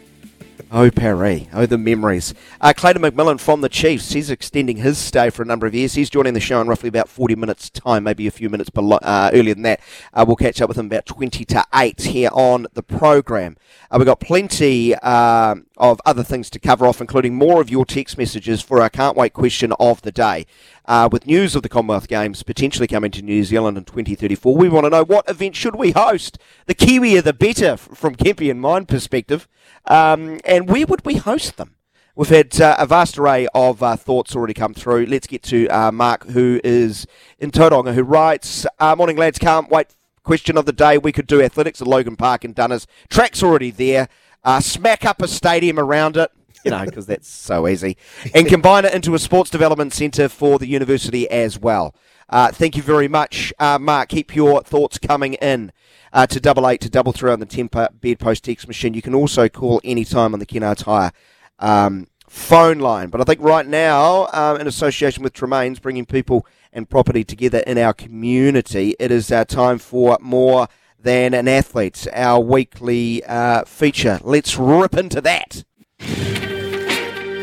[0.72, 1.43] Oh, Paris.
[1.53, 2.34] Oh, the memories.
[2.66, 4.13] Uh, Clayton McMillan from the Chiefs.
[4.13, 5.93] He's extending his stay for a number of years.
[5.93, 8.97] He's joining the show in roughly about 40 minutes' time, maybe a few minutes below,
[9.03, 9.82] uh, earlier than that.
[10.11, 13.55] Uh, we'll catch up with him about 20 to 8 here on the program.
[13.91, 17.86] Uh, we've got plenty uh, of other things to cover off, including more of your
[17.86, 20.47] text messages for our Can't Wait question of the day.
[20.86, 24.70] Uh, with news of the Commonwealth Games potentially coming to New Zealand in 2034, we
[24.70, 26.39] want to know what event should we host?
[26.66, 29.47] The Kiwi Kiwier the better, from Kempy and mine perspective.
[29.86, 31.74] Um, and where would we host them?
[32.18, 35.05] We've had uh, a vast array of uh, thoughts already come through.
[35.07, 37.05] Let's get to uh, Mark, who is
[37.39, 39.88] in Tauranga, who writes, uh, Morning lads, can't wait.
[40.24, 42.88] Question of the day, we could do athletics at Logan Park in Dunners.
[43.09, 44.07] Track's already there.
[44.45, 46.32] Uh, smack up a stadium around it,
[46.63, 47.97] you know, because that's so easy.
[48.34, 51.93] And combine it into a sports development centre for the university as well.
[52.30, 54.07] Uh, thank you very much, uh, Mark.
[54.07, 55.74] Keep your thoughts coming in
[56.13, 58.93] uh, to double eight to double three on the Temper bedpost text machine.
[58.93, 61.11] You can also call anytime on the Kennards Hire
[61.60, 63.10] um, phone line.
[63.10, 67.60] But I think right now, um, in association with Tremains, bringing people and property together
[67.60, 70.68] in our community, it is uh, time for more
[70.99, 74.20] than an athlete, our weekly uh, feature.
[74.24, 75.64] Let's rip into that.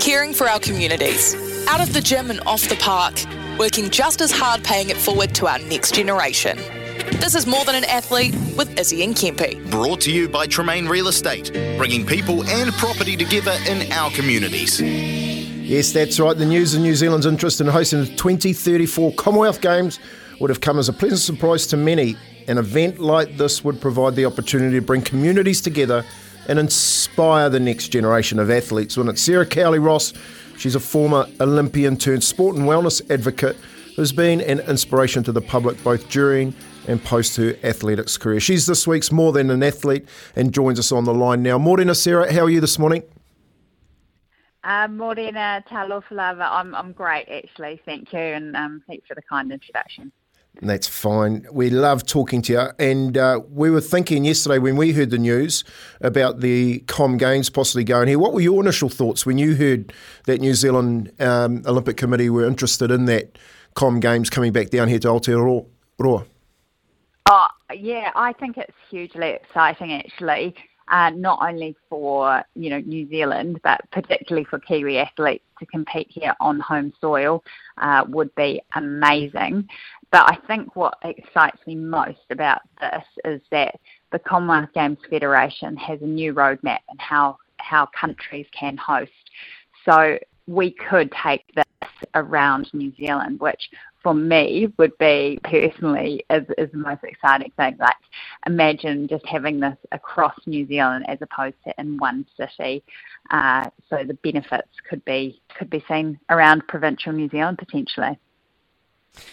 [0.00, 1.34] Caring for our communities,
[1.68, 3.14] out of the gym and off the park,
[3.58, 6.58] working just as hard paying it forward to our next generation.
[7.10, 9.68] This is More Than an Athlete with Izzy and Kempy.
[9.70, 14.80] Brought to you by Tremaine Real Estate, bringing people and property together in our communities.
[14.80, 16.36] Yes, that's right.
[16.36, 19.98] The news of New Zealand's interest in hosting the 2034 Commonwealth Games
[20.38, 22.16] would have come as a pleasant surprise to many.
[22.46, 26.04] An event like this would provide the opportunity to bring communities together
[26.46, 28.96] and inspire the next generation of athletes.
[28.96, 30.12] When it's Sarah Cowley Ross,
[30.56, 33.56] she's a former Olympian turned sport and wellness advocate
[33.96, 36.54] who's been an inspiration to the public both during
[36.86, 38.40] and post her athletics career.
[38.40, 41.58] She's this week's More Than an Athlete and joins us on the line now.
[41.58, 43.02] Morena, Sarah, how are you this morning?
[44.64, 49.50] Uh, Morena Talofalava, I'm, I'm great actually, thank you, and um, thanks for the kind
[49.50, 50.12] introduction.
[50.60, 51.46] That's fine.
[51.50, 52.60] We love talking to you.
[52.78, 55.64] And uh, we were thinking yesterday when we heard the news
[56.02, 58.18] about the Com Games possibly going here.
[58.18, 59.94] What were your initial thoughts when you heard
[60.26, 63.38] that New Zealand um, Olympic Committee were interested in that
[63.74, 66.26] Com Games coming back down here to Aotearoa?
[67.74, 70.54] Yeah, I think it's hugely exciting actually.
[70.88, 76.08] Uh, not only for you know New Zealand, but particularly for Kiwi athletes to compete
[76.10, 77.42] here on home soil
[77.78, 79.68] uh, would be amazing.
[80.10, 83.76] But I think what excites me most about this is that
[84.10, 89.10] the Commonwealth Games Federation has a new roadmap and how how countries can host.
[89.84, 91.64] So we could take this
[92.14, 93.70] around New Zealand, which
[94.02, 97.76] for me would be personally is, is the most exciting thing.
[97.78, 97.96] Like
[98.46, 102.82] imagine just having this across New Zealand as opposed to in one city.
[103.30, 108.18] Uh, so the benefits could be could be seen around provincial New Zealand potentially.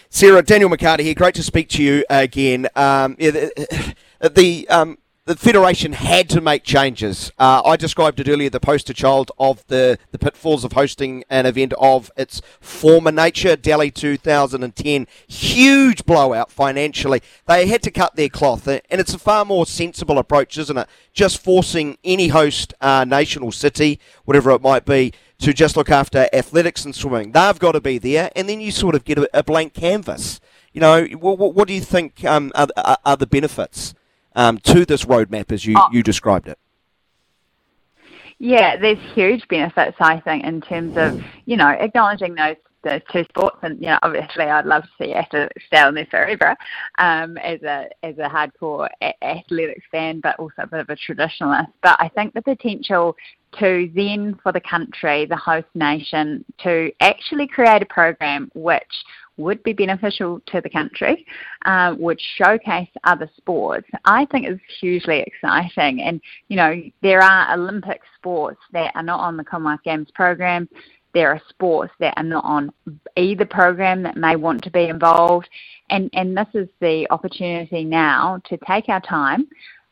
[0.09, 1.13] Sarah, Daniel McHardy here.
[1.13, 2.67] Great to speak to you again.
[2.75, 3.95] Um, yeah, the,
[4.35, 4.97] the um,
[5.29, 7.31] the federation had to make changes.
[7.37, 11.45] Uh, I described it earlier, the poster child of the, the pitfalls of hosting an
[11.45, 15.05] event of its former nature, Delhi 2010.
[15.27, 17.21] Huge blowout financially.
[17.45, 20.89] They had to cut their cloth, and it's a far more sensible approach, isn't it?
[21.13, 25.91] Just forcing any host uh, nation or city, whatever it might be, to just look
[25.91, 27.33] after athletics and swimming.
[27.33, 30.39] They've got to be there, and then you sort of get a, a blank canvas.
[30.73, 33.93] You know, what, what do you think um, are, are the benefits?
[34.39, 35.89] Um, to this roadmap as you, oh.
[35.91, 36.57] you described it?
[38.37, 43.25] Yeah, there's huge benefits, I think, in terms of, you know, acknowledging those those two
[43.25, 46.55] sports and you know obviously I'd love to see athletics stay on there forever
[46.97, 50.95] um, as a as a hardcore a- athletics fan but also a bit of a
[50.95, 53.17] traditionalist but I think the potential
[53.59, 59.03] to then for the country the host nation to actually create a program which
[59.39, 61.25] would be beneficial to the country,
[61.65, 66.01] uh, would showcase other sports, I think is hugely exciting.
[66.01, 70.69] And, you know, there are Olympic sports that are not on the Commonwealth Games program.
[71.13, 72.71] There are sports that are not on
[73.15, 75.49] either program that may want to be involved.
[75.89, 79.47] And, and this is the opportunity now to take our time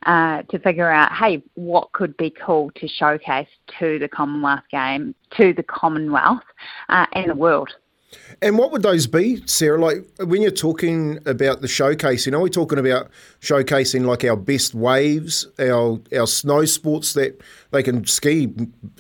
[0.06, 3.48] uh, to figure out, hey, what could be cool to showcase
[3.80, 6.44] to the Commonwealth game, to the Commonwealth,
[6.90, 7.70] uh, and the world.
[8.42, 9.80] And what would those be, Sarah?
[9.80, 13.10] Like when you're talking about the showcasing, are we talking about
[13.42, 17.42] showcasing like our best waves, our our snow sports that
[17.72, 18.54] they can ski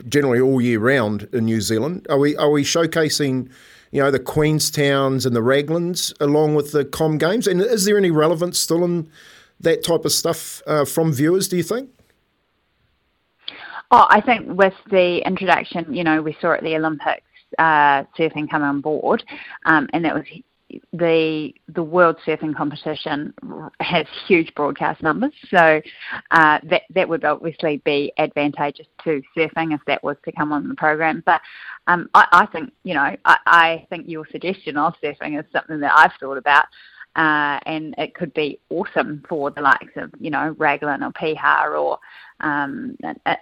[0.09, 2.05] generally all year round in New Zealand?
[2.09, 3.49] Are we are we showcasing,
[3.91, 7.47] you know, the Queenstowns and the Raglans along with the Com Games?
[7.47, 9.09] And is there any relevance still in
[9.59, 11.47] that type of stuff uh, from viewers?
[11.47, 11.89] Do you think?
[13.91, 17.26] Oh, I think with the introduction, you know, we saw at the Olympics
[17.57, 19.23] uh, surfing come on board,
[19.65, 20.25] um, and that was
[20.93, 23.33] the the world surfing competition
[23.79, 25.81] has huge broadcast numbers, so
[26.31, 30.67] uh, that that would obviously be advantageous to surfing if that was to come on
[30.67, 31.23] the program.
[31.25, 31.41] But
[31.87, 35.79] um, I, I, think you know I, I, think your suggestion of surfing is something
[35.79, 36.65] that I've thought about.
[37.17, 41.71] Uh, and it could be awesome for the likes of, you know, Raglan or Piha
[41.71, 41.97] or
[42.41, 42.95] um,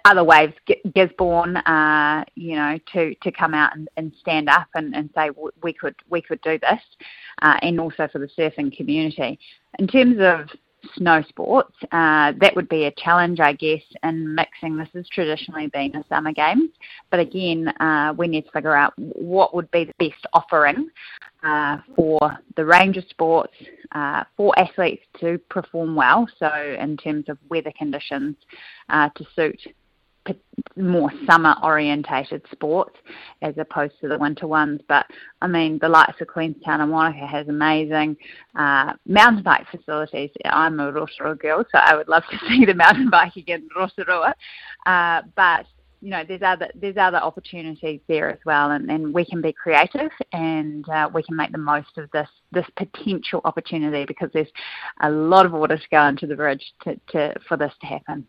[0.06, 0.54] other waves,
[0.94, 5.28] Gisborne, uh, you know, to, to come out and, and stand up and, and say
[5.62, 6.80] we could we could do this,
[7.42, 9.38] uh, and also for the surfing community.
[9.78, 10.48] In terms of
[10.96, 14.76] snow sports, uh, that would be a challenge, I guess, in mixing.
[14.76, 16.70] This has traditionally been a summer game,
[17.10, 20.88] but again, uh, we need to figure out what would be the best offering
[21.42, 22.18] uh, for
[22.56, 23.54] the range of sports,
[23.92, 26.28] uh, for athletes to perform well.
[26.38, 28.36] So, in terms of weather conditions,
[28.88, 29.60] uh, to suit
[30.76, 32.96] more summer orientated sports
[33.42, 34.80] as opposed to the winter ones.
[34.88, 35.06] But
[35.40, 38.16] I mean, the likes of Queenstown and Wanaka has amazing
[38.54, 40.30] uh, mountain bike facilities.
[40.44, 43.68] I'm a Rotorua girl, so I would love to see the mountain bike again in
[43.80, 44.34] Rotorua.
[44.84, 45.66] Uh, but
[46.02, 49.52] you know, there's other there's other opportunities there as well, and, and we can be
[49.52, 54.50] creative and uh, we can make the most of this this potential opportunity because there's
[55.00, 58.26] a lot of water to go under the bridge to, to for this to happen.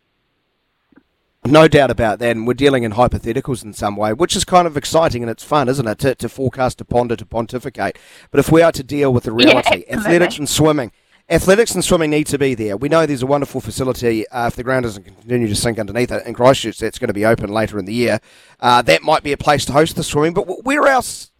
[1.50, 4.66] No doubt about that, and we're dealing in hypotheticals in some way, which is kind
[4.66, 7.96] of exciting and it's fun, isn't it, to, to forecast, to ponder, to pontificate.
[8.30, 10.92] But if we are to deal with the reality, Yeah, athletics and swimming,
[11.30, 12.76] athletics and swimming need to be there.
[12.76, 14.28] We know there's a wonderful facility.
[14.28, 17.14] Uh, if the ground doesn't continue to sink underneath it in Christchurch, that's going to
[17.14, 18.20] be open later in the year.
[18.60, 20.34] Uh, that might be a place to host the swimming.
[20.34, 21.30] But where else,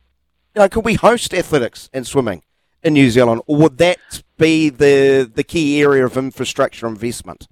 [0.55, 2.43] you know, could we host athletics and swimming
[2.83, 7.47] in New Zealand, or would that be the the key area of infrastructure investment?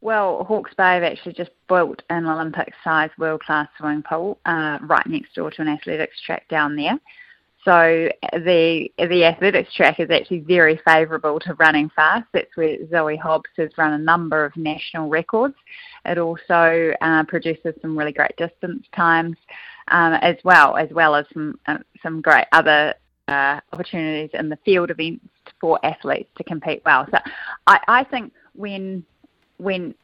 [0.00, 5.34] Well, Hawke's Bay have actually just built an Olympic-sized world-class swimming pool uh, right next
[5.34, 6.98] door to an athletics track down there.
[7.64, 12.26] So the the athletics track is actually very favourable to running fast.
[12.32, 15.56] That's where Zoe Hobbs has run a number of national records.
[16.04, 19.36] It also uh, produces some really great distance times
[19.88, 22.94] um, as well, as well as some uh, some great other
[23.26, 25.26] uh, opportunities in the field events
[25.60, 27.06] for athletes to compete well.
[27.10, 27.18] So
[27.66, 29.04] I, I think when
[29.58, 29.94] when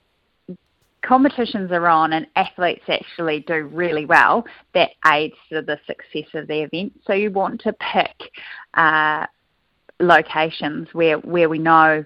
[1.03, 6.47] competitions are on and athletes actually do really well, that aids to the success of
[6.49, 6.93] the event.
[7.07, 8.31] So you want to pick
[8.75, 9.27] uh,
[10.01, 12.05] locations where where we know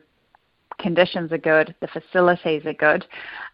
[0.79, 3.05] conditions are good, the facilities are good,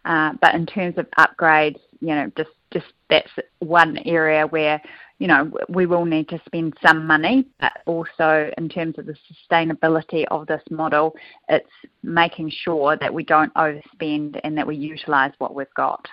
[0.05, 4.81] uh, but in terms of upgrades, you know, just just that's one area where
[5.19, 9.15] you know we will need to spend some money, but also in terms of the
[9.31, 11.15] sustainability of this model,
[11.49, 11.69] it's
[12.03, 16.07] making sure that we don't overspend and that we utilise what we've got.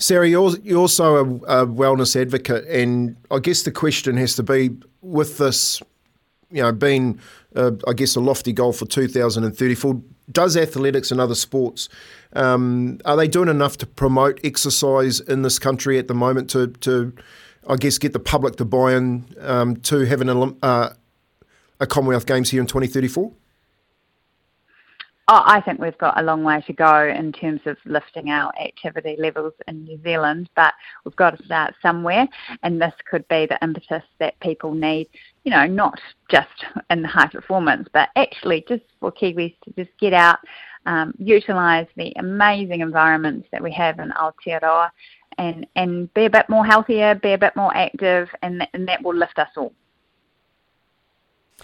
[0.00, 4.42] Sarah, you're, you're also a, a wellness advocate, and I guess the question has to
[4.42, 4.70] be
[5.02, 5.82] with this,
[6.50, 7.20] you know, being,
[7.54, 10.00] uh, I guess, a lofty goal for 2034,
[10.32, 11.90] does athletics and other sports,
[12.32, 16.68] um, are they doing enough to promote exercise in this country at the moment to,
[16.68, 17.12] to
[17.66, 20.90] I guess, get the public to buy in um, to having Olymp- uh,
[21.78, 23.32] a Commonwealth Games here in 2034?
[25.32, 28.52] Oh, I think we've got a long way to go in terms of lifting our
[28.60, 32.26] activity levels in New Zealand, but we've got to start somewhere,
[32.64, 35.06] and this could be the impetus that people need,
[35.44, 36.48] you know, not just
[36.90, 40.40] in the high performance, but actually just for Kiwis to just get out,
[40.86, 44.90] um, utilise the amazing environments that we have in Aotearoa,
[45.38, 49.02] and, and be a bit more healthier, be a bit more active, and, and that
[49.02, 49.72] will lift us all.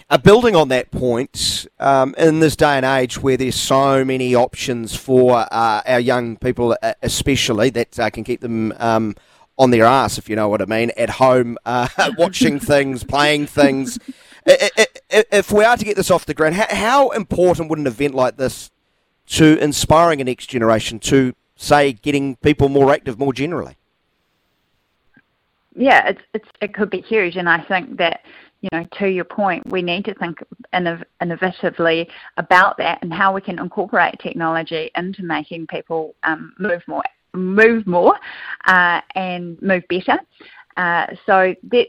[0.09, 4.33] Uh, building on that point, um, in this day and age where there's so many
[4.33, 9.15] options for uh, our young people, uh, especially that uh, can keep them um,
[9.57, 11.87] on their ass, if you know what I mean, at home, uh,
[12.17, 13.99] watching things, playing things.
[14.45, 18.13] If we are to get this off the ground, how, how important would an event
[18.13, 18.69] like this
[19.27, 23.75] to inspiring a next generation to, say, getting people more active more generally?
[25.77, 28.21] yeah, it's, it's it could be huge, and I think that
[28.61, 30.39] you know to your point, we need to think
[30.73, 36.81] innov- innovatively about that and how we can incorporate technology into making people um, move
[36.87, 37.03] more,
[37.33, 38.15] move more,
[38.65, 40.19] uh, and move better.
[40.77, 41.85] Uh, so there,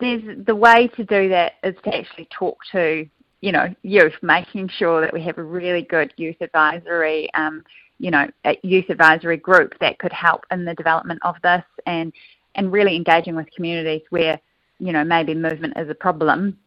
[0.00, 3.06] there's the way to do that is to actually talk to
[3.42, 7.28] you know youth, making sure that we have a really good youth advisory.
[7.34, 7.62] Um,
[7.98, 12.12] you know, a youth advisory group that could help in the development of this and
[12.54, 14.40] and really engaging with communities where,
[14.78, 16.58] you know, maybe movement is a problem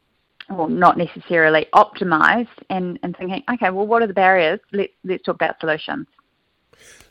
[0.49, 4.59] or not necessarily optimized and, and thinking, okay, well, what are the barriers?
[4.71, 6.07] Let's, let's talk about solutions.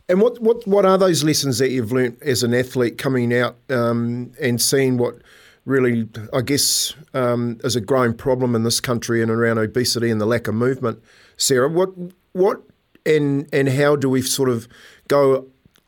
[0.08, 3.56] And what, what, what are those lessons that you've learnt as an athlete coming out
[3.68, 5.16] um, and seeing what
[5.64, 10.20] really, I guess, um, is a growing problem in this country and around obesity and
[10.20, 11.02] the lack of movement?
[11.36, 11.90] Sarah, what
[12.32, 12.62] what
[13.06, 14.68] and and how do we sort of
[15.08, 15.46] go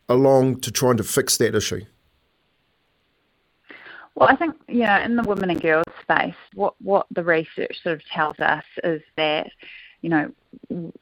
[0.09, 1.85] along to trying to fix that issue?
[4.15, 7.83] Well, I think you know in the women and girls space, what what the research
[7.83, 9.51] sort of tells us is that
[10.03, 10.93] you know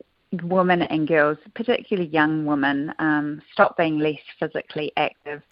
[0.43, 5.43] women and girls, particularly young women, um, stop being less physically active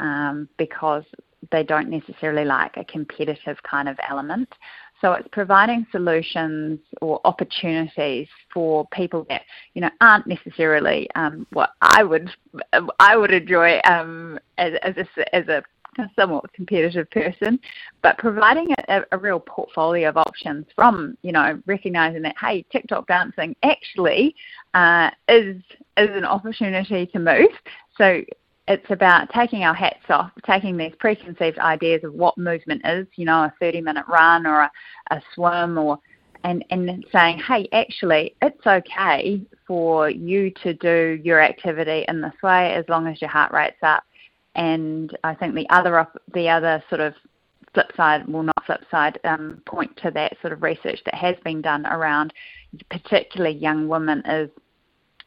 [0.00, 1.04] um, because
[1.52, 4.48] they don't necessarily like a competitive kind of element.
[5.00, 9.42] So it's providing solutions or opportunities for people that
[9.74, 12.30] you know aren't necessarily um, what I would
[12.98, 15.62] I would enjoy um, as as a, as a
[16.16, 17.58] somewhat competitive person,
[18.02, 23.06] but providing a, a real portfolio of options from you know recognizing that hey TikTok
[23.06, 24.34] dancing actually
[24.74, 25.56] uh, is
[25.96, 27.50] is an opportunity to move.
[27.96, 28.22] So
[28.66, 33.26] it's about taking our hats off, taking these preconceived ideas of what movement is, you
[33.26, 34.70] know, a 30 minute run or a,
[35.10, 35.98] a swim or
[36.44, 42.34] and, and saying, hey, actually, it's okay for you to do your activity in this
[42.42, 44.04] way as long as your heart rate's up.
[44.54, 47.14] And I think the other the other sort of
[47.72, 51.34] flip side, well, not flip side, um, point to that sort of research that has
[51.44, 52.32] been done around
[52.90, 54.50] particularly young women is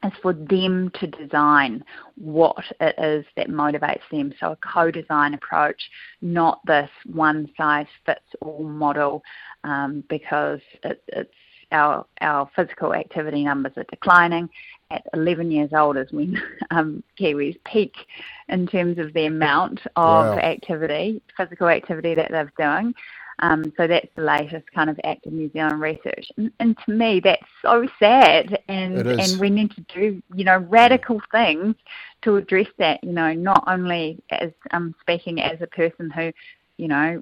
[0.04, 1.84] is for them to design
[2.16, 4.34] what it is that motivates them.
[4.40, 5.82] So a co-design approach,
[6.22, 9.24] not this one size fits all model,
[9.64, 11.34] um, because it, it's
[11.72, 14.50] our our physical activity numbers are declining.
[14.90, 16.42] At 11 years old is when
[16.72, 17.94] um, Kiwis peak
[18.48, 20.38] in terms of the amount of Wow.
[20.38, 22.94] activity, physical activity that they're doing.
[23.40, 27.20] Um, so that's the latest kind of Active New Zealand research, and, and to me
[27.24, 28.60] that's so sad.
[28.68, 31.76] And and we need to do you know radical things
[32.24, 33.04] to address that.
[33.04, 36.32] You know, not only as I'm speaking as a person who,
[36.78, 37.22] you know,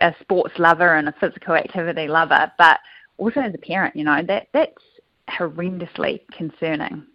[0.00, 2.78] a sports lover and a physical activity lover, but
[3.18, 3.96] also as a parent.
[3.96, 4.82] You know, that that's
[5.28, 7.06] horrendously concerning.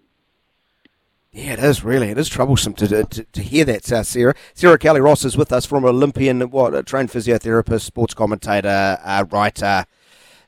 [1.32, 2.10] Yeah, it is really.
[2.10, 4.34] It is troublesome to to, to hear that, uh, Sarah.
[4.56, 9.26] Sarah Cowley Ross is with us from Olympian, what, a trained physiotherapist, sports commentator, uh,
[9.30, 9.86] writer.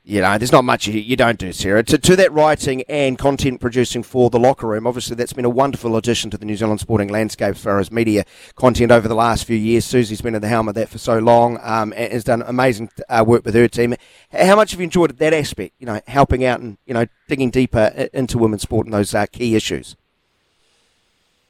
[0.04, 1.84] You know, there's not much you, you don't do, Sarah.
[1.84, 5.96] To, to that writing and content producing for the LockerRoom, obviously that's been a wonderful
[5.96, 8.24] addition to the New Zealand sporting landscape as far as media
[8.56, 9.84] content over the last few years.
[9.84, 12.90] Susie's been at the helm of that for so long um, and has done amazing
[13.08, 13.94] uh, work with her team.
[14.32, 15.76] How much have you enjoyed that aspect?
[15.78, 19.26] You know, helping out and you know digging deeper into women's sport and those uh,
[19.26, 19.94] key issues.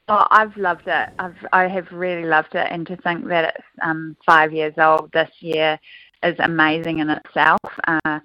[0.09, 1.11] Oh, I've loved it.
[1.19, 5.11] I've I have really loved it, and to think that it's um, five years old
[5.13, 5.79] this year
[6.23, 7.61] is amazing in itself.
[7.87, 8.19] Uh,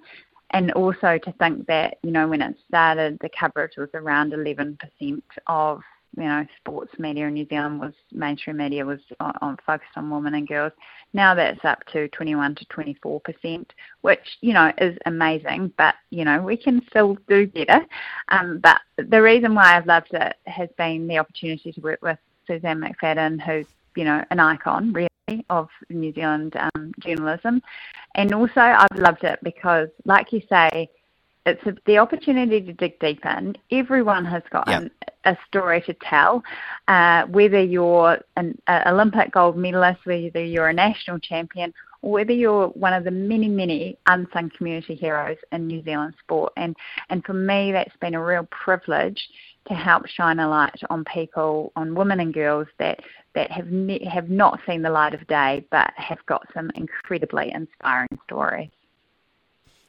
[0.50, 5.22] and also to think that you know when it started, the coverage was around 11%
[5.46, 5.82] of
[6.16, 10.10] you know sports media in New Zealand was mainstream media was on, on focused on
[10.10, 10.72] women and girls.
[11.12, 15.72] Now that's up to 21 to 24 percent, which you know is amazing.
[15.76, 17.84] But you know we can still do better.
[18.28, 22.18] Um, but the reason why I've loved it has been the opportunity to work with
[22.46, 25.08] Suzanne McFadden, who's you know an icon really
[25.50, 27.62] of New Zealand um, journalism,
[28.14, 30.88] and also I've loved it because, like you say,
[31.48, 33.28] it's a, the opportunity to dig deeper.
[33.28, 34.80] And everyone has got Yeah.
[34.82, 34.90] an,
[35.24, 36.42] a story to tell,
[36.86, 42.68] uh, whether you're an Olympic gold medalist, whether you're a national champion, or whether you're
[42.68, 46.52] one of the many, many unsung community heroes in New Zealand sport.
[46.56, 46.76] And
[47.10, 49.20] and for me, that's been a real privilege
[49.66, 53.00] to help shine a light on people, on women and girls that
[53.34, 57.52] that have ne- have not seen the light of day, but have got some incredibly
[57.52, 58.70] inspiring stories.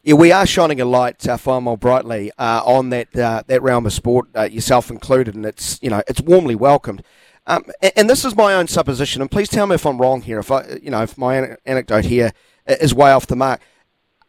[0.02, 3.62] Yeah, we are shining a light uh, far more brightly uh, on that uh, that
[3.62, 7.04] realm of sport, uh, yourself included, and it's you know it's warmly welcomed.
[7.46, 10.22] Um, and, and this is my own supposition, and please tell me if I'm wrong
[10.22, 10.40] here.
[10.40, 12.32] If I, you know, if my ane- anecdote here
[12.66, 13.60] is way off the mark,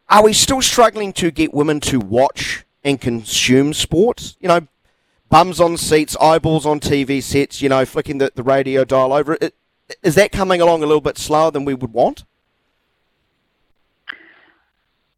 [0.08, 4.34] are we still struggling to get women to watch and consume sport?
[4.40, 4.66] You know,
[5.28, 7.62] bums on seats, eyeballs on TV sets.
[7.62, 9.38] You know, flicking the, the radio dial over.
[9.40, 9.54] It,
[10.02, 12.24] is that coming along a little bit slower than we would want?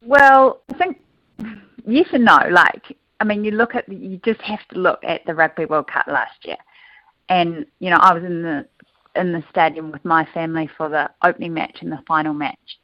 [0.05, 1.01] Well, I think
[1.87, 2.39] yes and no.
[2.51, 5.89] Like, I mean, you look at you just have to look at the Rugby World
[5.89, 6.57] Cup last year,
[7.29, 8.67] and you know, I was in the
[9.15, 12.79] in the stadium with my family for the opening match and the final match,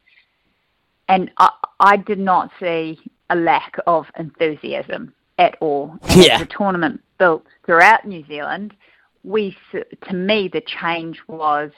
[1.08, 1.50] and I,
[1.80, 2.98] I did not see
[3.30, 5.96] a lack of enthusiasm at all.
[6.02, 6.38] And Yeah.
[6.38, 8.74] The tournament built throughout New Zealand.
[9.24, 11.70] We, to me, the change was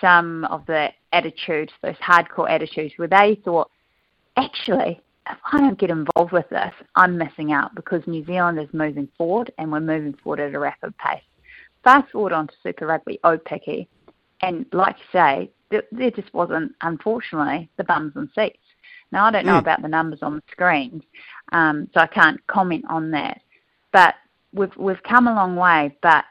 [0.00, 3.70] some of the attitudes, those hardcore attitudes, where they thought,
[4.36, 8.68] actually, if I don't get involved with this, I'm missing out because New Zealand is
[8.72, 11.22] moving forward and we're moving forward at a rapid pace.
[11.84, 13.86] Fast forward on to Super Rugby, Aupiki,
[14.40, 18.58] and like you say, there, there just wasn't, unfortunately, the bums and seats.
[19.10, 19.60] Now, I don't know Mm.
[19.60, 21.02] about the numbers on the screens,
[21.52, 23.40] um, so I can't comment on that.
[23.92, 24.14] But
[24.52, 26.24] we've we've come a long way, but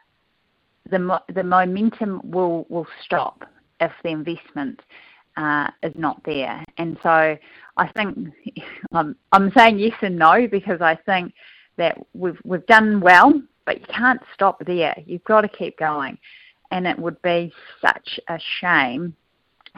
[0.90, 3.44] the mo- the momentum will will stop
[3.80, 4.82] if the investment
[5.38, 6.64] uh, is not there.
[6.78, 7.38] And so
[7.78, 8.30] I think
[8.92, 11.34] I'm I'm saying yes and no because I think
[11.78, 13.34] that we've we've done well,
[13.66, 14.96] but you can't stop there.
[15.06, 16.18] You've got to keep going,
[16.72, 17.52] and it would be
[17.82, 19.16] such a shame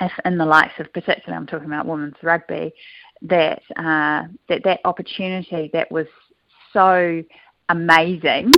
[0.02, 2.74] if in the likes of particularly I'm talking about women's rugby
[3.22, 6.08] that uh, that that opportunity that was
[6.74, 7.24] so
[7.70, 8.52] amazing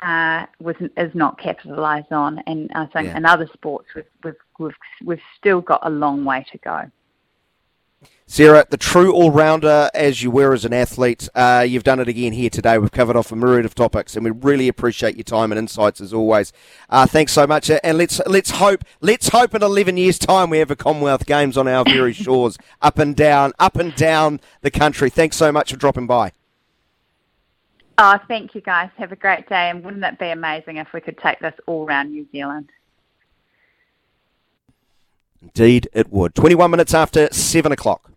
[0.00, 3.16] uh, was is not capitalised on, and I think Yeah.
[3.16, 6.90] in other sports we've, we've we've we've still got a long way to go.
[8.30, 12.08] Sarah, the true all rounder as you were as an athlete, uh, you've done it
[12.08, 12.76] again here today.
[12.76, 16.00] We've covered off a myriad of topics, and we really appreciate your time and insights
[16.02, 16.52] as always.
[16.90, 20.58] Uh, thanks so much, and let's let's hope let's hope in eleven years' time we
[20.58, 24.70] have a Commonwealth Games on our very shores, up and down, up and down the
[24.70, 25.08] country.
[25.08, 26.32] Thanks so much for dropping by.
[27.96, 28.90] Oh, thank you guys.
[28.98, 31.86] Have a great day, and wouldn't it be amazing if we could take this all
[31.86, 32.70] around New Zealand?
[35.42, 36.34] Indeed, it would.
[36.34, 38.10] Twenty-one minutes after seven o'clock.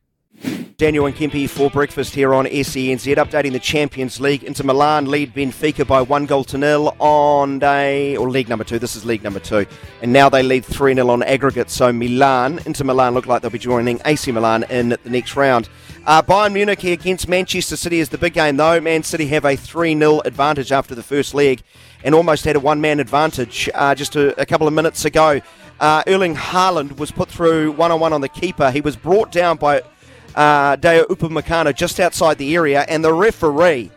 [0.81, 4.43] Daniel and Kempy for breakfast here on SENZ, updating the Champions League.
[4.43, 8.79] Inter Milan lead Benfica by one goal to nil on day, or league number two.
[8.79, 9.67] This is league number two.
[10.01, 11.69] And now they lead 3 0 on aggregate.
[11.69, 15.69] So Milan, Inter Milan look like they'll be joining AC Milan in the next round.
[16.07, 18.81] Uh, Bayern Munich against Manchester City is the big game, though.
[18.81, 21.61] Man City have a 3 0 advantage after the first leg
[22.03, 25.41] and almost had a one man advantage uh, just a, a, couple of minutes ago.
[25.81, 28.69] Uh, Erling Haaland was put through one on one on the keeper.
[28.69, 29.81] He was brought down by
[30.35, 33.89] uh, Dayot Upamecano just outside the area, and the referee,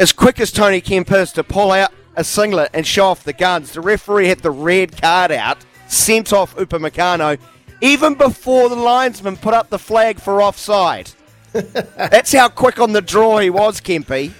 [0.00, 3.32] as quick as Tony Kemp is to pull out a singlet and show off the
[3.32, 7.38] guns, the referee had the red card out, sent off Upamecano,
[7.80, 11.12] even before the linesman put up the flag for offside.
[11.52, 14.32] That's how quick on the draw he was, Kempy.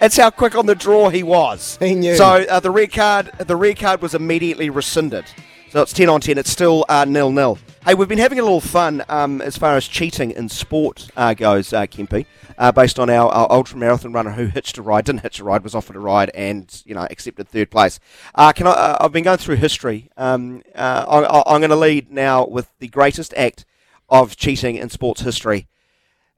[0.00, 1.76] That's how quick on the draw he was.
[1.80, 2.16] He knew.
[2.16, 5.24] So uh, the red card, the red card was immediately rescinded.
[5.70, 6.38] So it's ten on ten.
[6.38, 7.58] It's still uh, nil nil.
[7.84, 11.34] Hey, we've been having a little fun um, as far as cheating in sport uh,
[11.34, 12.26] goes, uh, Kempy,
[12.58, 15.44] uh, based on our, our ultra marathon runner who hitched a ride, didn't hitch a
[15.44, 17.98] ride, was offered a ride, and you know accepted third place.
[18.34, 18.70] Uh, can I?
[18.70, 20.08] Uh, I've been going through history.
[20.16, 23.64] Um, uh, I, am going to lead now with the greatest act
[24.08, 25.66] of cheating in sports history.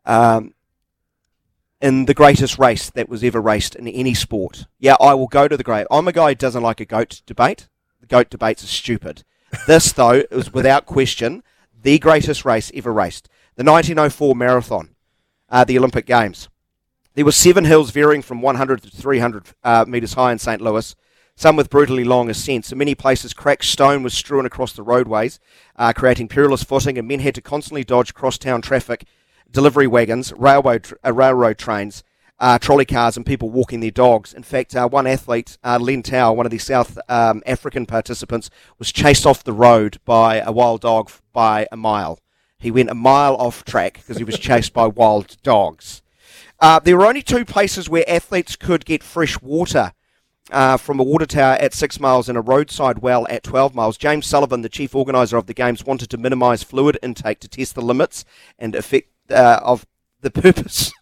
[0.06, 0.54] Um,
[1.80, 4.66] in the greatest race that was ever raced in any sport.
[4.78, 5.86] Yeah, I will go to the grave.
[5.90, 7.68] I'm a guy who doesn't like a goat debate.
[8.08, 9.24] Goat debates are stupid.
[9.66, 11.42] This, though, was without question
[11.80, 13.28] the greatest race ever raced.
[13.56, 14.94] The 1904 marathon,
[15.48, 16.48] uh, the Olympic Games.
[17.14, 20.60] There were seven hills varying from 100 to 300 uh, metres high in St.
[20.60, 20.94] Louis,
[21.34, 22.72] some with brutally long ascents.
[22.72, 25.38] In many places, cracked stone was strewn across the roadways,
[25.76, 29.04] uh, creating perilous footing, and men had to constantly dodge cross-town traffic
[29.50, 32.02] delivery wagons, railway uh, railroad trains,
[32.40, 34.32] uh, trolley cars, and people walking their dogs.
[34.32, 38.50] In fact, uh, one athlete, uh, Len Tau, one of the South um, African participants,
[38.78, 42.20] was chased off the road by a wild dog by a mile.
[42.58, 46.02] He went a mile off track because he was chased by wild dogs.
[46.60, 49.92] Uh, there were only two places where athletes could get fresh water
[50.50, 53.96] uh, from a water tower at six miles and a roadside well at 12 miles.
[53.96, 57.74] James Sullivan, the chief organiser of the Games, wanted to minimise fluid intake to test
[57.74, 58.24] the limits
[58.58, 59.86] and effect uh, of
[60.20, 60.92] the purpose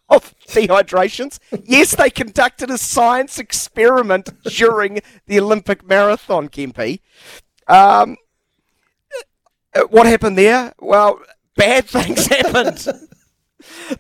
[0.49, 1.39] dehydrations.
[1.65, 7.01] Yes, they conducted a science experiment during the Olympic marathon, Kempy.
[7.69, 8.17] Um,
[9.91, 10.73] what happened there?
[10.79, 11.21] Well,
[11.57, 12.87] bad things happened.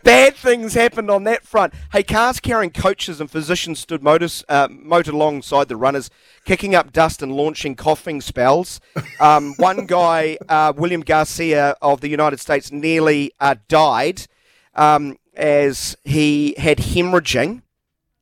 [0.05, 1.74] Bad things happened on that front.
[1.92, 6.11] Hey, cars carrying coaches and physicians stood motors, uh, motored alongside the runners,
[6.44, 8.80] kicking up dust and launching coughing spells.
[9.18, 14.26] Um, one guy, uh, William Garcia of the United States, nearly uh, died
[14.74, 17.62] um, as he had hemorrhaging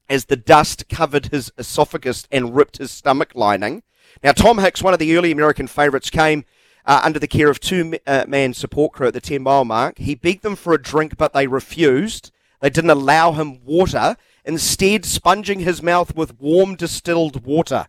[0.08, 3.82] as the dust covered his esophagus and ripped his stomach lining.
[4.22, 6.44] Now, Tom Hicks, one of the early American favourites, came
[6.86, 9.98] uh, under the care of two uh, man support crew at the 10 mile mark.
[9.98, 12.30] He begged them for a drink, but they refused.
[12.60, 17.86] They didn't allow him water, instead, sponging his mouth with warm distilled water.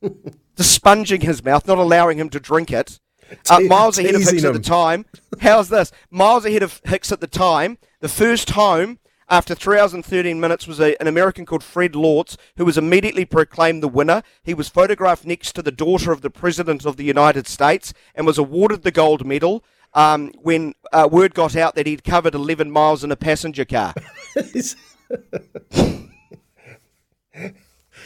[0.56, 3.00] Just sponging his mouth, not allowing him to drink it.
[3.50, 4.46] Uh, miles ahead of Hicks him.
[4.46, 5.04] at the time.
[5.40, 5.90] How's this?
[6.10, 7.78] Miles ahead of Hicks at the time.
[8.00, 11.96] The first home after 3 hours and 13 minutes was a, an American called Fred
[11.96, 14.22] Lorz, who was immediately proclaimed the winner.
[14.42, 18.26] He was photographed next to the daughter of the President of the United States and
[18.26, 19.64] was awarded the gold medal
[19.94, 23.94] um, when uh, word got out that he'd covered 11 miles in a passenger car.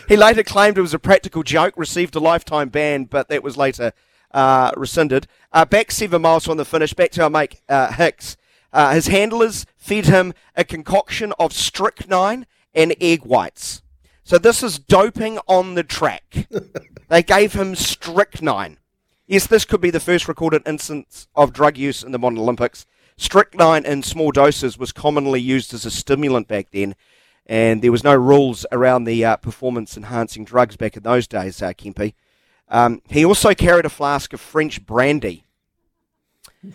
[0.08, 3.56] he later claimed it was a practical joke, received a lifetime ban, but that was
[3.56, 3.92] later
[4.36, 5.26] uh, rescinded.
[5.50, 8.36] Uh, back seven miles from the finish, back to our mate uh, Hicks.
[8.72, 13.80] Uh, his handlers fed him a concoction of strychnine and egg whites.
[14.22, 16.48] So this is doping on the track.
[17.08, 18.78] they gave him strychnine.
[19.26, 22.84] Yes, this could be the first recorded instance of drug use in the modern Olympics.
[23.16, 26.94] Strychnine in small doses was commonly used as a stimulant back then,
[27.46, 31.72] and there was no rules around the uh, performance-enhancing drugs back in those days, uh,
[31.72, 32.12] Kempy.
[32.68, 35.44] Um, he also carried a flask of French brandy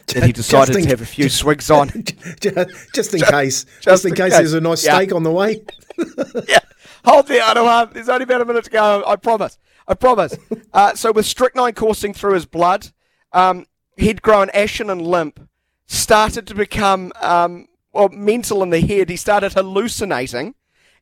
[0.07, 1.89] that he decided in, to have a few swigs on.
[2.41, 3.63] Just in just, case.
[3.63, 4.95] Just, just in, case, case, there's a nice yeah.
[4.95, 5.63] steak on the way.
[6.47, 6.59] yeah.
[7.05, 7.91] Hold there, Anouar.
[7.91, 9.03] There's only about a minute to go.
[9.05, 9.57] I promise.
[9.87, 10.35] I promise.
[10.71, 12.91] Uh, so with strychnine coursing through his blood,
[13.33, 13.65] um,
[13.97, 15.49] he'd grown ashen and limp,
[15.87, 19.09] started to become um, well mental in the head.
[19.09, 20.55] He started hallucinating,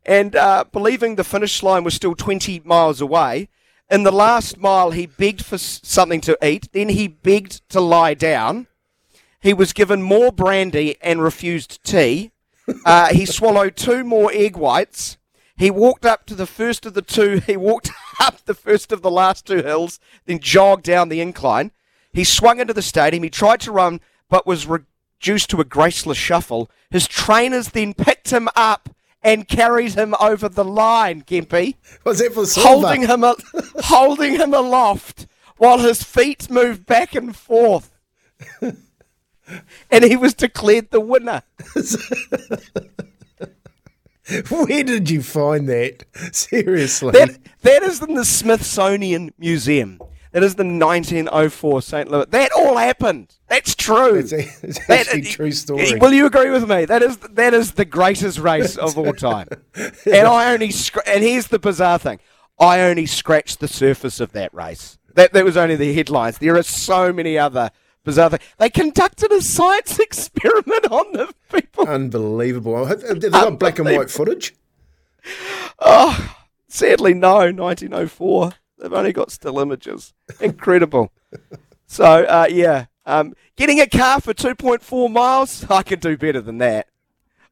[0.06, 3.50] and uh, believing the finish line was still 20 miles away.
[3.90, 6.72] In the last mile, he begged for something to eat.
[6.74, 8.68] Then he begged to lie down.
[9.42, 12.32] He was given more brandy and refused tea.
[12.86, 15.18] Uh, he swallowed two more egg whites.
[15.56, 17.42] He walked up to the first of the two.
[17.48, 21.72] He walked up the first of the last two hills, then jogged down the incline.
[22.14, 23.24] He swung into the stadium.
[23.24, 26.70] He tried to run, but was reduced to a graceless shuffle.
[26.92, 28.90] His trainers then picked him up
[29.22, 31.76] and carried him over the line, Kempy.
[32.04, 32.70] Was that for Silva?
[32.70, 33.36] Holding him, a-
[33.84, 37.92] holding him aloft while his feet moved back and forth.
[38.62, 41.44] and he was declared the winner.
[44.50, 46.04] Where did you find that?
[46.32, 47.12] Seriously.
[47.12, 50.00] That, that is in the Smithsonian Museum.
[50.32, 52.12] That is the 1904 St.
[52.12, 52.26] Louis.
[52.30, 53.36] That all happened.
[53.48, 54.16] That's true.
[54.16, 55.94] It's, a, it's actually true story.
[55.94, 56.86] Eh, will you agree with me?
[56.86, 59.48] That is that is the greatest race of all time.
[59.76, 62.20] and I only scr- and here's the bizarre thing:
[62.60, 65.00] I only scratched the surface of that race.
[65.16, 66.38] That that was only the headlines.
[66.38, 67.72] There are so many other
[68.04, 68.44] bizarre things.
[68.60, 71.88] They conducted a science experiment on the people.
[71.88, 72.86] Unbelievable.
[72.86, 74.56] Have they got black and white footage?
[75.80, 76.36] Oh,
[76.68, 77.52] sadly, no.
[77.52, 78.52] 1904.
[78.80, 80.14] They've only got still images.
[80.40, 81.12] Incredible.
[81.88, 82.86] so, uh, yeah.
[83.06, 86.88] Um, getting a car for 2.4 miles, I can do better than that.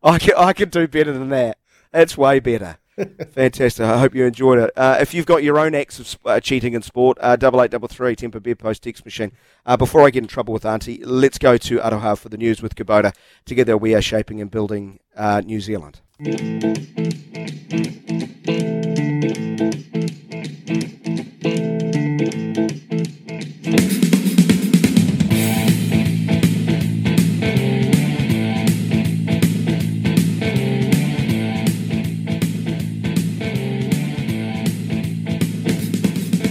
[0.04, 1.58] I can, I can do better than that.
[1.94, 2.78] It's way better.
[3.34, 3.86] Fantastic.
[3.86, 4.72] I hope you enjoyed it.
[4.76, 7.72] Uh, if you've got your own acts of uh, cheating in sport, uh, double eight
[7.72, 9.32] double three Temper Bed Post text machine.
[9.66, 12.62] Uh, before I get in trouble with Auntie, let's go to Aroha for the news
[12.62, 13.14] with Kubota.
[13.46, 16.02] Together we are shaping and building uh, New Zealand.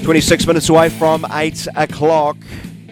[0.06, 2.36] 26 minutes away from 8 o'clock.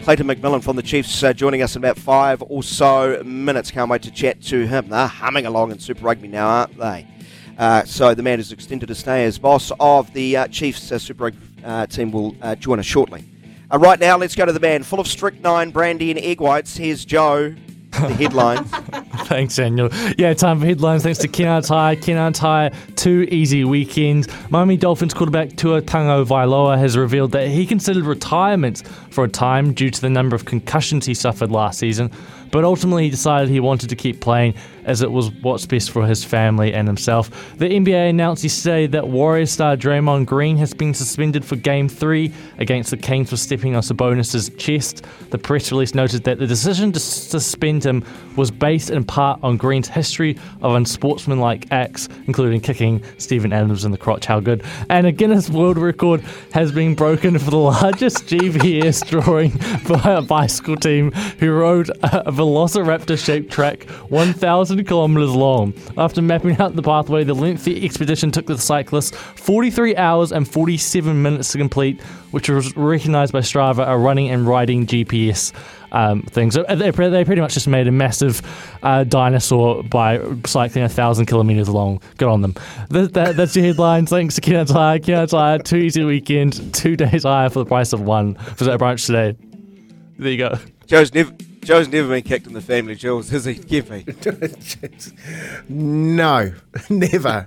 [0.02, 3.70] Clayton McMillan from the Chiefs uh, joining us in about five or so minutes.
[3.70, 4.88] Can't wait to chat to him.
[4.88, 7.06] They're humming along in Super Rugby now, aren't they?
[7.56, 10.98] Uh, so the man who's extended his stay as boss of the uh, Chiefs uh,
[10.98, 13.22] Super Rugby uh, team will uh, join us shortly.
[13.72, 16.76] Uh, right now, let's go to the man full of strychnine, brandy, and egg whites.
[16.76, 17.54] Here's Joe.
[17.94, 18.70] The headlines.
[19.28, 19.88] Thanks, Daniel.
[20.18, 21.02] Yeah, time for headlines.
[21.04, 21.94] Thanks to Kennards Hire.
[21.96, 24.28] Kennards Hire, two easy weekends.
[24.50, 29.90] Miami Dolphins quarterback Tua Tagovailoa has revealed that he considered retirement for a time due
[29.90, 32.10] to the number of concussions he suffered last season,
[32.54, 36.06] but ultimately he decided he wanted to keep playing as it was what's best for
[36.06, 37.28] his family and himself.
[37.58, 42.32] The NBA announced yesterday that Warriors star Draymond Green has been suspended for Game 3
[42.58, 45.04] against the Kings for stepping on Sabonis' chest.
[45.30, 48.04] The press release noted that the decision to suspend him
[48.36, 53.90] was based in part on Green's history of unsportsmanlike acts, including kicking Steven Adams in
[53.90, 54.26] the crotch.
[54.26, 54.62] How good.
[54.90, 56.20] And a Guinness World Record
[56.52, 59.50] has been broken for the largest GPS drawing
[59.88, 65.72] by a bicycle team who rode a velociraptor shaped track 1,000 kilometres long.
[65.96, 71.22] After mapping out the pathway, the lengthy expedition took the cyclists 43 hours and 47
[71.22, 75.52] minutes to complete, which was recognised by Strava, a running and riding GPS
[75.92, 76.50] um, thing.
[76.50, 78.42] So they, they pretty much just made a massive
[78.82, 82.00] uh, dinosaur by cycling a thousand kilometres long.
[82.18, 82.54] Good on them.
[82.90, 84.10] That, that, that's your headlines.
[84.10, 84.98] Thanks to Kennards Hire.
[84.98, 88.34] Kennards Hire, two easy weekend, two days higher for the price of one.
[88.56, 89.36] Visit our branch today.
[90.18, 90.58] There you go.
[90.86, 91.32] Joe's never.
[91.64, 94.04] Joe's never been kicked in the family jewels, has he, Gippy?
[95.68, 96.52] no,
[96.90, 97.46] never.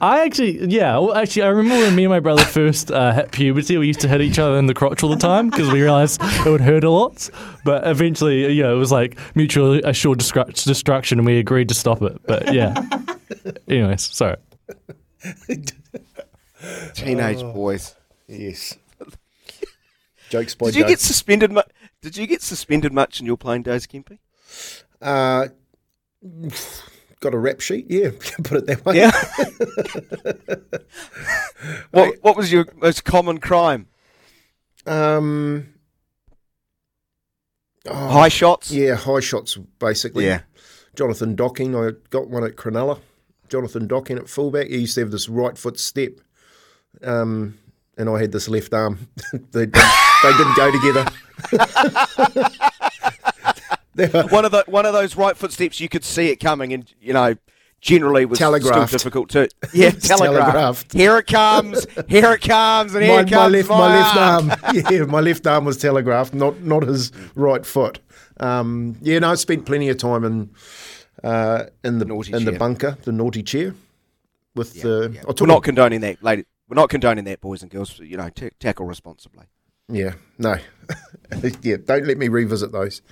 [0.00, 3.30] I actually, yeah, well, actually, I remember when me and my brother first uh, hit
[3.30, 5.80] puberty, we used to hit each other in the crotch all the time because we
[5.80, 7.30] realized it would hurt a lot.
[7.64, 11.74] But eventually, you know, it was like mutual assured destru- destruction, and we agreed to
[11.74, 12.20] stop it.
[12.26, 12.74] But yeah.
[13.68, 14.36] Anyways, sorry.
[16.94, 17.94] Teenage boys.
[18.26, 18.76] Yes.
[20.30, 21.52] Jokes by Did you get suspended?
[21.52, 21.62] Mu-
[22.06, 24.20] did you get suspended much in your playing days, Kempy?
[25.02, 25.48] Uh,
[27.18, 27.86] got a rap sheet?
[27.88, 28.10] Yeah,
[28.44, 28.98] put it that way.
[28.98, 29.10] Yeah.
[31.90, 33.88] what What was your most common crime?
[34.86, 35.74] Um,
[37.88, 38.70] oh, High shots?
[38.70, 40.26] Yeah, high shots, basically.
[40.26, 40.42] Yeah.
[40.94, 43.00] Jonathan Docking, I got one at Cronulla.
[43.48, 44.68] Jonathan Docking at fullback.
[44.68, 46.20] He used to have this right foot step,
[47.02, 47.58] um,
[47.98, 49.08] and I had this left arm.
[49.32, 49.84] they, didn't,
[50.22, 51.10] they didn't go together.
[54.30, 57.12] one of the one of those right footsteps you could see it coming, and you
[57.12, 57.34] know,
[57.80, 58.88] generally was Telegraphed.
[58.88, 59.48] still difficult to.
[59.72, 60.10] Yeah, telegraphed.
[60.10, 60.92] telegraphed.
[60.92, 61.86] Here it comes!
[62.08, 62.94] Here it comes!
[62.94, 64.50] And here my, comes my left, my left arm.
[64.50, 64.84] arm.
[64.90, 68.00] Yeah, my left arm was telegraphed, not not his right foot.
[68.38, 70.50] Um, yeah, no, I spent plenty of time in
[71.24, 73.74] uh, in the Naughty in the bunker, the naughty chair.
[74.54, 76.46] With the, I We're not condoning that, lady.
[76.68, 77.98] We're not condoning that, boys and girls.
[77.98, 79.44] You know, ta tackle responsibly.
[79.88, 80.56] Yeah, no.
[81.62, 83.02] yeah, don't let me revisit those.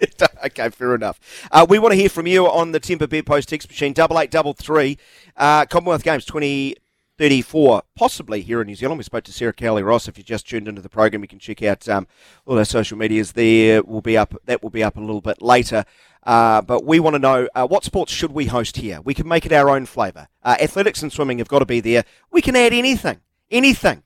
[0.44, 1.20] okay, fair enough.
[1.50, 4.18] Uh, we want to hear from you on the Timber Beer Post text machine, double
[4.18, 4.98] eight double three.
[5.36, 8.98] Uh, Commonwealth Games 2034, possibly here in New Zealand.
[8.98, 10.08] We spoke to Sarah Cowley Ross.
[10.08, 12.06] If you just tuned into the program, you can check out um,
[12.46, 13.32] all our social medias.
[13.32, 14.34] There will be up.
[14.46, 15.84] That will be up a little bit later.
[16.24, 19.00] Uh, but we want to know uh, what sports should we host here.
[19.00, 20.28] We can make it our own flavour.
[20.42, 22.04] Uh, athletics and swimming have got to be there.
[22.30, 23.20] We can add anything,
[23.50, 24.04] anything.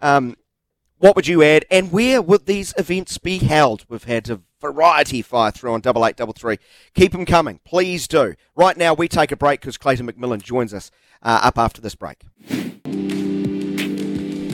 [0.00, 0.36] Um,
[0.98, 3.84] what would you add, and where would these events be held?
[3.88, 6.58] We've had a variety fire through on double eight double three.
[6.94, 8.34] Keep them coming, please do.
[8.56, 10.90] Right now, we take a break because Clayton McMillan joins us
[11.22, 12.22] uh, up after this break.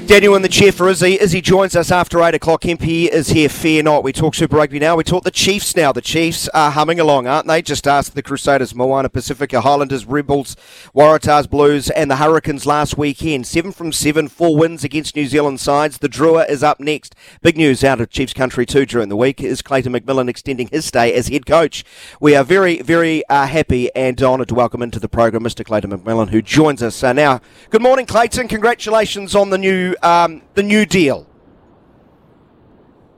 [0.07, 1.19] Daniel in the chair for Izzy.
[1.19, 2.61] Izzy joins us after 8 o'clock.
[2.63, 4.05] MP is here, fear not.
[4.05, 4.97] We talk Super Rugby now.
[4.97, 5.93] We talk the Chiefs now.
[5.93, 7.63] The Chiefs are humming along, aren't they?
[7.63, 10.57] Just asked the Crusaders, Moana Pacifica, Highlanders, Rebels,
[10.95, 13.47] Waratahs, Blues, and the Hurricanes last weekend.
[13.47, 15.97] Seven from seven, four wins against New Zealand sides.
[15.97, 17.15] The Drua is up next.
[17.41, 20.85] Big news out of Chiefs country too during the week is Clayton McMillan extending his
[20.85, 21.83] stay as head coach.
[22.21, 25.65] We are very, very uh, happy and honoured to welcome into the program Mr.
[25.65, 27.41] Clayton McMillan, who joins us uh, now.
[27.71, 28.49] Good morning, Clayton.
[28.49, 31.27] Congratulations on the new um, the new deal.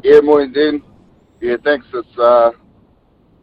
[0.02, 0.82] Yeah, morning, Dean.
[1.40, 1.86] Yeah, thanks.
[1.92, 2.52] It's uh,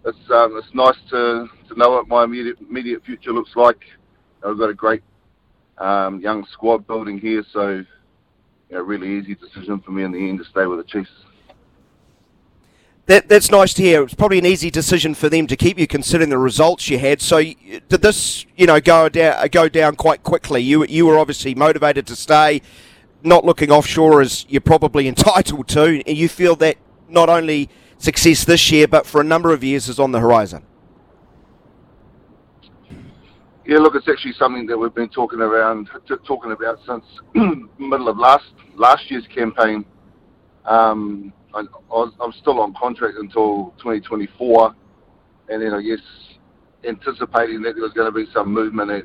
[0.05, 3.81] it's um, it's nice to, to know what my immediate immediate future looks like.
[4.45, 5.03] I've got a great
[5.77, 7.83] um, young squad building here, so
[8.69, 11.11] yeah, really easy decision for me in the end to stay with the Chiefs.
[13.05, 14.01] That, that's nice to hear.
[14.03, 17.21] It's probably an easy decision for them to keep you, considering the results you had.
[17.21, 20.61] So, did this, you know, go down go down quite quickly?
[20.61, 22.61] You you were obviously motivated to stay
[23.23, 26.77] not looking offshore as you're probably entitled to, and you feel that
[27.09, 30.65] not only success this year, but for a number of years is on the horizon?
[33.65, 37.05] Yeah, look, it's actually something that we've been talking around, t- talking about since
[37.77, 39.85] middle of last last year's campaign.
[40.65, 44.75] Um, I, am still on contract until 2024,
[45.49, 45.99] and then I guess
[46.83, 49.03] anticipating that there was going to be some movement at,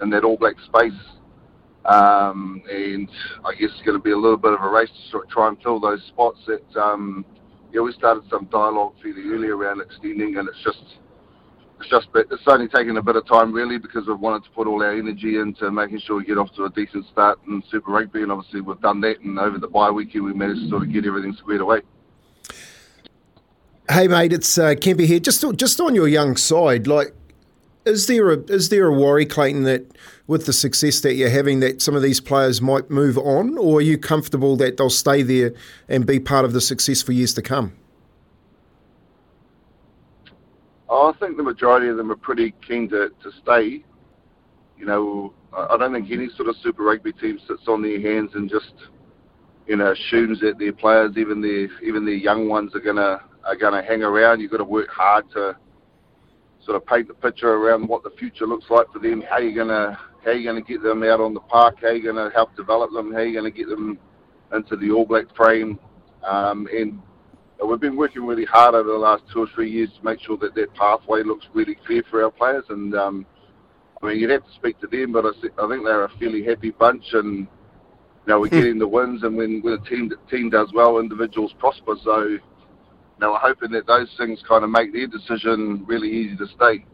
[0.00, 0.92] in that All Black space
[1.88, 3.08] um, and
[3.44, 5.56] I guess it's going to be a little bit of a race to try and
[5.62, 7.24] fill those spots that, um,
[7.72, 10.84] yeah, we started some dialogue fairly early around extending, and it's just,
[11.80, 14.66] it's just, it's only taken a bit of time really because we've wanted to put
[14.66, 17.90] all our energy into making sure we get off to a decent start in Super
[17.90, 20.82] Rugby, and obviously we've done that, and over the bye weekend we managed to sort
[20.82, 21.80] of get everything squared away.
[23.90, 25.20] Hey mate, it's uh, Kempy here.
[25.20, 27.14] Just just on your young side, like,
[27.88, 31.60] is there a is there a worry, Clayton, that with the success that you're having
[31.60, 35.22] that some of these players might move on, or are you comfortable that they'll stay
[35.22, 35.52] there
[35.88, 37.72] and be part of the success for years to come?
[40.88, 43.84] Oh, I think the majority of them are pretty keen to, to stay.
[44.78, 48.30] You know, I don't think any sort of Super Rugby team sits on their hands
[48.34, 48.72] and just,
[49.66, 53.56] you know, assumes that their players, even their even their young ones, are gonna are
[53.56, 54.40] gonna hang around.
[54.40, 55.56] You've got to work hard to
[56.68, 59.22] sort of paint the picture around what the future looks like for them.
[59.22, 61.76] How you're gonna how are you going to get them out on the park?
[61.80, 63.12] How are you going to help develop them?
[63.12, 63.98] How are you going to get them
[64.52, 65.78] into the All Black frame?
[66.22, 67.00] Um, and
[67.66, 70.36] we've been working really hard over the last two or three years to make sure
[70.38, 72.64] that that pathway looks really clear for our players.
[72.68, 73.26] And um,
[74.02, 75.28] I mean, you'd have to speak to them, but I,
[75.64, 77.46] I think they're a fairly happy bunch, and you
[78.26, 79.22] know we're getting the wins.
[79.22, 81.94] And when, when a team team does well, individuals prosper.
[82.04, 82.38] So
[83.20, 86.84] know, we're hoping that those things kind of make their decision really easy to stay.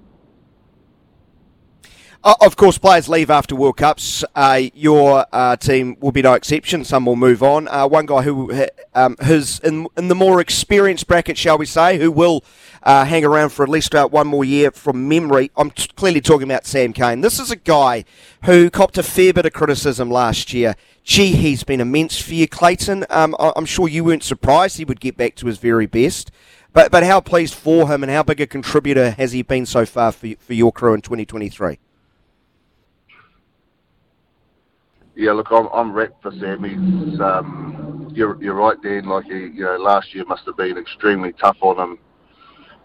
[2.25, 4.25] Uh, of course, players leave after World Cups.
[4.35, 6.83] Uh, your uh, team will be no exception.
[6.83, 7.69] Some will move on.
[7.69, 11.99] Uh, one guy who um, who's in, in, the more experienced bracket, shall we say,
[11.99, 12.43] who will
[12.83, 15.51] uh, hang around for at least uh, one more year from memory.
[15.55, 17.21] I'm t- clearly talking about Sam Cane.
[17.21, 18.07] This is a guy
[18.45, 20.77] who copped a fair bit of criticism last year.
[21.03, 23.05] Gee, he's been immense for you, Clayton.
[23.11, 26.31] Um, I'm sure you weren't surprised he would get back to his very best.
[26.73, 29.85] But, but how pleased for him and how big a contributor has he been so
[29.85, 31.79] far for, for your crew in 2023?
[35.17, 36.75] Yeah, look, I'm, I'm wrecked for Sammy.
[37.21, 39.07] Um, you're, you're right, Dan.
[39.07, 41.99] Like, he, you know, last year must have been extremely tough on him.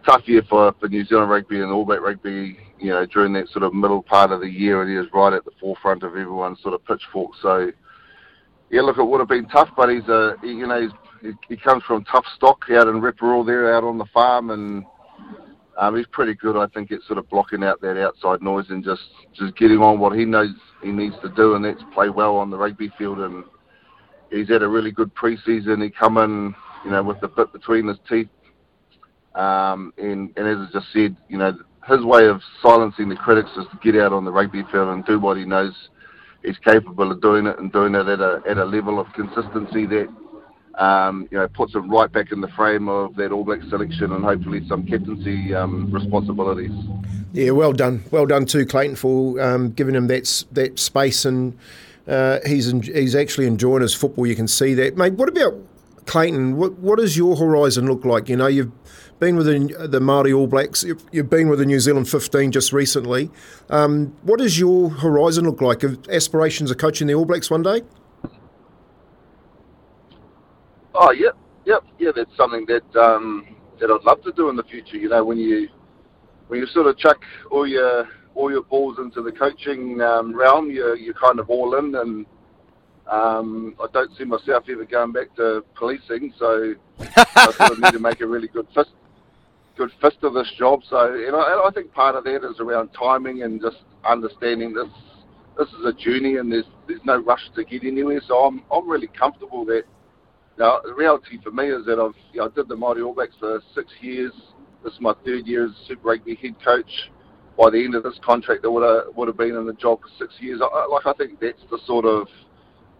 [0.05, 2.57] Tough year for, for New Zealand rugby and All Black rugby.
[2.79, 5.33] You know, during that sort of middle part of the year, and he was right
[5.33, 7.31] at the forefront of everyone's sort of pitchfork.
[7.41, 7.71] So,
[8.69, 10.91] yeah, look, it would have been tough, but he's a, he, you know, he's,
[11.21, 14.85] he, he comes from tough stock out in Reporoa there, out on the farm, and
[15.79, 18.83] um, he's pretty good, I think, at sort of blocking out that outside noise and
[18.83, 19.01] just
[19.33, 20.49] just getting on what he knows
[20.83, 23.19] he needs to do, and that's play well on the rugby field.
[23.19, 23.45] And
[24.29, 25.81] he's had a really good preseason.
[25.81, 26.53] He come in,
[26.83, 28.27] you know, with the bit between his teeth.
[29.35, 31.57] Um, and, and as I just said, you know,
[31.87, 35.05] his way of silencing the critics is to get out on the rugby field and
[35.05, 35.73] do what he knows
[36.43, 39.85] he's capable of doing it, and doing it at a at a level of consistency
[39.85, 40.07] that
[40.75, 44.11] um, you know, puts him right back in the frame of that All Black selection
[44.13, 46.71] and hopefully some captaincy um, responsibilities.
[47.33, 51.57] Yeah, well done, well done too, Clayton, for um, giving him that that space and
[52.07, 54.25] Uh, he's en- he's actually enjoying his football.
[54.25, 55.13] You can see that, mate.
[55.13, 55.53] What about
[56.07, 56.57] Clayton?
[56.57, 58.27] What what does your horizon look like?
[58.29, 58.71] You know, you've
[59.19, 60.83] been with the, the Māori All Blacks.
[60.83, 63.29] You've, you've been with the New Zealand 15 just recently.
[63.69, 65.83] Um, what does your horizon look like?
[66.09, 67.83] Aspirations of coaching the All Blacks one day?
[70.95, 72.11] Oh, yep, yep, yeah.
[72.15, 74.97] That's something that um, that I'd love to do in the future.
[74.97, 75.69] You know, when you
[76.47, 77.19] when you sort of chuck
[77.51, 81.77] all your all your balls into the coaching um, realm, you're you're kind of all
[81.77, 82.25] in, and
[83.09, 86.33] um, I don't see myself ever going back to policing.
[86.37, 88.91] So I sort of need to make a really good fist
[89.77, 90.81] good fist of this job.
[90.89, 94.73] So, you know, and I think part of that is around timing and just understanding
[94.73, 94.89] this.
[95.57, 98.21] This is a journey, and there's there's no rush to get anywhere.
[98.27, 99.83] So I'm I'm really comfortable that.
[100.59, 103.15] Now, the reality for me is that I've you know, I did the Māori All
[103.15, 104.33] Blacks for six years.
[104.83, 106.91] This is my third year as Super Rugby head coach.
[107.57, 110.01] By the end of this contract, I would have would have been in the job
[110.01, 110.61] for six years.
[110.61, 112.27] I, like I think that's the sort of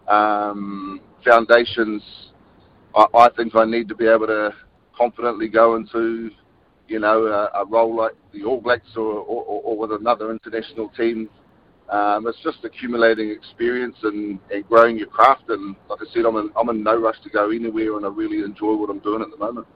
[0.07, 2.01] um, foundations
[2.95, 4.51] I, I think I need to be able to
[4.97, 6.31] confidently go into
[6.87, 10.89] you know, a, a role like the All Blacks or, or, or with another international
[10.89, 11.29] team.
[11.89, 15.49] Um, it's just accumulating experience and, and growing your craft.
[15.49, 18.09] And like I said, I'm in, I'm in no rush to go anywhere, and I
[18.09, 19.67] really enjoy what I'm doing at the moment.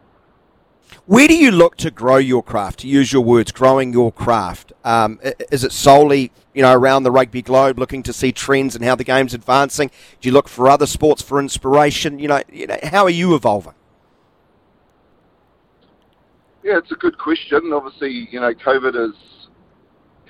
[1.05, 2.79] Where do you look to grow your craft?
[2.79, 4.73] To use your words, growing your craft.
[4.83, 5.19] Um,
[5.51, 8.95] is it solely, you know, around the rugby globe, looking to see trends and how
[8.95, 9.89] the game's advancing?
[10.21, 12.19] Do you look for other sports for inspiration?
[12.19, 13.73] You know, you know how are you evolving?
[16.63, 17.73] Yeah, it's a good question.
[17.73, 19.15] Obviously, you know, COVID is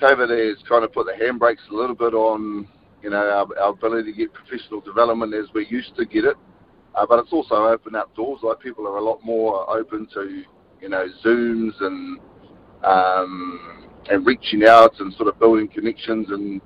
[0.03, 2.67] COVID has kind of put the handbrakes a little bit on,
[3.01, 6.35] you know, our, our ability to get professional development as we used to get it.
[6.93, 8.41] Uh, but it's also opened up doors.
[8.43, 10.43] Like people are a lot more open to,
[10.81, 12.19] you know, Zooms and
[12.83, 16.61] um, and reaching out and sort of building connections and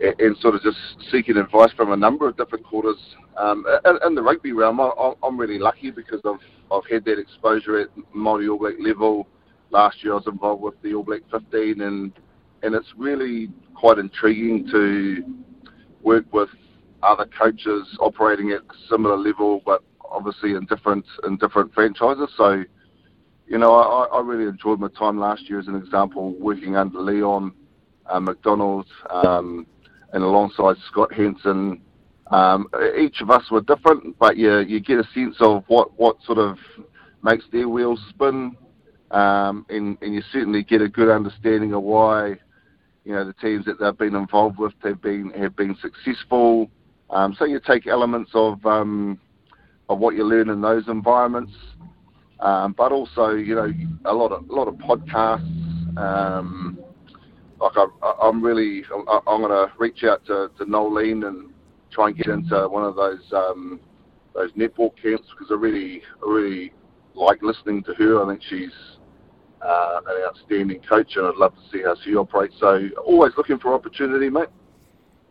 [0.00, 0.76] and sort of just
[1.10, 2.96] seeking advice from a number of different quarters.
[3.36, 3.64] Um,
[4.04, 6.40] in, the rugby realm, I'm really lucky because I've
[6.70, 9.26] I've had that exposure at Māori All Black level.
[9.70, 12.12] Last year I was involved with the All Black 15, and
[12.62, 15.22] and it's really quite intriguing to
[16.02, 16.48] work with
[17.02, 22.30] other coaches operating at similar level, but obviously in different in different franchises.
[22.36, 22.64] So,
[23.46, 26.98] you know, I, I really enjoyed my time last year as an example, working under
[26.98, 27.52] Leon
[28.06, 29.66] uh, MacDonald um,
[30.12, 31.82] and alongside Scott Hansen
[32.30, 32.68] um,
[32.98, 36.38] each of us were different, but you you get a sense of what, what sort
[36.38, 36.58] of
[37.22, 38.56] makes their wheels spin,
[39.16, 42.36] um, and and you certainly get a good understanding of why
[43.04, 46.70] you know the teams that they've been involved with have been have been successful.
[47.08, 49.18] Um, so you take elements of um,
[49.88, 51.52] of what you learn in those environments,
[52.40, 53.72] um, but also you know
[54.04, 55.96] a lot of a lot of podcasts.
[55.96, 56.78] Um,
[57.58, 61.48] like I, am really, I, I'm going to reach out to, to Noeline and
[61.90, 63.80] try and get into one of those um,
[64.34, 66.72] those netball camps because I really I really
[67.14, 68.22] like listening to her.
[68.22, 68.95] I think she's
[69.62, 72.54] uh, an outstanding coach, and I'd love to see how she operates.
[72.58, 74.48] So always looking for opportunity, mate.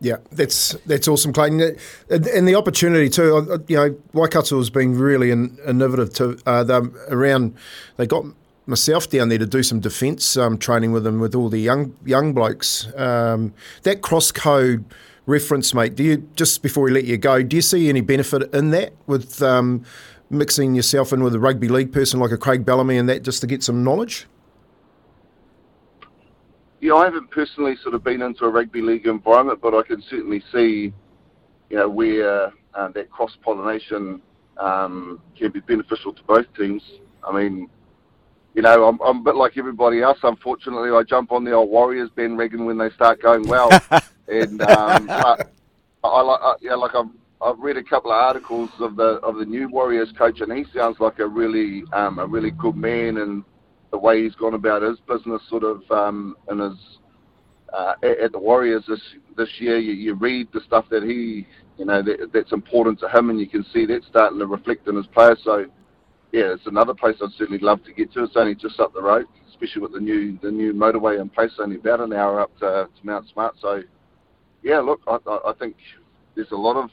[0.00, 1.78] Yeah, that's that's awesome, Clayton,
[2.10, 3.64] and the opportunity too.
[3.66, 7.54] You know, Waikato has been really innovative to uh, around.
[7.96, 8.26] They got
[8.66, 11.96] myself down there to do some defence um, training with them with all the young
[12.04, 12.88] young blokes.
[12.96, 13.54] Um,
[13.84, 14.84] that cross code
[15.24, 15.94] reference, mate.
[15.94, 18.92] Do you just before we let you go, do you see any benefit in that
[19.06, 19.84] with um,
[20.30, 23.40] mixing yourself in with a rugby league person like a Craig Bellamy and that just
[23.42, 24.26] to get some knowledge?
[26.80, 30.02] Yeah, I haven't personally sort of been into a rugby league environment, but I can
[30.10, 30.92] certainly see,
[31.70, 34.20] you know, where uh, that cross pollination
[34.58, 36.82] um, can be beneficial to both teams.
[37.24, 37.68] I mean,
[38.54, 40.18] you know, I'm, I'm a bit like everybody else.
[40.22, 43.70] Unfortunately, I jump on the old Warriors bandwagon when they start going well.
[44.28, 45.44] and um, I,
[46.04, 47.10] I like, yeah, like I've
[47.42, 50.64] I've read a couple of articles of the of the new Warriors coach, and he
[50.74, 53.44] sounds like a really um, a really good man, and
[53.90, 56.98] the way he's gone about his business, sort of, um, and his
[57.72, 59.00] uh, at, at the Warriors this
[59.36, 61.46] this year, you, you read the stuff that he,
[61.76, 64.88] you know, that, that's important to him, and you can see that starting to reflect
[64.88, 65.38] in his players.
[65.44, 65.66] So
[66.32, 68.24] yeah, it's another place I'd certainly love to get to.
[68.24, 71.52] It's only just up the road, especially with the new the new motorway in place,
[71.58, 73.56] only about an hour up to, to Mount Smart.
[73.60, 73.82] So,
[74.62, 75.76] yeah, look, I, I think
[76.34, 76.90] there's a lot of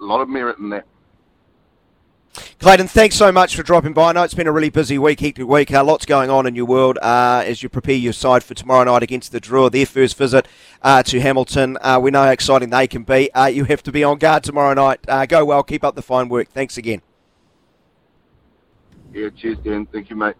[0.00, 0.86] a lot of merit in that.
[2.58, 4.10] Clayton, thanks so much for dropping by.
[4.10, 5.72] I know it's been a really busy week, hectic week.
[5.72, 8.84] Uh, lots going on in your world uh, as you prepare your side for tomorrow
[8.84, 10.48] night against the Drua, their first visit
[10.80, 11.76] uh, to Hamilton.
[11.80, 13.30] Uh, we know how exciting they can be.
[13.34, 15.00] Uh, you have to be on guard tomorrow night.
[15.08, 16.48] Uh, go well, keep up the fine work.
[16.48, 17.02] Thanks again.
[19.12, 19.84] Yeah, cheers, Dan.
[19.86, 20.36] Thank you, mate.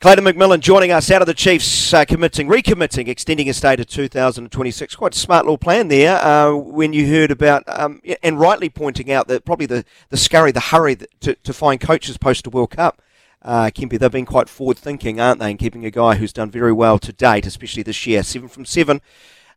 [0.00, 3.84] Clayton McMillan joining us out of the Chiefs, uh, committing, recommitting, extending his stay to
[3.84, 4.94] 2026.
[4.94, 6.22] Quite a smart little plan there.
[6.22, 10.52] Uh, when you heard about, um, and rightly pointing out that probably the, the scurry,
[10.52, 13.00] the hurry that, to, to find coaches post the World Cup.
[13.40, 16.50] Uh, Kempy, they've been quite forward thinking, aren't they, in keeping a guy who's done
[16.50, 18.22] very well to date, especially this year.
[18.22, 19.00] Seven from seven.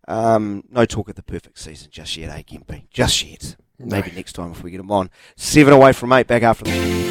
[0.07, 2.84] Um, no talk of the perfect season just yet, eh, Kempy?
[2.91, 3.57] Just yet.
[3.78, 5.10] Maybe next time if we get him on.
[5.36, 7.10] Seven away from eight, back after the.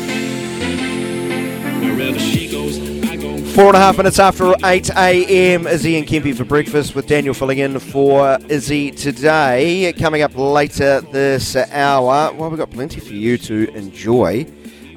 [3.59, 5.67] Four and a half minutes after 8 a.m.
[5.67, 9.93] Izzy and Kempy for breakfast with Daniel filling in for Izzy today.
[9.99, 14.47] Coming up later this hour, well, we've got plenty for you to enjoy.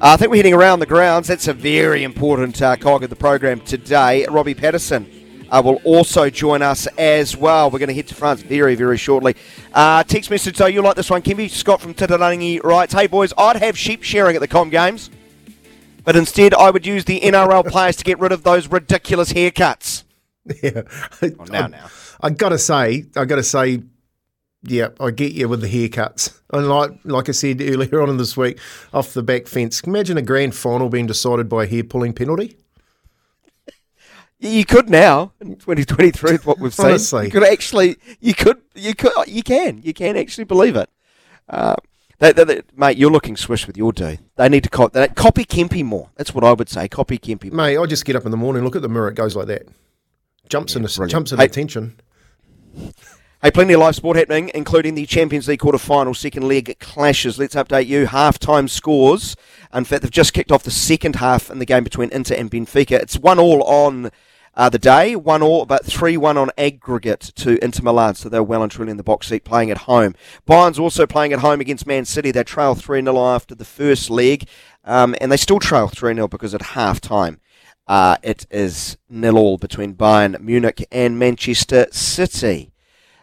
[0.00, 1.26] Uh, I think we're heading around the grounds.
[1.26, 4.26] That's a very important uh, cog of the program today.
[4.30, 5.10] Robbie Patterson
[5.50, 7.68] uh, will also join us as well.
[7.68, 9.34] We're going to head to France very, very shortly.
[9.74, 11.50] Uh, text message, though, you like this one, Kempy?
[11.50, 15.10] Scott from Titirangi writes, Hey, boys, I'd have sheep sharing at the Com Games.
[16.04, 20.04] But instead, I would use the NRL players to get rid of those ridiculous haircuts.
[20.60, 20.82] Yeah.
[21.22, 21.86] Oh, now, now.
[22.20, 23.84] I gotta say, I gotta say,
[24.64, 26.40] yeah, I get you with the haircuts.
[26.52, 28.58] And like like I said earlier on in this week,
[28.92, 29.80] off the back fence.
[29.82, 32.56] Imagine a grand final being decided by a hair pulling penalty.
[34.40, 36.86] You could now in 2023 with what we've seen.
[36.86, 37.26] Honestly.
[37.26, 40.90] you could actually, you could, you could, you can, you can actually believe it.
[41.48, 41.76] Uh,
[42.22, 44.16] they, they, they- mate, you're looking swish with your do.
[44.36, 46.10] They need to cop, they, copy Kempy more.
[46.16, 46.88] That's what I would say.
[46.88, 47.52] Copy Kempy.
[47.52, 49.46] Mate, I just get up in the morning, look at the mirror, it goes like
[49.48, 49.66] that.
[50.48, 51.10] Jumps into brilliant.
[51.12, 51.96] jumps into Hey- attention.
[53.42, 57.40] Hey, plenty of live sport happening, including the Champions League quarter-final second leg clashes.
[57.40, 58.06] Let's update you.
[58.06, 59.34] Half-time scores.
[59.74, 62.48] In fact, they've just kicked off the second half in the game between Inter and
[62.48, 62.92] Benfica.
[63.00, 64.12] It's one all on
[64.54, 68.14] uh, the day, one all, but three one on aggregate to Inter Milan.
[68.14, 70.14] So they're well and truly in the box seat, playing at home.
[70.46, 72.30] Bayern's also playing at home against Man City.
[72.30, 74.46] They trail three 0 after the first leg,
[74.84, 77.40] um, and they still trail three 0 because at half-time.
[77.88, 82.72] Uh, it is nil all between Bayern Munich and Manchester City.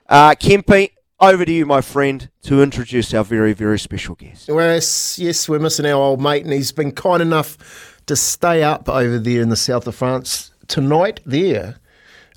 [0.07, 4.47] Uh, Kempy, over to you, my friend, to introduce our very, very special guest.
[4.49, 8.89] Yes, yes, we're missing our old mate, and he's been kind enough to stay up
[8.89, 11.19] over there in the south of France tonight.
[11.25, 11.75] There,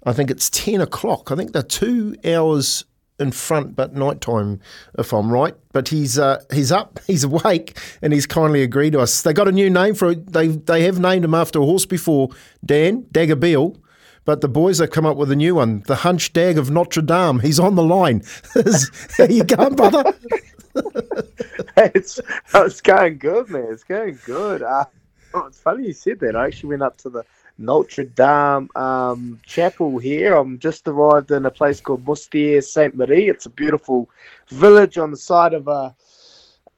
[0.04, 1.30] I think it's ten o'clock.
[1.30, 2.84] I think they're two hours
[3.20, 4.60] in front, but night time,
[4.98, 5.54] if I'm right.
[5.72, 9.22] But he's uh, he's up, he's awake, and he's kindly agreed to us.
[9.22, 10.32] They got a new name for it.
[10.32, 12.30] They they have named him after a horse before,
[12.64, 13.76] Dan Dagger Beale.
[14.24, 17.02] But the boys have come up with a new one, the Hunch Dag of Notre
[17.02, 17.40] Dame.
[17.40, 18.22] He's on the line.
[19.18, 20.14] How you going, brother?
[21.76, 22.20] it's
[22.54, 23.66] it's going good, man.
[23.70, 24.62] It's going good.
[24.62, 24.84] Uh,
[25.34, 26.36] oh, it's funny you said that.
[26.36, 27.24] I actually went up to the
[27.62, 30.34] Notre Dame um, chapel here.
[30.34, 33.30] I'm just arrived in a place called Moustiers-Sainte-Marie.
[33.30, 34.10] It's a beautiful
[34.48, 35.94] village on the side of a,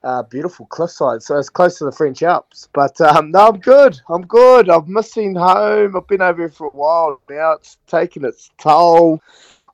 [0.02, 2.68] a beautiful cliffside, so it's close to the French Alps.
[2.72, 3.98] But um, no, I'm good.
[4.08, 4.68] I'm good.
[4.68, 5.96] I'm missing home.
[5.96, 7.52] I've been over here for a while now.
[7.52, 9.20] It's taken its toll.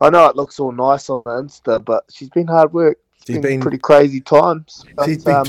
[0.01, 2.99] I know it looks all nice on Insta, but she's been hard work.
[3.17, 4.87] It's She's been, been- pretty crazy times.
[4.97, 5.43] But, She's been um,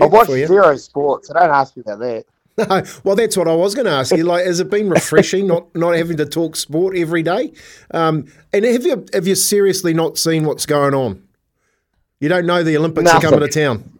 [0.00, 0.46] of work I you.
[0.46, 1.28] zero sports.
[1.28, 2.24] So don't ask me about that.
[2.58, 4.24] No, well, that's what I was going to ask you.
[4.24, 7.52] Like, has it been refreshing not not having to talk sport every day?
[7.92, 11.22] Um, and have you have you seriously not seen what's going on?
[12.20, 13.98] You don't know the Olympics are coming to town.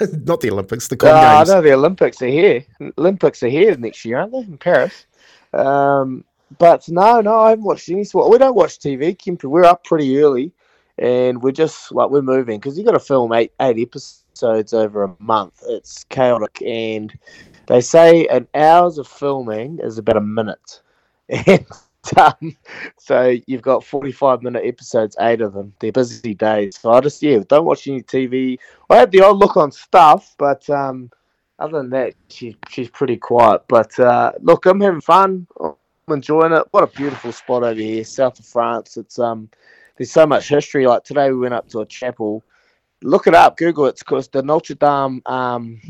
[0.24, 1.48] not the Olympics, the Com Uh, I Games.
[1.50, 2.64] know the Olympics are here.
[2.98, 4.38] Olympics are here next year, aren't they?
[4.38, 5.06] In Paris.
[5.52, 6.24] Um,
[6.58, 8.30] but no, no, I haven't watched any sport.
[8.30, 9.44] We don't watch TV, Kempy.
[9.44, 10.52] We're up pretty early,
[10.98, 15.04] and we're just like we're moving because you got to film eight eight episodes over
[15.04, 15.62] a month.
[15.68, 17.12] It's chaotic, and
[17.66, 20.82] they say an hours of filming is about a minute,
[21.28, 21.66] and
[22.16, 22.56] um,
[22.98, 25.72] so you've got forty five minute episodes, eight of them.
[25.80, 26.78] They're busy days.
[26.78, 28.58] So I just yeah, don't watch any TV.
[28.90, 31.10] I have the odd look on stuff, but um,
[31.58, 33.62] other than that, she, she's pretty quiet.
[33.68, 35.46] But uh, look, I'm having fun.
[35.60, 35.74] I'm
[36.08, 36.64] enjoying it.
[36.72, 38.96] What a beautiful spot over here, south of France.
[38.96, 39.48] It's um,
[39.96, 40.86] there's so much history.
[40.86, 42.42] Like today, we went up to a chapel.
[43.02, 43.90] Look it up, Google it.
[43.90, 45.80] It's called the Notre Dame um,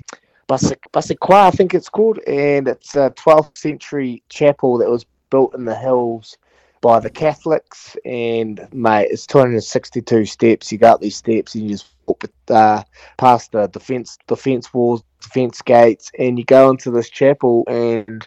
[0.46, 5.54] Basic Basicqua, I think it's called, and it's a 12th century chapel that was built
[5.54, 6.36] in the hills
[6.80, 7.96] by the Catholics.
[8.04, 10.70] And mate, it's 262 steps.
[10.70, 12.82] You go up these steps and you just walk uh,
[13.16, 17.64] past the defense defense walls, defense gates, and you go into this chapel.
[17.68, 18.26] And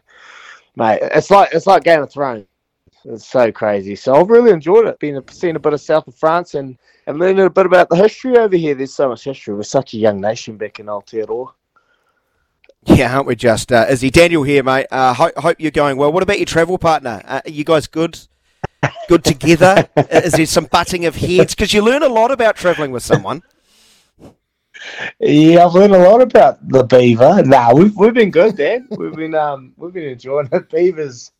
[0.76, 2.48] mate, it's like it's like Game of Thrones.
[3.06, 3.96] It's so crazy.
[3.96, 5.00] So I've really enjoyed it.
[5.00, 7.96] Been seeing a bit of south of France and and learning a bit about the
[7.96, 8.76] history over here.
[8.76, 9.54] There's so much history.
[9.54, 11.54] We're such a young nation back in Aotearoa.
[12.86, 13.72] Yeah, aren't we just?
[13.72, 14.88] Uh, Izzy Daniel here, mate.
[14.92, 16.12] Uh, ho- hope you're going well.
[16.12, 17.22] What about your travel partner?
[17.26, 18.20] Uh, are you guys good?
[19.10, 19.90] Good together?
[20.12, 21.56] Is there some butting of heads?
[21.56, 23.44] Because you learn a lot about travelling with someone.
[25.20, 27.44] Yeah, I've learned a lot about the beaver.
[27.44, 28.88] Nah, we've we've been good, Dan.
[28.92, 30.70] We've been um we've been enjoying it.
[30.70, 31.32] Beavers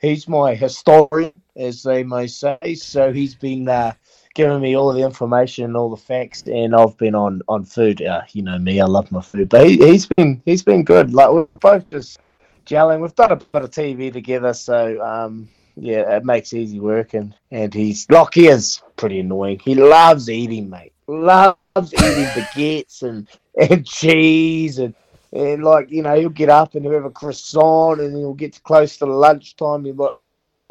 [0.00, 2.74] he's my historian, as they may say.
[2.74, 3.92] So he's been uh,
[4.34, 8.02] giving me all the information and all the facts, and I've been on on food.
[8.02, 11.14] Uh, you know me, I love my food, but he, he's been he's been good.
[11.14, 12.18] Like we're both just
[12.66, 13.00] gelling.
[13.00, 17.14] We've done a bit of TV together, so um, yeah, it makes easy work.
[17.14, 19.60] And and he's like he is pretty annoying.
[19.60, 20.92] He loves eating, mate.
[21.06, 23.28] Loves eating baguettes and
[23.70, 24.94] and cheese and.
[25.36, 28.62] And like you know, he'll get up and he'll have a croissant, and he'll get
[28.62, 29.84] close to lunchtime.
[29.84, 30.18] He'll be like,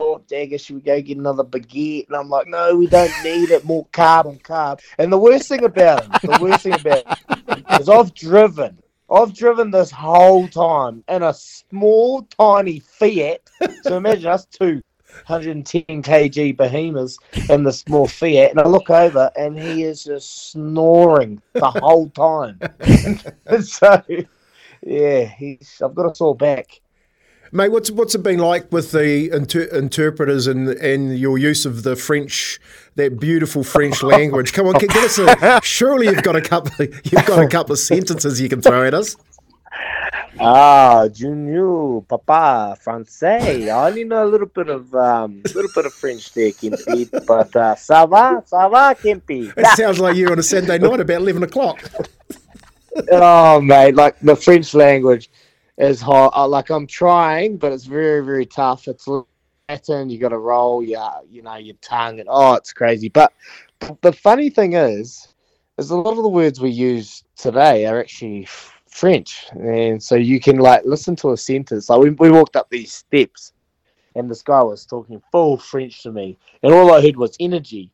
[0.04, 2.08] oh, dagger, should we go get another baguette?
[2.08, 3.66] And I'm like, no, we don't need it.
[3.66, 4.82] More carb on carb.
[4.98, 8.78] And the worst thing about him, the worst thing about him is I've driven,
[9.10, 13.50] I've driven this whole time in a small, tiny Fiat.
[13.84, 14.82] So imagine us two
[15.28, 17.18] 110 kg behemoths
[17.50, 22.10] in the small Fiat, and I look over and he is just snoring the whole
[22.10, 22.60] time.
[23.64, 24.02] so,
[24.82, 25.82] yeah, he's.
[25.84, 26.82] I've got a sore back.
[27.56, 31.84] Mate, what's what's it been like with the inter- interpreters and and your use of
[31.84, 32.60] the French,
[32.96, 34.54] that beautiful French language?
[34.54, 35.62] Come on, give us a.
[35.64, 36.72] Surely you've got a couple.
[36.80, 39.16] You've got a couple of sentences you can throw at us.
[40.40, 43.70] Ah, Junior, Papa, Francais.
[43.70, 47.08] I only know a little bit of um, little bit of French there, Kempy.
[47.12, 49.54] But uh, ça va, ça va, Kempy.
[49.56, 51.88] It sounds like you're on a Sunday night about eleven o'clock.
[53.12, 55.30] oh, mate, like the French language
[55.78, 56.32] is hard.
[56.36, 58.88] Uh, like I'm trying, but it's very, very tough.
[58.88, 59.08] It's
[59.70, 60.10] Latin.
[60.10, 63.10] You got to roll your, you know, your tongue, and oh, it's crazy.
[63.10, 63.34] But
[64.02, 65.28] the funny thing is,
[65.78, 68.48] is a lot of the words we use today are actually
[68.88, 71.90] French, and so you can like listen to a sentence.
[71.90, 73.54] Like we, we walked up these steps,
[74.16, 77.92] and this guy was talking full French to me, and all I heard was energy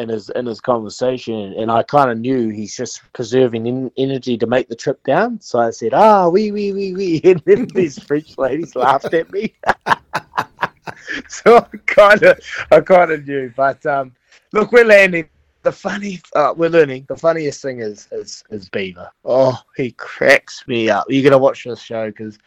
[0.00, 4.36] in his in his conversation, and I kind of knew he's just preserving in, energy
[4.38, 5.40] to make the trip down.
[5.40, 9.30] So I said, "Ah, oui, oui, oui, oui," and then these French ladies laughed at
[9.30, 9.54] me.
[11.28, 12.40] so I kind of
[12.70, 14.12] I kind of knew, but um,
[14.52, 15.28] look, we're landing.
[15.62, 17.04] The funny, uh, we're learning.
[17.08, 19.10] The funniest thing is is is Beaver.
[19.26, 21.04] Oh, he cracks me up.
[21.08, 22.38] You're gonna watch this show because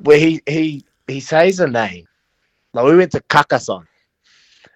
[0.00, 2.08] where he he he says a name.
[2.74, 3.86] Like we went to Carcassonne,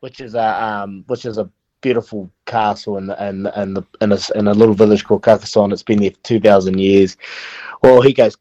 [0.00, 1.50] which is a um, which is a
[1.80, 5.72] beautiful castle in the, in, in, the, in, a, in a little village called Carcassonne.
[5.72, 7.16] It's been there for 2,000 years.
[7.82, 8.36] Well, he goes,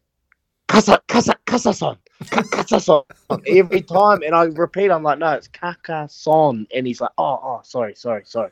[0.68, 1.98] Casa, Casa, Carcassonne,
[2.30, 3.04] Carcassonne,
[3.46, 4.22] every time.
[4.22, 6.66] And I repeat, I'm like, no, it's Carcassonne.
[6.74, 8.50] And he's like, oh, oh, sorry, sorry, sorry.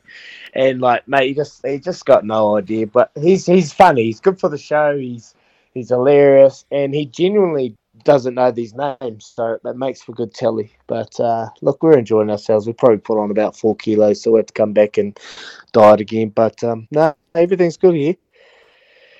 [0.53, 2.87] And like, mate, he just, he just got no idea.
[2.87, 4.03] But he's, he's funny.
[4.03, 4.97] He's good for the show.
[4.97, 5.35] He's,
[5.73, 6.65] he's hilarious.
[6.71, 7.75] And he genuinely
[8.05, 10.71] doesn't know these names, so that makes for good telly.
[10.87, 12.67] But uh, look, we're enjoying ourselves.
[12.67, 15.19] We probably put on about four kilos, so we have to come back and
[15.73, 16.29] diet again.
[16.29, 18.15] But um, no, everything's good here.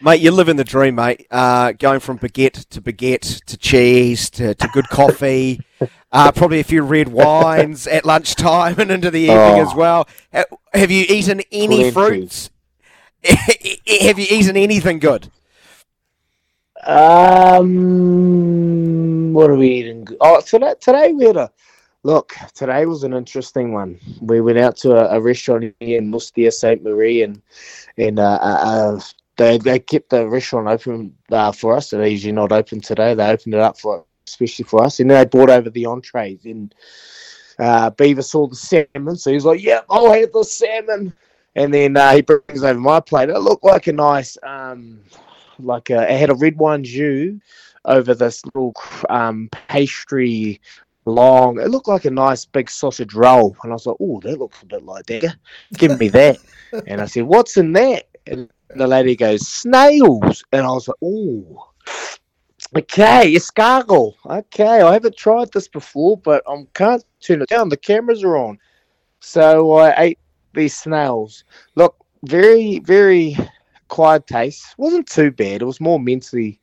[0.02, 1.26] Mate, you're living the dream, mate.
[1.32, 5.62] Uh, going from baguette to baguette to cheese to, to good coffee,
[6.12, 9.68] uh, probably a few red wines at lunchtime and into the evening oh.
[9.68, 10.07] as well.
[10.74, 11.91] Have you eaten any Plenty.
[11.91, 12.49] fruits?
[13.24, 15.32] Have you eaten anything good?
[16.86, 18.14] Um,
[19.34, 20.07] what are we eating?
[20.22, 21.52] Oh, today, today we had a
[22.03, 22.36] look.
[22.53, 23.99] Today was an interesting one.
[24.22, 27.41] We went out to a, a restaurant in Moustiers, Saint Marie, and
[27.98, 28.99] and uh, uh, uh,
[29.38, 31.90] they they kept the restaurant open uh, for us.
[31.90, 33.16] They're usually not open today.
[33.16, 36.45] They opened it up for especially for us, and then they brought over the entrees.
[36.45, 36.76] And
[37.57, 41.14] uh, Beaver saw the salmon, so he's like, "Yeah, I'll have the salmon."
[41.56, 43.30] And then uh, he brings over my plate.
[43.30, 44.99] It looked like a nice um,
[45.60, 47.34] like a, it had a red wine jus
[47.86, 48.73] over this little
[49.10, 50.60] um, pastry
[51.06, 51.60] long.
[51.60, 54.61] It looked like a nice big sausage roll, and I was like, "Oh, that looks
[54.61, 55.36] a bit like that.
[55.73, 56.38] Give me that."
[56.88, 60.98] and I said, "What's in that?" And the lady goes, "Snails," and I was like,
[61.03, 61.72] "Oh."
[62.76, 64.15] Okay, escargot.
[64.26, 67.69] Okay, I haven't tried this before, but I can't turn it down.
[67.69, 68.57] The cameras are on.
[69.19, 70.19] So I ate
[70.53, 71.44] these snails.
[71.76, 73.38] Look, very, very
[73.90, 74.76] acquired taste.
[74.78, 75.62] wasn't too bad.
[75.62, 76.60] It was more mentally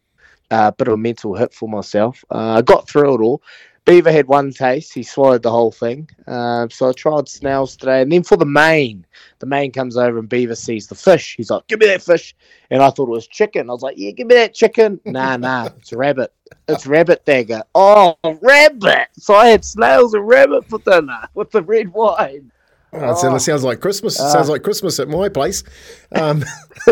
[0.50, 2.22] uh, a uh, bit of a mental hit for myself.
[2.30, 3.42] Uh, I got through it all.
[3.84, 4.92] Beaver had one taste.
[4.92, 6.08] He swallowed the whole thing.
[6.26, 8.02] Uh, so I tried snails today.
[8.02, 9.04] And then for the main,
[9.40, 11.34] the main comes over and Beaver sees the fish.
[11.36, 12.36] He's like, give me that fish.
[12.70, 13.70] And I thought it was chicken.
[13.70, 15.00] I was like, yeah, give me that chicken.
[15.12, 16.32] Nah, nah, it's rabbit.
[16.68, 17.62] It's rabbit dagger.
[17.74, 19.08] Oh, rabbit.
[19.14, 22.51] So I had snails and rabbit for dinner with the red wine.
[22.94, 23.34] Oh, oh.
[23.34, 24.14] It sounds like Christmas.
[24.14, 24.52] It sounds ah.
[24.52, 25.62] like Christmas at my place.
[26.14, 26.40] Um,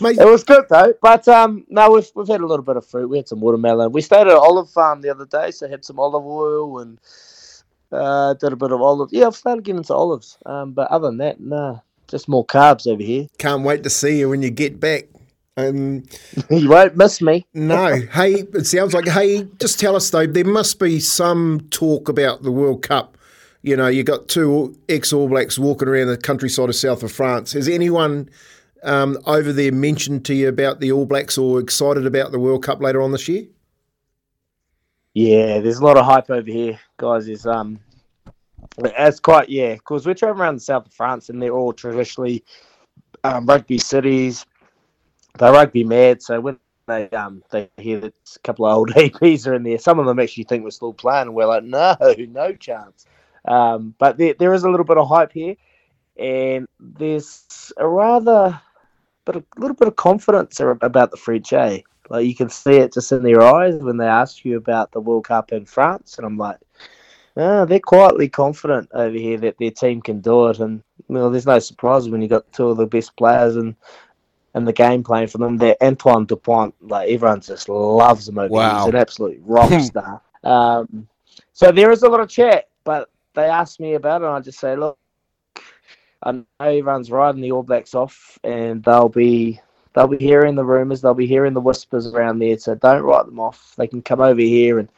[0.00, 0.18] mate.
[0.18, 3.08] It was good though, but um, no, we've we've had a little bit of fruit.
[3.08, 3.92] We had some watermelon.
[3.92, 6.98] We stayed at an olive farm the other day, so had some olive oil and
[7.92, 9.10] uh, did a bit of olive.
[9.12, 10.36] Yeah, I've started getting into olives.
[10.46, 11.78] Um, but other than that, nah,
[12.08, 13.28] just more carbs over here.
[13.38, 15.04] Can't wait to see you when you get back.
[15.56, 16.02] Um,
[16.50, 17.46] you won't miss me.
[17.54, 17.96] no.
[18.12, 22.42] Hey, it sounds like, hey, just tell us though, there must be some talk about
[22.42, 23.15] the World Cup.
[23.66, 27.10] You know, you got two ex All Blacks walking around the countryside of south of
[27.10, 27.52] France.
[27.52, 28.30] Has anyone
[28.84, 32.62] um, over there mentioned to you about the All Blacks or excited about the World
[32.62, 33.42] Cup later on this year?
[35.14, 37.26] Yeah, there's a lot of hype over here, guys.
[37.26, 37.80] Is um,
[38.78, 42.44] it's quite yeah, because we're traveling around the south of France, and they're all traditionally
[43.24, 44.46] um, rugby cities.
[45.40, 49.44] They're rugby mad, so when they um they hear that a couple of old APs
[49.48, 51.96] are in there, some of them actually think we're still playing, and we're like, no,
[52.28, 53.06] no chance.
[53.46, 55.56] Um, but there there is a little bit of hype here,
[56.18, 58.60] and there's a rather,
[59.24, 61.80] but a little bit of confidence about the French, eh?
[62.08, 65.00] Like you can see it just in their eyes when they ask you about the
[65.00, 66.58] World Cup in France, and I'm like,
[67.36, 71.46] ah, they're quietly confident over here that their team can do it, and well, there's
[71.46, 73.74] no surprise when you got two of the best players and
[74.54, 75.58] and the game playing for them.
[75.58, 78.56] They're Antoine Dupont, like everyone just loves him over here.
[78.56, 78.78] Wow.
[78.78, 80.22] He's an absolute rock star.
[80.42, 81.08] Um,
[81.52, 84.40] so there is a lot of chat, but they asked me about it, and I
[84.40, 84.98] just say, look,
[86.22, 89.60] I know everyone's riding the All Blacks off, and they'll be
[89.94, 92.58] they'll be hearing the rumours, they'll be hearing the whispers around there.
[92.58, 93.74] So don't write them off.
[93.76, 94.88] They can come over here, and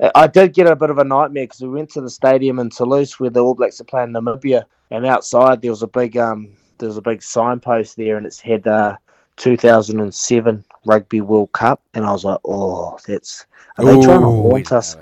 [0.00, 2.58] uh, I did get a bit of a nightmare because we went to the stadium
[2.58, 6.16] in Toulouse where the All Blacks are playing Namibia, and outside there was a big
[6.16, 8.96] um there was a big signpost there, and it's had uh,
[9.36, 13.46] 2007 Rugby World Cup, and I was like, oh, that's
[13.78, 14.96] are they trying to haunt us?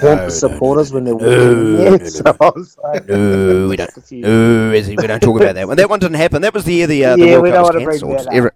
[0.00, 2.08] The supporters when they're walking no, no, there.
[2.10, 4.12] So like, No, we don't.
[4.12, 5.76] No, we don't talk about that one.
[5.76, 6.42] That one didn't happen.
[6.42, 8.28] That was the year the, uh, the Yeah, World we Cup was cancelled.
[8.32, 8.50] Every-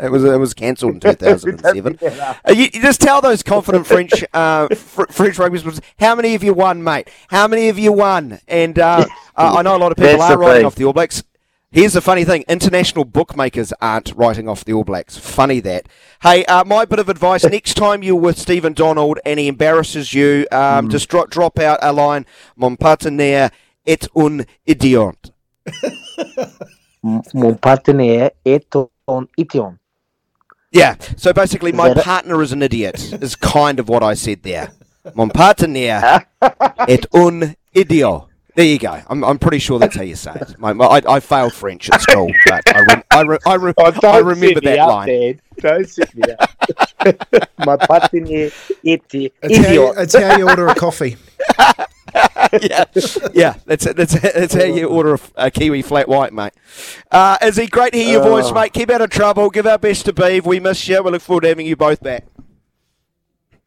[0.00, 1.98] It was it was cancelled in 2007.
[2.00, 6.36] Uh, you, you just tell those confident French uh, fr- French rugby supporters how many
[6.36, 7.10] of you won, mate?
[7.28, 8.38] How many of you won?
[8.46, 9.04] And uh,
[9.36, 10.64] uh, I know a lot of people That's are thing.
[10.66, 11.24] off the All Blacks.
[11.70, 15.18] Here's the funny thing: international bookmakers aren't writing off the All Blacks.
[15.18, 15.86] Funny that.
[16.22, 20.14] Hey, uh, my bit of advice: next time you're with Stephen Donald and he embarrasses
[20.14, 20.90] you, um, Hmm.
[20.90, 22.24] just drop drop out a line:
[22.56, 23.50] "Mon partenaire
[23.86, 25.30] est un idiot."
[27.02, 28.74] Mon partenaire est
[29.06, 29.74] un idiot.
[30.72, 30.96] Yeah.
[31.16, 31.98] So basically, my it?
[31.98, 32.96] partner is an idiot.
[33.22, 34.70] Is kind of what I said there.
[35.14, 36.26] Mon partenaire
[36.88, 38.26] est un idiot.
[38.58, 39.00] There you go.
[39.08, 40.58] I'm, I'm pretty sure that's how you say it.
[40.58, 43.72] My, my, I, I failed French at school, but I, re- I, re- I, re-
[43.78, 45.06] Oh, I remember that up, line.
[45.06, 45.40] Dad.
[45.60, 46.50] Don't sit me up.
[47.64, 48.50] My partenaire
[48.84, 49.94] est It's how, you, idiot.
[49.98, 51.16] it's how you order a coffee.
[52.60, 52.84] yeah,
[53.32, 53.54] yeah.
[53.66, 56.52] That's that's that's how you order a, a kiwi flat white, mate.
[57.12, 58.54] Uh, Izzy, great to hear your voice, Oh.
[58.54, 58.72] mate.
[58.72, 59.50] Keep out of trouble.
[59.50, 60.46] Give our best to Beeve.
[60.46, 61.00] We miss you.
[61.00, 62.24] We look forward to having you both back.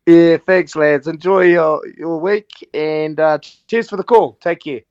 [0.06, 1.08] Yeah, thanks, lads.
[1.08, 3.38] Enjoy your, your week and uh,
[3.68, 4.38] cheers for the call.
[4.42, 4.82] Take care.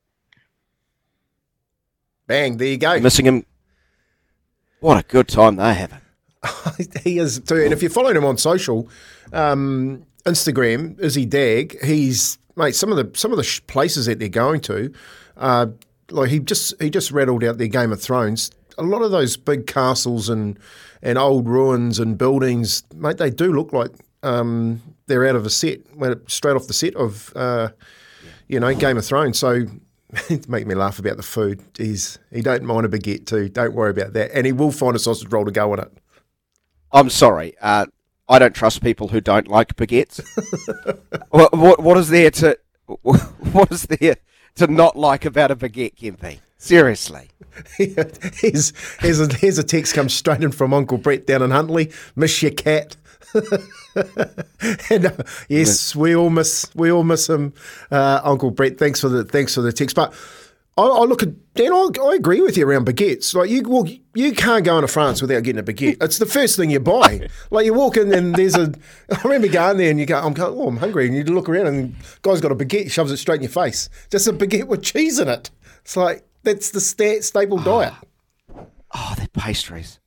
[2.27, 3.01] Bang, there you go.
[3.01, 3.47] Missing him.
[4.79, 6.01] What a good time they're having.
[7.03, 7.57] he is too.
[7.57, 8.89] And if you're following him on social,
[9.33, 12.75] um, Instagram, Izzy Dagg, he's mate.
[12.75, 14.93] Some of the some of the sh- places that they're going to,
[15.37, 15.67] uh,
[16.11, 18.51] like he just he just rattled out their Game of Thrones.
[18.79, 20.59] A lot of those big castles and
[21.03, 23.19] and old ruins and buildings, mate.
[23.19, 23.91] They do look like
[24.23, 27.69] um, they're out of a set, went straight off the set of uh,
[28.49, 29.39] you know Game of Thrones.
[29.39, 29.67] So.
[30.29, 31.63] it make me laugh about the food.
[31.79, 33.49] He's he don't mind a baguette too.
[33.49, 35.93] Don't worry about that, and he will find a sausage roll to go on it.
[36.91, 37.55] I'm sorry.
[37.61, 37.87] Uh,
[38.29, 40.21] I don't trust people who don't like baguettes.
[41.31, 42.59] what, what what is there to
[43.03, 44.17] what is there
[44.57, 46.39] to not like about a baguette, Kempy?
[46.57, 47.29] Seriously.
[47.77, 51.91] here's, here's, a, here's a text comes straight in from Uncle Brett down in Huntly.
[52.15, 52.97] Miss your cat.
[54.91, 55.13] and, uh,
[55.49, 57.53] yes, we all miss we all miss him,
[57.91, 58.79] uh, Uncle Brett.
[58.79, 59.97] Thanks for the thanks for the text.
[59.97, 60.15] But
[60.77, 61.73] I, I look at Dan.
[61.73, 63.35] I, I agree with you around baguettes.
[63.35, 66.03] Like you, well, you can't go into France without getting a baguette.
[66.03, 67.29] It's the first thing you buy.
[67.51, 68.73] like you walk in and there's a.
[69.13, 71.49] I remember going there and you go, I'm going, oh, I'm hungry, and you look
[71.49, 73.89] around and the guy's got a baguette, shoves it straight in your face.
[74.11, 75.51] Just a baguette with cheese in it.
[75.83, 77.95] It's like that's the sta- staple diet.
[78.93, 80.01] Oh, they're pastries.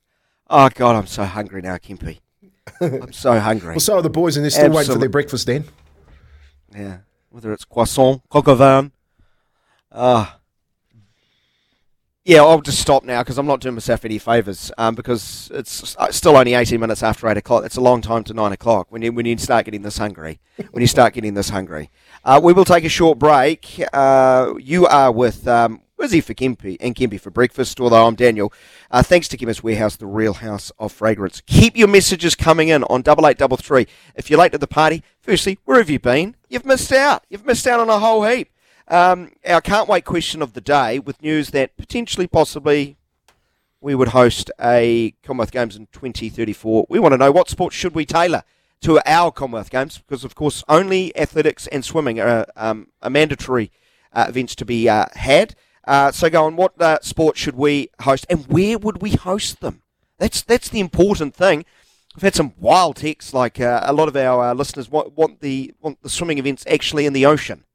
[0.50, 2.20] Oh God, I'm so hungry now, Kempy.
[2.82, 3.72] I'm so hungry.
[3.72, 5.66] Well, so are the boys, and they're still waiting for their breakfast, Dan.
[6.76, 7.00] Yeah,
[7.30, 8.92] whether it's croissant, coq au vin.
[9.92, 10.40] Ah.
[12.26, 14.72] yeah, I'll just stop now because I'm not doing myself any favours.
[14.78, 17.64] Um, because it's uh, still only 18 minutes after eight o'clock.
[17.64, 20.40] It's a long time to nine o'clock when you when you start getting this hungry.
[20.72, 21.92] when you start getting this hungry,
[22.24, 23.80] uh, we will take a short break.
[23.94, 27.80] Uh, you are with um, Izzy for Kempy and Kempy for breakfast.
[27.80, 28.52] Although I'm Daniel.
[28.92, 31.42] Uh, thanks to Chemist Warehouse, the real house of fragrance.
[31.46, 33.88] Keep your messages coming in on double eight double three.
[34.16, 36.36] If you're late to the party, firstly, where have you been?
[36.50, 37.24] You've missed out.
[37.30, 38.50] You've missed out on a whole heap.
[38.88, 42.98] Um, our can't wait question of the day with news that potentially, possibly,
[43.84, 47.94] we would host a Commonwealth Games in 2034, we want to know what sports should
[47.94, 48.44] we tailor
[48.82, 53.72] to our Commonwealth Games because, of course, only athletics and swimming are, um, mandatory
[54.14, 55.56] uh, events to be uh, had.
[55.86, 56.56] Uh, so, go on.
[56.56, 59.82] What uh, sport should we host, and where would we host them?
[60.18, 61.66] That's that's the important thing.
[62.16, 65.42] We've had some wild texts, like uh, a lot of our uh, listeners want, want
[65.42, 67.66] the want the swimming events actually in the ocean.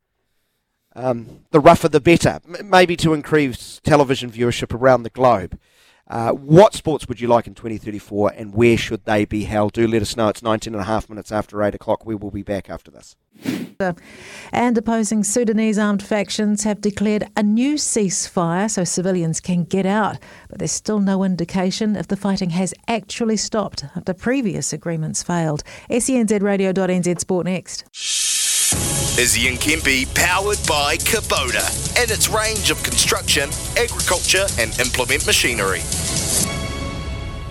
[0.95, 5.59] Um, the rougher the better, maybe to increase television viewership around the globe.
[6.09, 9.75] Uh, what sports would you like in 2034 and where should they be held?
[9.75, 10.29] Do let us know.
[10.29, 12.07] It's 19 and a half minutes after 8 o'clock.
[12.07, 13.15] We will be back after this.
[14.51, 20.19] And opposing Sudanese armed factions have declared a new ceasefire so civilians can get out.
[20.49, 25.63] But there's still no indication if the fighting has actually stopped after previous agreements failed.
[25.89, 27.85] E SENZradio.nz Sport next.
[29.19, 31.66] Izzy and Kempy, powered by Kubota
[32.01, 35.81] and its range of construction, agriculture, and implement machinery.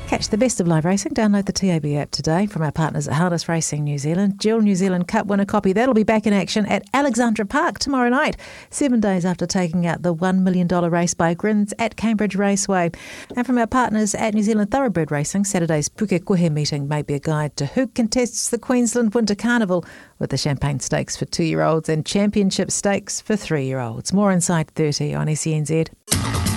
[0.08, 1.12] Catch the best of live racing.
[1.12, 4.40] Download the TAB app today from our partners at Harness Racing New Zealand.
[4.40, 5.74] Jill New Zealand Cup winner copy.
[5.74, 8.38] That'll be back in action at Alexandra Park tomorrow night,
[8.70, 12.92] seven days after taking out the $1 million race by Grins at Cambridge Raceway.
[13.36, 17.20] And from our partners at New Zealand Thoroughbred Racing, Saturday's Pukekohe meeting may be a
[17.20, 19.84] guide to who contests the Queensland Winter Carnival
[20.20, 24.14] with the Champagne Stakes for two year olds and Championship Stakes for three year olds.
[24.14, 26.57] More inside 30 on SENZ.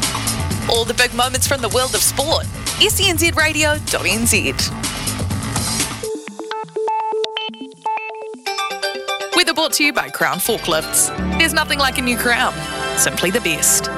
[0.69, 2.45] All the big moments from the world of sport.
[2.81, 4.71] SENZradio.nz.
[9.37, 11.09] Weather brought to you by Crown Forklifts.
[11.39, 12.53] There's nothing like a new crown,
[12.99, 13.89] simply the best.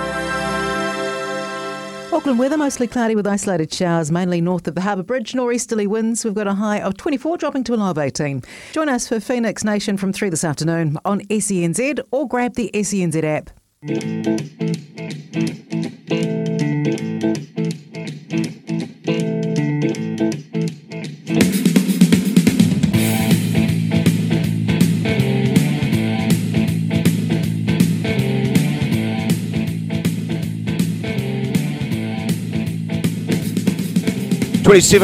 [2.13, 5.35] Auckland weather mostly cloudy with isolated showers, mainly north of the Harbour Bridge.
[5.35, 6.25] Norweasterly winds.
[6.25, 8.43] We've got a high of 24, dropping to a low of 18.
[8.73, 13.25] Join us for Phoenix Nation from 3 this afternoon on SENZ or grab the SENZ
[13.25, 13.51] app.
[13.83, 14.29] 27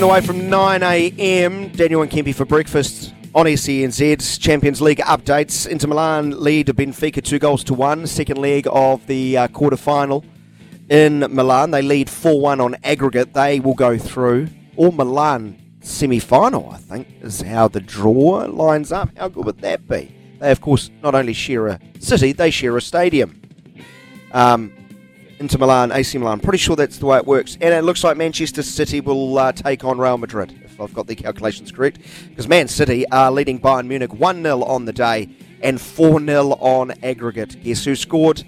[0.05, 1.69] away from 9 a.m.
[1.71, 5.65] Daniel and Kempy for breakfast on SENZ's Champions League updates.
[5.65, 8.05] Inter Milan lead Benfica two goals to one.
[8.05, 10.25] Second leg of the uh, quarter final
[10.89, 11.71] in Milan.
[11.71, 13.35] They lead 4 1 on aggregate.
[13.35, 14.49] They will go through.
[14.75, 19.17] Or Milan semi final, I think, is how the draw lines up.
[19.17, 20.13] How good would that be?
[20.41, 23.41] They, of course, not only share a city, they share a stadium.
[24.33, 24.73] Um,
[25.39, 26.41] Inter Milan, AC Milan.
[26.41, 27.57] Pretty sure that's the way it works.
[27.61, 31.07] And it looks like Manchester City will uh, take on Real Madrid, if I've got
[31.07, 31.99] the calculations correct.
[32.29, 35.29] Because Man City are leading Bayern Munich 1 0 on the day
[35.63, 37.63] and 4 0 on aggregate.
[37.63, 38.45] Guess who scored?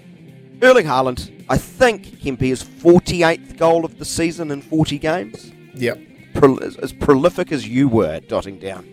[0.61, 1.45] Erling Haaland.
[1.49, 5.51] I think Kempy his 48th goal of the season in 40 games.
[5.73, 5.99] Yep.
[6.35, 8.87] Pro- as, as prolific as you were dotting down.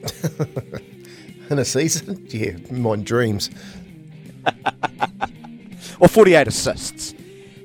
[1.50, 2.26] In a season?
[2.28, 3.50] Yeah, my dreams.
[6.00, 7.14] or 48 assists.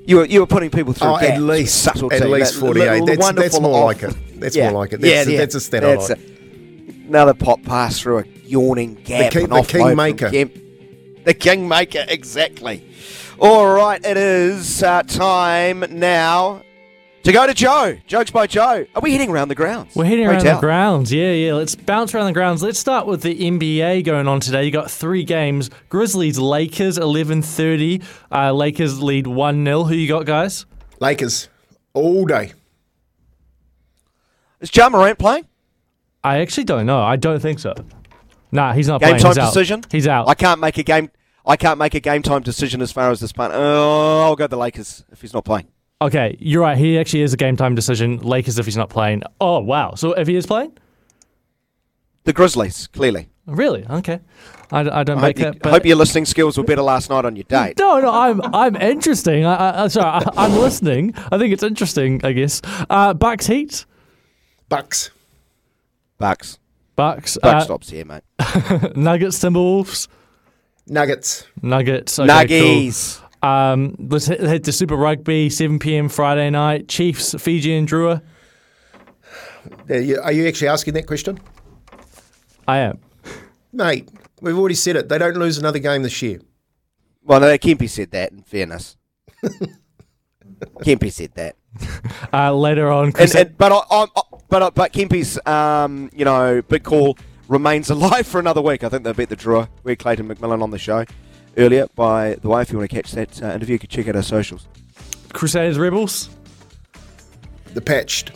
[0.05, 2.15] You were, you were putting people through Oh, gaps at least subtlety.
[2.17, 3.05] at least forty eight.
[3.05, 4.13] That's, that's more like it.
[4.39, 4.71] That's Yeah.
[4.71, 5.01] more like it.
[5.01, 5.37] That's, yeah, yeah.
[5.39, 6.09] that's a stat I like.
[6.09, 6.19] a-
[7.07, 9.31] another pop pass through a yawning gap.
[9.31, 10.29] king- and the kingmaker.
[10.29, 12.83] The kingmaker, exactly.
[13.39, 16.63] All right, it is uh, time now
[17.23, 17.97] to go to Joe.
[18.07, 18.85] Jokes by Joe.
[18.95, 19.95] Are we hitting around the grounds?
[19.95, 20.55] We're heading around Hotel.
[20.55, 21.11] the grounds.
[21.13, 21.53] Yeah, yeah.
[21.53, 22.61] Let's bounce around the grounds.
[22.61, 24.65] Let's start with the NBA going on today.
[24.65, 25.69] You got three games.
[25.89, 28.01] Grizzlies, Lakers, eleven thirty.
[28.31, 30.65] Uh, Lakers lead one 0 Who you got, guys?
[30.99, 31.49] Lakers
[31.93, 32.53] all day.
[34.59, 35.47] Is Ja Morant playing?
[36.23, 37.01] I actually don't know.
[37.01, 37.73] I don't think so.
[38.51, 39.21] Nah, he's not Game playing.
[39.21, 39.47] time he's out.
[39.53, 39.81] decision.
[39.91, 40.29] He's out.
[40.29, 41.09] I can't make a game.
[41.45, 43.51] I can't make a game time decision as far as this punt.
[43.53, 45.67] Oh, I'll go the Lakers if he's not playing.
[46.01, 46.77] Okay, you're right.
[46.77, 48.17] He actually is a game time decision.
[48.19, 49.23] Lakers if he's not playing.
[49.39, 49.93] Oh wow.
[49.95, 50.77] So if he is playing,
[52.25, 53.29] The Grizzlies, clearly.
[53.45, 53.85] really?
[53.89, 54.19] Okay.
[54.71, 55.61] I, I don't I make hope, you, that.
[55.61, 57.77] But hope your listening skills were better last night on your date.
[57.77, 59.45] No, no, I'm I'm interesting.
[59.45, 61.13] I, I, I'm sorry, I, I'm listening.
[61.31, 62.19] I think it's interesting.
[62.25, 62.61] I guess.
[62.89, 63.85] Uh, Bucks Heat.
[64.69, 65.11] Bucks.
[66.17, 66.57] Bucks.
[66.95, 67.37] Bucks.
[67.41, 68.23] Bucks uh, stops here, mate.
[68.95, 70.07] Nuggets Timberwolves.
[70.87, 71.45] Nuggets.
[71.61, 72.19] Nuggets.
[72.19, 73.19] Okay, Nuggies.
[73.19, 73.22] Cool.
[73.43, 75.49] Um, let's head, head to Super Rugby.
[75.49, 76.09] 7 p.m.
[76.09, 76.87] Friday night.
[76.87, 78.21] Chiefs, Fijian Drua.
[79.89, 81.39] Are you, are you actually asking that question?
[82.67, 82.99] I am.
[83.73, 84.09] Mate,
[84.41, 85.09] we've already said it.
[85.09, 86.39] They don't lose another game this year.
[87.23, 88.31] Well, no, Kempy said that.
[88.31, 88.97] In fairness,
[90.81, 91.55] Kempy said that.
[92.31, 96.25] Uh, later on, And, Chris, and, but I, I, I- but but Kempy's um, you
[96.25, 97.17] know big call
[97.47, 98.83] remains alive for another week.
[98.83, 99.67] I think they'll beat the Drua.
[99.83, 101.05] We had Clayton McMillan on the show
[101.57, 101.87] earlier.
[101.95, 104.15] By the way, if you want to catch that uh, interview, you can check out
[104.15, 104.67] our socials.
[105.33, 106.29] Crusaders Rebels.
[107.73, 108.31] The patched.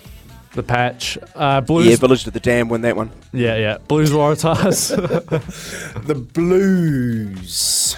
[0.53, 1.17] The patch.
[1.35, 1.85] Uh, Blues.
[1.87, 3.11] Yeah, Village to the Dam win that one.
[3.31, 3.77] Yeah, yeah.
[3.87, 4.95] Blues Waratahs.
[6.07, 7.95] The Blues.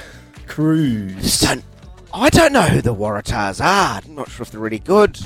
[0.48, 1.40] Cruise.
[1.40, 1.64] Don't,
[2.14, 4.02] I don't know who the Waratahs are.
[4.04, 5.18] I'm not sure if they're really good.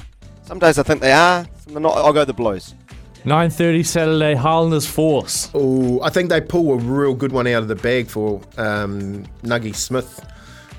[0.43, 1.45] Some days I think they are.
[1.63, 1.97] Some they're not.
[1.97, 2.75] I'll go the Blues.
[3.25, 5.49] 9.30 Saturday, Highlanders Force.
[5.53, 9.25] Oh, I think they pull a real good one out of the bag for um,
[9.43, 10.25] Nuggy Smith.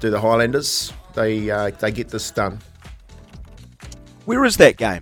[0.01, 0.93] Do the Highlanders?
[1.15, 2.59] They uh, they get this done.
[4.27, 5.01] Where is that game?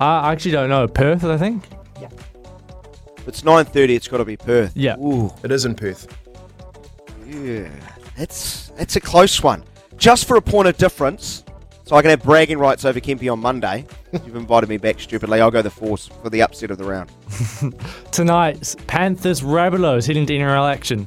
[0.00, 0.88] I actually don't know.
[0.88, 1.68] Perth, I think.
[2.00, 4.72] If it's 9.30, it's got to be Perth.
[4.76, 4.96] Yeah.
[4.98, 6.14] Ooh, It is in Perth.
[7.26, 7.70] yeah.
[8.18, 9.64] That's, that's a close one.
[9.96, 11.43] Just for a point of difference,
[11.84, 13.86] so I can have bragging rights over Kempy on Monday.
[14.12, 15.40] You've invited me back stupidly.
[15.40, 17.12] I'll go the Force for the upset of the round.
[18.10, 21.06] Tonight, Panthers Rabbitohs heading to NRL action.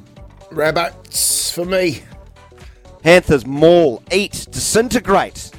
[0.50, 2.02] Rabbits for me.
[3.02, 5.50] Panthers, maul, eat, disintegrate.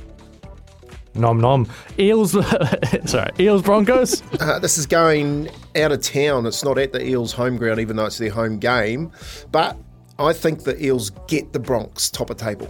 [1.15, 1.67] Nom nom.
[1.97, 2.31] Eels.
[3.05, 3.31] sorry.
[3.39, 4.23] Eels Broncos.
[4.39, 6.45] Uh, this is going out of town.
[6.45, 9.11] It's not at the Eels' home ground, even though it's their home game.
[9.51, 9.77] But
[10.17, 12.69] I think the Eels get the Bronx top of table.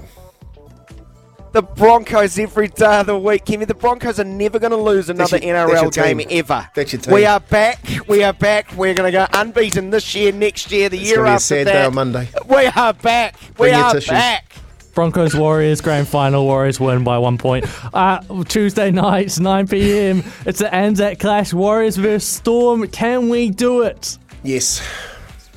[1.51, 3.43] The Broncos every day of the week.
[3.45, 6.17] Kimmy, the Broncos are never going to lose another That's your- that's NRL your team.
[6.17, 6.69] game ever.
[6.76, 7.13] That's your team.
[7.15, 7.80] We are back.
[8.07, 8.71] We are back.
[8.76, 11.43] We're going to go unbeaten this year, next year, the It's year gonna a after
[11.45, 11.71] sad that.
[11.73, 12.30] day on Monday.
[12.47, 13.35] We are back.
[13.55, 14.09] Bring we are tissues.
[14.11, 14.45] back.
[14.93, 16.45] Broncos Warriors grand final.
[16.45, 17.65] Warriors win by one point.
[17.95, 20.23] Uh, Tuesday nights, 9 p.m.
[20.45, 21.51] It's the Anzac Clash.
[21.53, 22.88] Warriors versus Storm.
[22.89, 24.17] Can we do it?
[24.43, 24.81] Yes,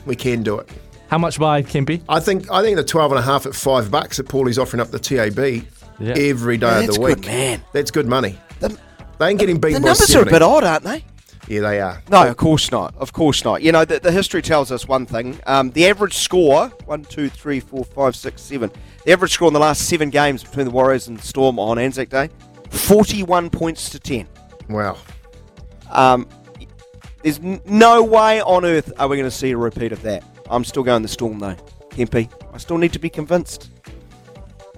[0.06, 0.70] we can do it.
[1.08, 2.00] How much by Kempy?
[2.08, 4.80] I think I think the twelve and a half at five bucks that Paulie's offering
[4.80, 5.66] up the TAB
[6.02, 6.14] Yeah.
[6.16, 7.16] every day Yeah, of the week.
[7.16, 7.64] good, man.
[7.72, 8.38] That's good money.
[8.60, 8.76] The-
[9.18, 11.04] they ain't getting beaten The numbers are a bit odd, aren't they?
[11.48, 12.02] Yeah, they are.
[12.10, 12.94] No, of course not.
[12.96, 13.62] Of course not.
[13.62, 15.38] You know, the, the history tells us one thing.
[15.46, 18.70] Um, the average score, one, two, three, four, five, six, seven.
[19.04, 22.08] The average score in the last seven games between the Warriors and Storm on Anzac
[22.08, 22.30] Day,
[22.70, 24.26] 41 points to 10.
[24.70, 24.96] Wow.
[25.90, 26.28] Um,
[27.22, 30.24] there's no way on earth are we going to see a repeat of that.
[30.48, 31.56] I'm still going the Storm, though.
[31.90, 33.68] Kempy, I still need to be convinced.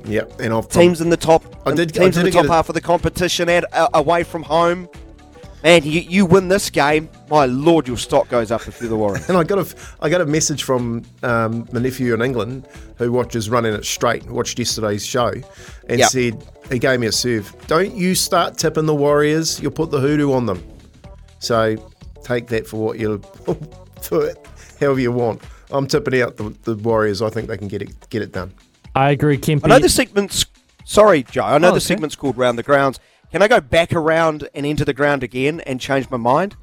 [0.06, 2.48] Yep, and I've Teams in the top, I did- I teams in the top a-
[2.48, 4.88] half of the competition and uh, away from home.
[5.62, 8.96] Man, you, you win this game, my lord, your stock goes up if you're the
[8.98, 9.26] Warriors.
[9.30, 12.68] And I got a, I got a message from um, my nephew in England
[12.98, 15.32] who watches Running It Straight, watched yesterday's show,
[15.88, 16.08] and Yep.
[16.10, 17.54] said, he gave me a serve.
[17.66, 20.62] Don't you start tipping the Warriors, you'll put the hoodoo on them.
[21.38, 21.76] So
[22.22, 23.18] take that for what you
[24.02, 24.46] for it,
[24.80, 25.40] however you want.
[25.70, 27.22] I'm tipping out the, the Warriors.
[27.22, 28.52] I think they can get it get it done.
[28.94, 29.62] I agree, Kempy.
[29.64, 30.46] I know the segment's.
[30.84, 31.42] Sorry, Joe.
[31.44, 31.84] I know Oh, the okay.
[31.84, 33.00] segment's called Round the Grounds.
[33.32, 36.56] Can I go back around and into the ground again and change my mind?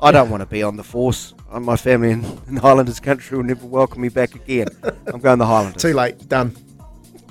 [0.00, 1.34] I don't want to be on the force.
[1.50, 4.68] Uh, My family in, in Highlanders country will never welcome me back again.
[5.06, 5.82] I'm going the Highlanders.
[5.82, 6.28] Too late.
[6.28, 6.54] Done.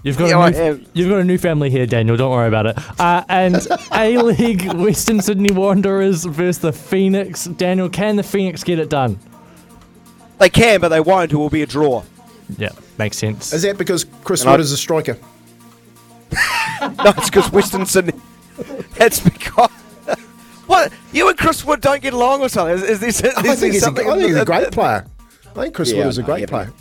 [0.03, 2.17] You've got, Yeah, I a new, you've got a new family here, Daniel.
[2.17, 2.77] Don't worry about it.
[2.99, 3.55] Uh, and
[3.93, 7.45] A League Western Sydney Wanderers versus the Phoenix.
[7.45, 9.17] Daniel, can the Phoenix get it done?
[10.39, 11.31] They can, but they won't.
[11.31, 12.03] It will be a draw.
[12.57, 13.53] Yeah, makes sense.
[13.53, 15.18] Is that because Chris And I- Wood is a striker?
[16.82, 18.20] no, it's because Western Sydney.
[18.98, 19.70] That's because.
[20.68, 20.91] what?
[21.11, 22.76] You and Chris Wood don't get along or something?
[22.76, 24.72] Is, is this, is I there think he's a, something I think he's a great
[24.72, 25.06] player.
[25.56, 26.74] I think Chris Yeah, Wood is a know, great yeah, player.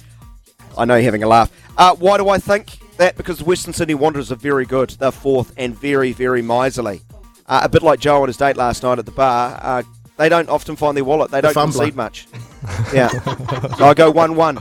[0.78, 1.50] I know you're having a laugh.
[1.76, 3.16] Uh, why do I think that?
[3.16, 4.90] Because the Western Sydney Wanderers are very good.
[4.90, 7.02] They're fourth and very, very miserly.
[7.46, 9.58] Uh, a bit like Joe on his date last night at the bar.
[9.62, 9.82] Uh,
[10.16, 11.30] they don't often find their wallet.
[11.30, 11.80] They The don't fumbler.
[11.80, 12.26] concede much.
[12.92, 13.08] Yeah.
[13.76, 14.56] so I go 1 1.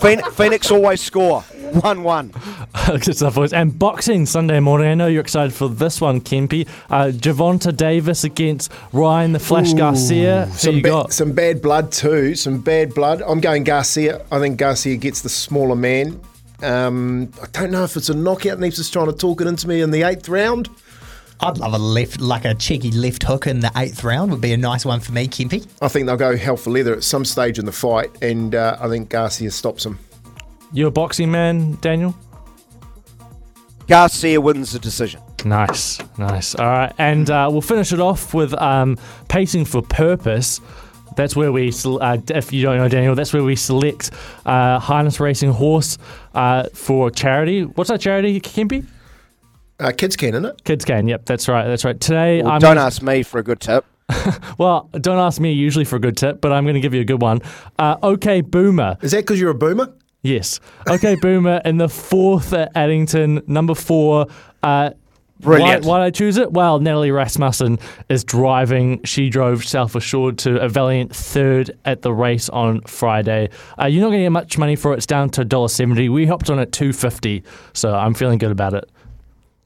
[0.00, 2.32] Phoenix, Phoenix always score 1 1.
[2.86, 3.52] Good stuff, boys.
[3.52, 4.88] And boxing Sunday morning.
[4.88, 6.68] I know you're excited for this one, Kempy.
[6.90, 10.46] Uh, Gervonta Davis against Ryan the Flash Ooh, Garcia.
[10.46, 11.12] Who Some, you ba- got?
[11.12, 12.34] some bad blood too.
[12.34, 13.22] Some bad blood.
[13.22, 14.24] I'm going Garcia.
[14.30, 16.20] I think Garcia gets the smaller man.
[16.62, 18.58] Um, I don't know if it's a knockout.
[18.58, 20.68] Neeps is trying to talk it into me in the eighth round.
[21.42, 24.52] I'd love a left, like a cheeky left hook in the eighth round would be
[24.52, 25.66] a nice one for me, Kempy.
[25.82, 28.76] I think they'll go hell for leather at some stage in the fight, and uh,
[28.80, 29.98] I think Garcia stops him.
[30.72, 32.14] You a boxing man, Daniel?
[33.88, 35.20] Garcia wins the decision.
[35.44, 36.54] Nice, nice.
[36.54, 38.96] All right, and uh, we'll finish it off with um,
[39.28, 40.60] pacing for purpose.
[41.16, 44.12] That's where we, uh, if you don't know Daniel, that's where we select
[44.46, 45.98] uh, harness racing horse
[46.34, 47.64] uh, for charity.
[47.64, 48.86] What's that charity, Kempy?
[49.82, 50.64] Uh, kids can, isn't it?
[50.64, 51.08] Kids can.
[51.08, 51.66] Yep, that's right.
[51.66, 52.00] That's right.
[52.00, 53.84] Today, Well, I'm don't gonna- ask me for a good tip.
[54.58, 57.00] Well, don't ask me usually for a good tip, but I'm going to give you
[57.00, 57.40] a good one.
[57.78, 58.98] Uh, okay, Boomer.
[59.00, 59.92] Is that because you're a boomer?
[60.22, 60.60] Yes.
[60.88, 64.26] Okay, Boomer in the fourth at Addington, number four.
[64.62, 64.90] Uh,
[65.40, 65.84] Brilliant.
[65.84, 66.52] Why, why did I choose it?
[66.52, 69.02] Well, Natalie Rasmussen is driving.
[69.02, 73.48] She drove Self Assured to a valiant third at the race on Friday.
[73.80, 74.98] Uh, you're not going to get much money for it.
[74.98, 76.10] It's down to $1.70.
[76.10, 77.42] We hopped on at two fifty,
[77.72, 78.88] so I'm feeling good about it.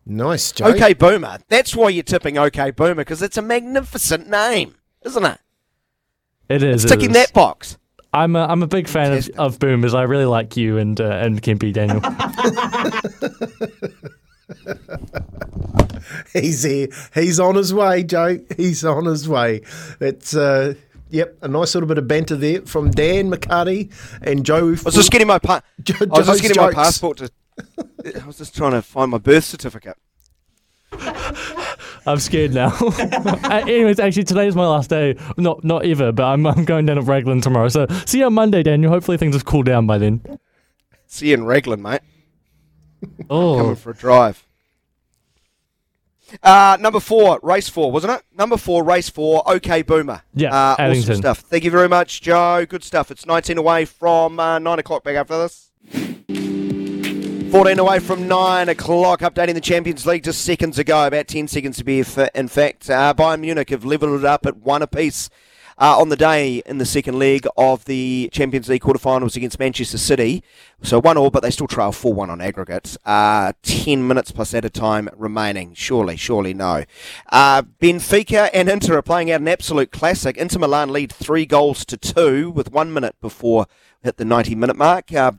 [0.07, 0.66] Nice, Joe.
[0.66, 1.39] OK Boomer.
[1.49, 5.41] That's why you're tipping OK Boomer because it's a magnificent name, isn't it?
[6.49, 6.85] It is.
[6.85, 7.16] It's ticking is.
[7.16, 7.77] that box.
[8.12, 9.95] I'm a, I'm a big fan of, of boomers.
[9.95, 12.01] I really like you and uh, and Kempy Daniel.
[16.33, 16.89] He's here.
[17.12, 18.39] He's on his way, Joe.
[18.57, 19.62] He's on his way.
[20.01, 20.74] It's uh,
[21.11, 23.93] yep, a nice little bit of banter there from Dan McHardy
[24.23, 24.69] and Joe.
[24.69, 27.31] I was just getting my pa- I was just getting my passport to.
[28.15, 29.97] I was just trying to find my birth certificate.
[32.07, 32.73] I'm scared now.
[33.47, 35.16] Uh, Anyways, actually, today's my last day.
[35.37, 37.69] Not not ever, but I'm, I'm going down to Raglan tomorrow.
[37.69, 38.91] So see you on Monday, Daniel.
[38.91, 40.20] Hopefully things have cooled down by then.
[41.07, 42.01] See you in Raglan, mate.
[43.31, 44.45] Oh, Coming for a drive.
[46.43, 48.23] Uh, number four, race four, wasn't it?
[48.37, 49.49] Number four, race four.
[49.57, 50.23] Okay, Boomer.
[50.35, 51.41] Yeah, uh, awesome stuff.
[51.41, 52.66] Thank you very much, Joe.
[52.66, 53.11] Good stuff.
[53.11, 55.70] It's 19 away from uh, 9 o'clock back after this.
[57.51, 61.77] 14 away from 9 o'clock, updating the Champions League just seconds ago, about 10 seconds
[61.77, 62.90] to be in fact.
[62.90, 65.31] Uh, Bayern Munich have levelled it up at one apiece
[65.78, 69.97] uh, on the day in the second leg of the Champions League quarterfinals against Manchester
[69.97, 70.43] City.
[70.82, 72.97] So 1 all, but they still trail 4 1 on aggregate.
[73.05, 75.73] Uh, 10 minutes plus at a time remaining.
[75.74, 76.85] Surely, surely no.
[77.31, 80.36] Uh, Benfica and Inter are playing out an absolute classic.
[80.36, 83.66] Inter Milan lead three goals to two with one minute before
[84.02, 85.12] hit the 90 minute mark.
[85.12, 85.32] Uh,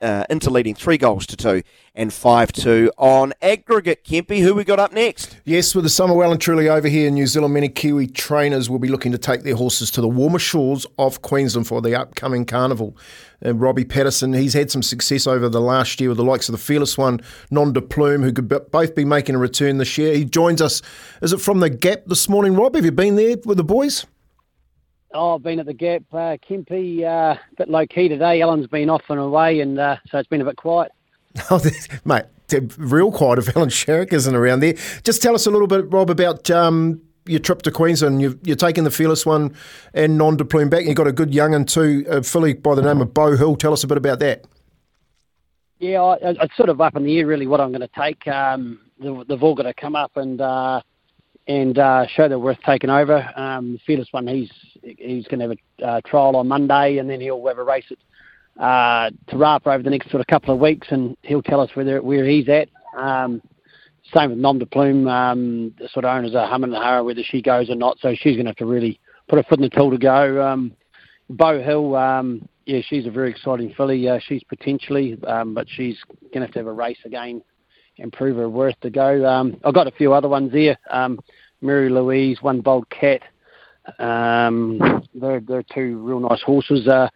[0.00, 1.62] uh, leading three goals to two
[1.94, 4.04] and five two on aggregate.
[4.04, 5.36] Kempy, who we got up next?
[5.44, 8.68] Yes, with the summer well and truly over here in New Zealand, many Kiwi trainers
[8.68, 11.94] will be looking to take their horses to the warmer shores of Queensland for the
[11.94, 12.96] upcoming carnival.
[13.42, 16.52] And Robbie Patterson, he's had some success over the last year with the likes of
[16.52, 17.20] the fearless one,
[17.50, 20.14] Nom de Plume, who could both be making a return this year.
[20.14, 20.82] He joins us.
[21.22, 22.74] Is it from the Gap this morning, Rob?
[22.74, 24.04] Have you been there with the boys?
[25.12, 26.02] Oh, I've been at the Gap.
[26.12, 28.42] Uh, uh, a bit low key today.
[28.42, 30.92] Alan's been off and away, and uh, so it's been a bit quiet.
[31.48, 31.62] Oh,
[32.04, 32.24] mate,
[32.76, 34.74] real quiet if Alan Sherrick isn't around there.
[35.04, 38.20] Just tell us a little bit, Rob, about um, your trip to Queensland.
[38.20, 39.54] You've, you're taking the fearless one
[39.94, 40.84] and nom de plume back.
[40.84, 43.54] You've got a good young and too, a filly by the name of Bo Hill.
[43.56, 44.44] Tell us a bit about that.
[45.78, 47.88] Yeah, I, I, it's sort of up in the air really what I'm going to
[47.96, 48.26] take.
[48.26, 50.82] Um, the, they've all got to come up and uh,
[51.50, 53.28] and uh, show they're worth taking over.
[53.34, 54.50] Um, fearless one, he's
[54.82, 57.90] he's going to have a uh, trial on Monday, and then he'll have a race
[57.90, 61.60] at uh, Te Rapa over the next sort of couple of weeks, and he'll tell
[61.60, 62.68] us whether where he's at.
[62.96, 63.42] Um,
[64.14, 67.22] same with Nom de Plume, um, the sort of owners are humming and hara whether
[67.22, 69.64] she goes or not, so she's going to have to really put her foot in
[69.64, 70.44] the tool to go.
[70.44, 70.72] Um,
[71.28, 74.08] Bo Hill, um, yeah, she's a very exciting filly.
[74.08, 75.96] Uh, she's potentially, um, but she's
[76.32, 77.42] going to have to have a race again
[78.00, 79.24] and prove her worth to go.
[79.24, 80.76] Um, I've got a few other ones there.
[80.90, 81.20] Um,
[81.60, 83.22] Mary Louise, One Bold Cat.
[83.98, 86.86] Um, they're, they're two real nice horses.
[86.88, 87.08] Uh,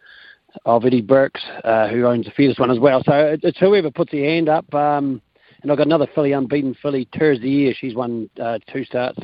[0.65, 3.03] of Eddie Burks, uh, who owns the fearless one as well.
[3.05, 4.73] So it- it's whoever puts their hand up.
[4.73, 5.21] Um,
[5.61, 7.73] and I've got another filly, unbeaten filly, the Year.
[7.73, 9.19] She's won uh, two starts.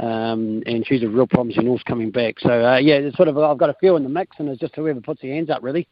[0.00, 2.38] Um, and she's a real promising horse coming back.
[2.38, 4.60] So uh, yeah, it's sort of I've got a few in the mix, and it's
[4.60, 5.86] just whoever puts their hands up, really.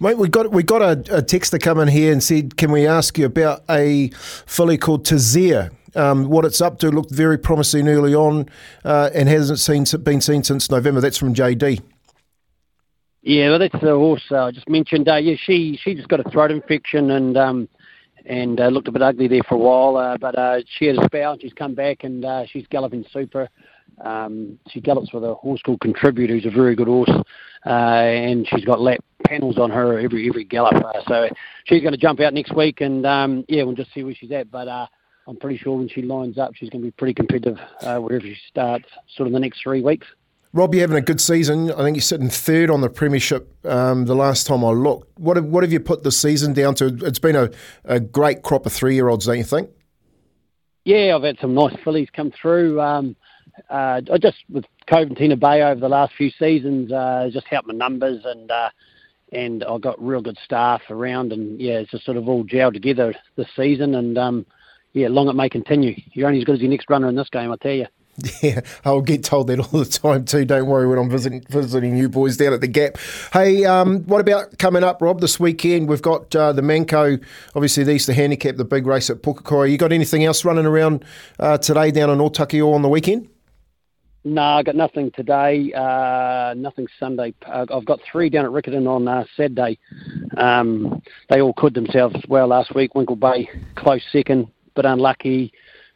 [0.00, 2.86] Mate, we got we got a, a texter come in here and said, "Can we
[2.86, 4.08] ask you about a
[4.46, 5.70] filly called Tazir?
[5.96, 8.48] Um, what it's up to looked very promising early on,
[8.84, 11.00] uh, and hasn't seen been seen since November.
[11.00, 11.82] That's from JD.
[13.22, 15.08] Yeah, well, that's the horse uh, I just mentioned.
[15.08, 17.68] Uh, yeah, she she just got a throat infection and um,
[18.24, 19.96] and uh, looked a bit ugly there for a while.
[19.96, 23.04] Uh, but uh, she had a spell and she's come back and uh, she's galloping
[23.12, 23.48] super.
[24.04, 27.10] Um, she gallops with a horse called Contribute, who's a very good horse,
[27.64, 30.74] uh, and she's got lap panels on her every every gallop.
[30.74, 31.28] Uh, so
[31.64, 34.30] she's going to jump out next week, and um, yeah, we'll just see where she's
[34.32, 34.50] at.
[34.50, 34.86] But uh,
[35.26, 38.24] I'm pretty sure when she lines up, she's going to be pretty competitive uh, wherever
[38.24, 38.86] she starts,
[39.16, 40.06] sort of the next three weeks.
[40.52, 41.70] Rob, you're having a good season.
[41.72, 43.52] I think you're sitting third on the premiership.
[43.66, 46.74] Um, the last time I looked, what have, what have you put the season down
[46.76, 46.86] to?
[47.02, 47.50] It's been a,
[47.84, 49.68] a great crop of three year olds, don't you think?
[50.84, 52.80] Yeah, I've had some nice fillies come through.
[52.80, 53.16] Um,
[53.68, 57.74] uh, I just with Coventina Bay over the last few seasons, uh, just helped my
[57.74, 58.70] numbers and uh,
[59.32, 62.74] and I got real good staff around, and yeah, it's just sort of all gelled
[62.74, 64.46] together this season, and um,
[64.96, 65.94] yeah, long it may continue.
[66.12, 67.86] You're only as good as your next runner in this game, I tell you.
[68.42, 70.46] Yeah, I'll get told that all the time too.
[70.46, 72.96] Don't worry when I'm visiting visiting you boys down at the Gap.
[73.30, 75.20] Hey, um, what about coming up, Rob?
[75.20, 77.18] This weekend we've got uh, the Manco,
[77.54, 79.70] obviously the Easter Handicap, the big race at Pukekohe.
[79.70, 81.04] You got anything else running around
[81.38, 83.28] uh, today down in Otakio on the weekend?
[84.26, 85.72] No, I got nothing today.
[85.72, 87.32] Uh, nothing Sunday.
[87.46, 89.78] Uh, I've got three down at Riccarton on uh, Saturday.
[90.36, 92.96] Um, they all could themselves well last week.
[92.96, 95.52] Winkle Bay close second, but unlucky.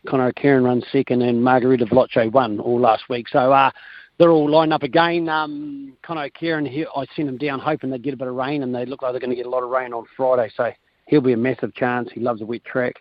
[0.09, 3.28] Connor Kieran runs second, and Margarita Veloce won all last week.
[3.28, 3.70] So uh,
[4.19, 5.28] they're all lined up again.
[5.28, 8.74] Um, Connor Kieran, I sent him down hoping they'd get a bit of rain, and
[8.74, 10.51] they look like they're going to get a lot of rain on Friday.
[10.57, 10.73] So
[11.07, 12.09] he'll be a massive chance.
[12.12, 12.94] He loves a wet track.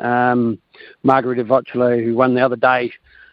[0.00, 0.58] Um,
[1.02, 2.92] Margarita Vocolo, who won the other day,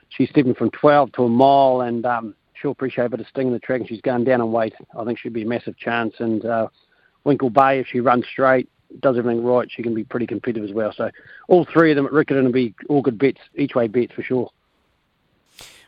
[0.10, 3.48] she's stepping from 12 to a mile, and um, she'll appreciate a bit of sting
[3.48, 4.74] in the track, and she's going down in weight.
[4.98, 6.16] I think she'll be a massive chance.
[6.20, 6.68] And uh,
[7.26, 10.74] Winkle Bay, if she runs straight, does everything right, she can be pretty competitive as
[10.74, 10.94] well.
[10.94, 11.10] So
[11.48, 14.24] all three of them at Riccarton will be all good bets, each way bets for
[14.24, 14.50] sure.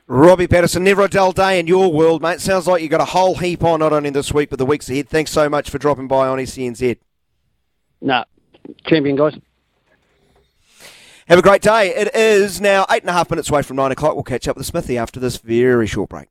[0.07, 2.39] Robbie Patterson, never a dull day in your world, mate.
[2.39, 4.87] Sounds like you've got a whole heap on, not only this week, but the weeks
[4.87, 5.09] ahead.
[5.09, 6.97] Thanks so much for dropping by on SENZ.
[8.01, 8.23] No,
[8.85, 9.33] champion, guys.
[11.27, 11.87] Have a great day.
[11.95, 14.13] It is now eight and a half minutes away from nine o'clock.
[14.13, 16.27] We'll catch up with Smithy after this very short break.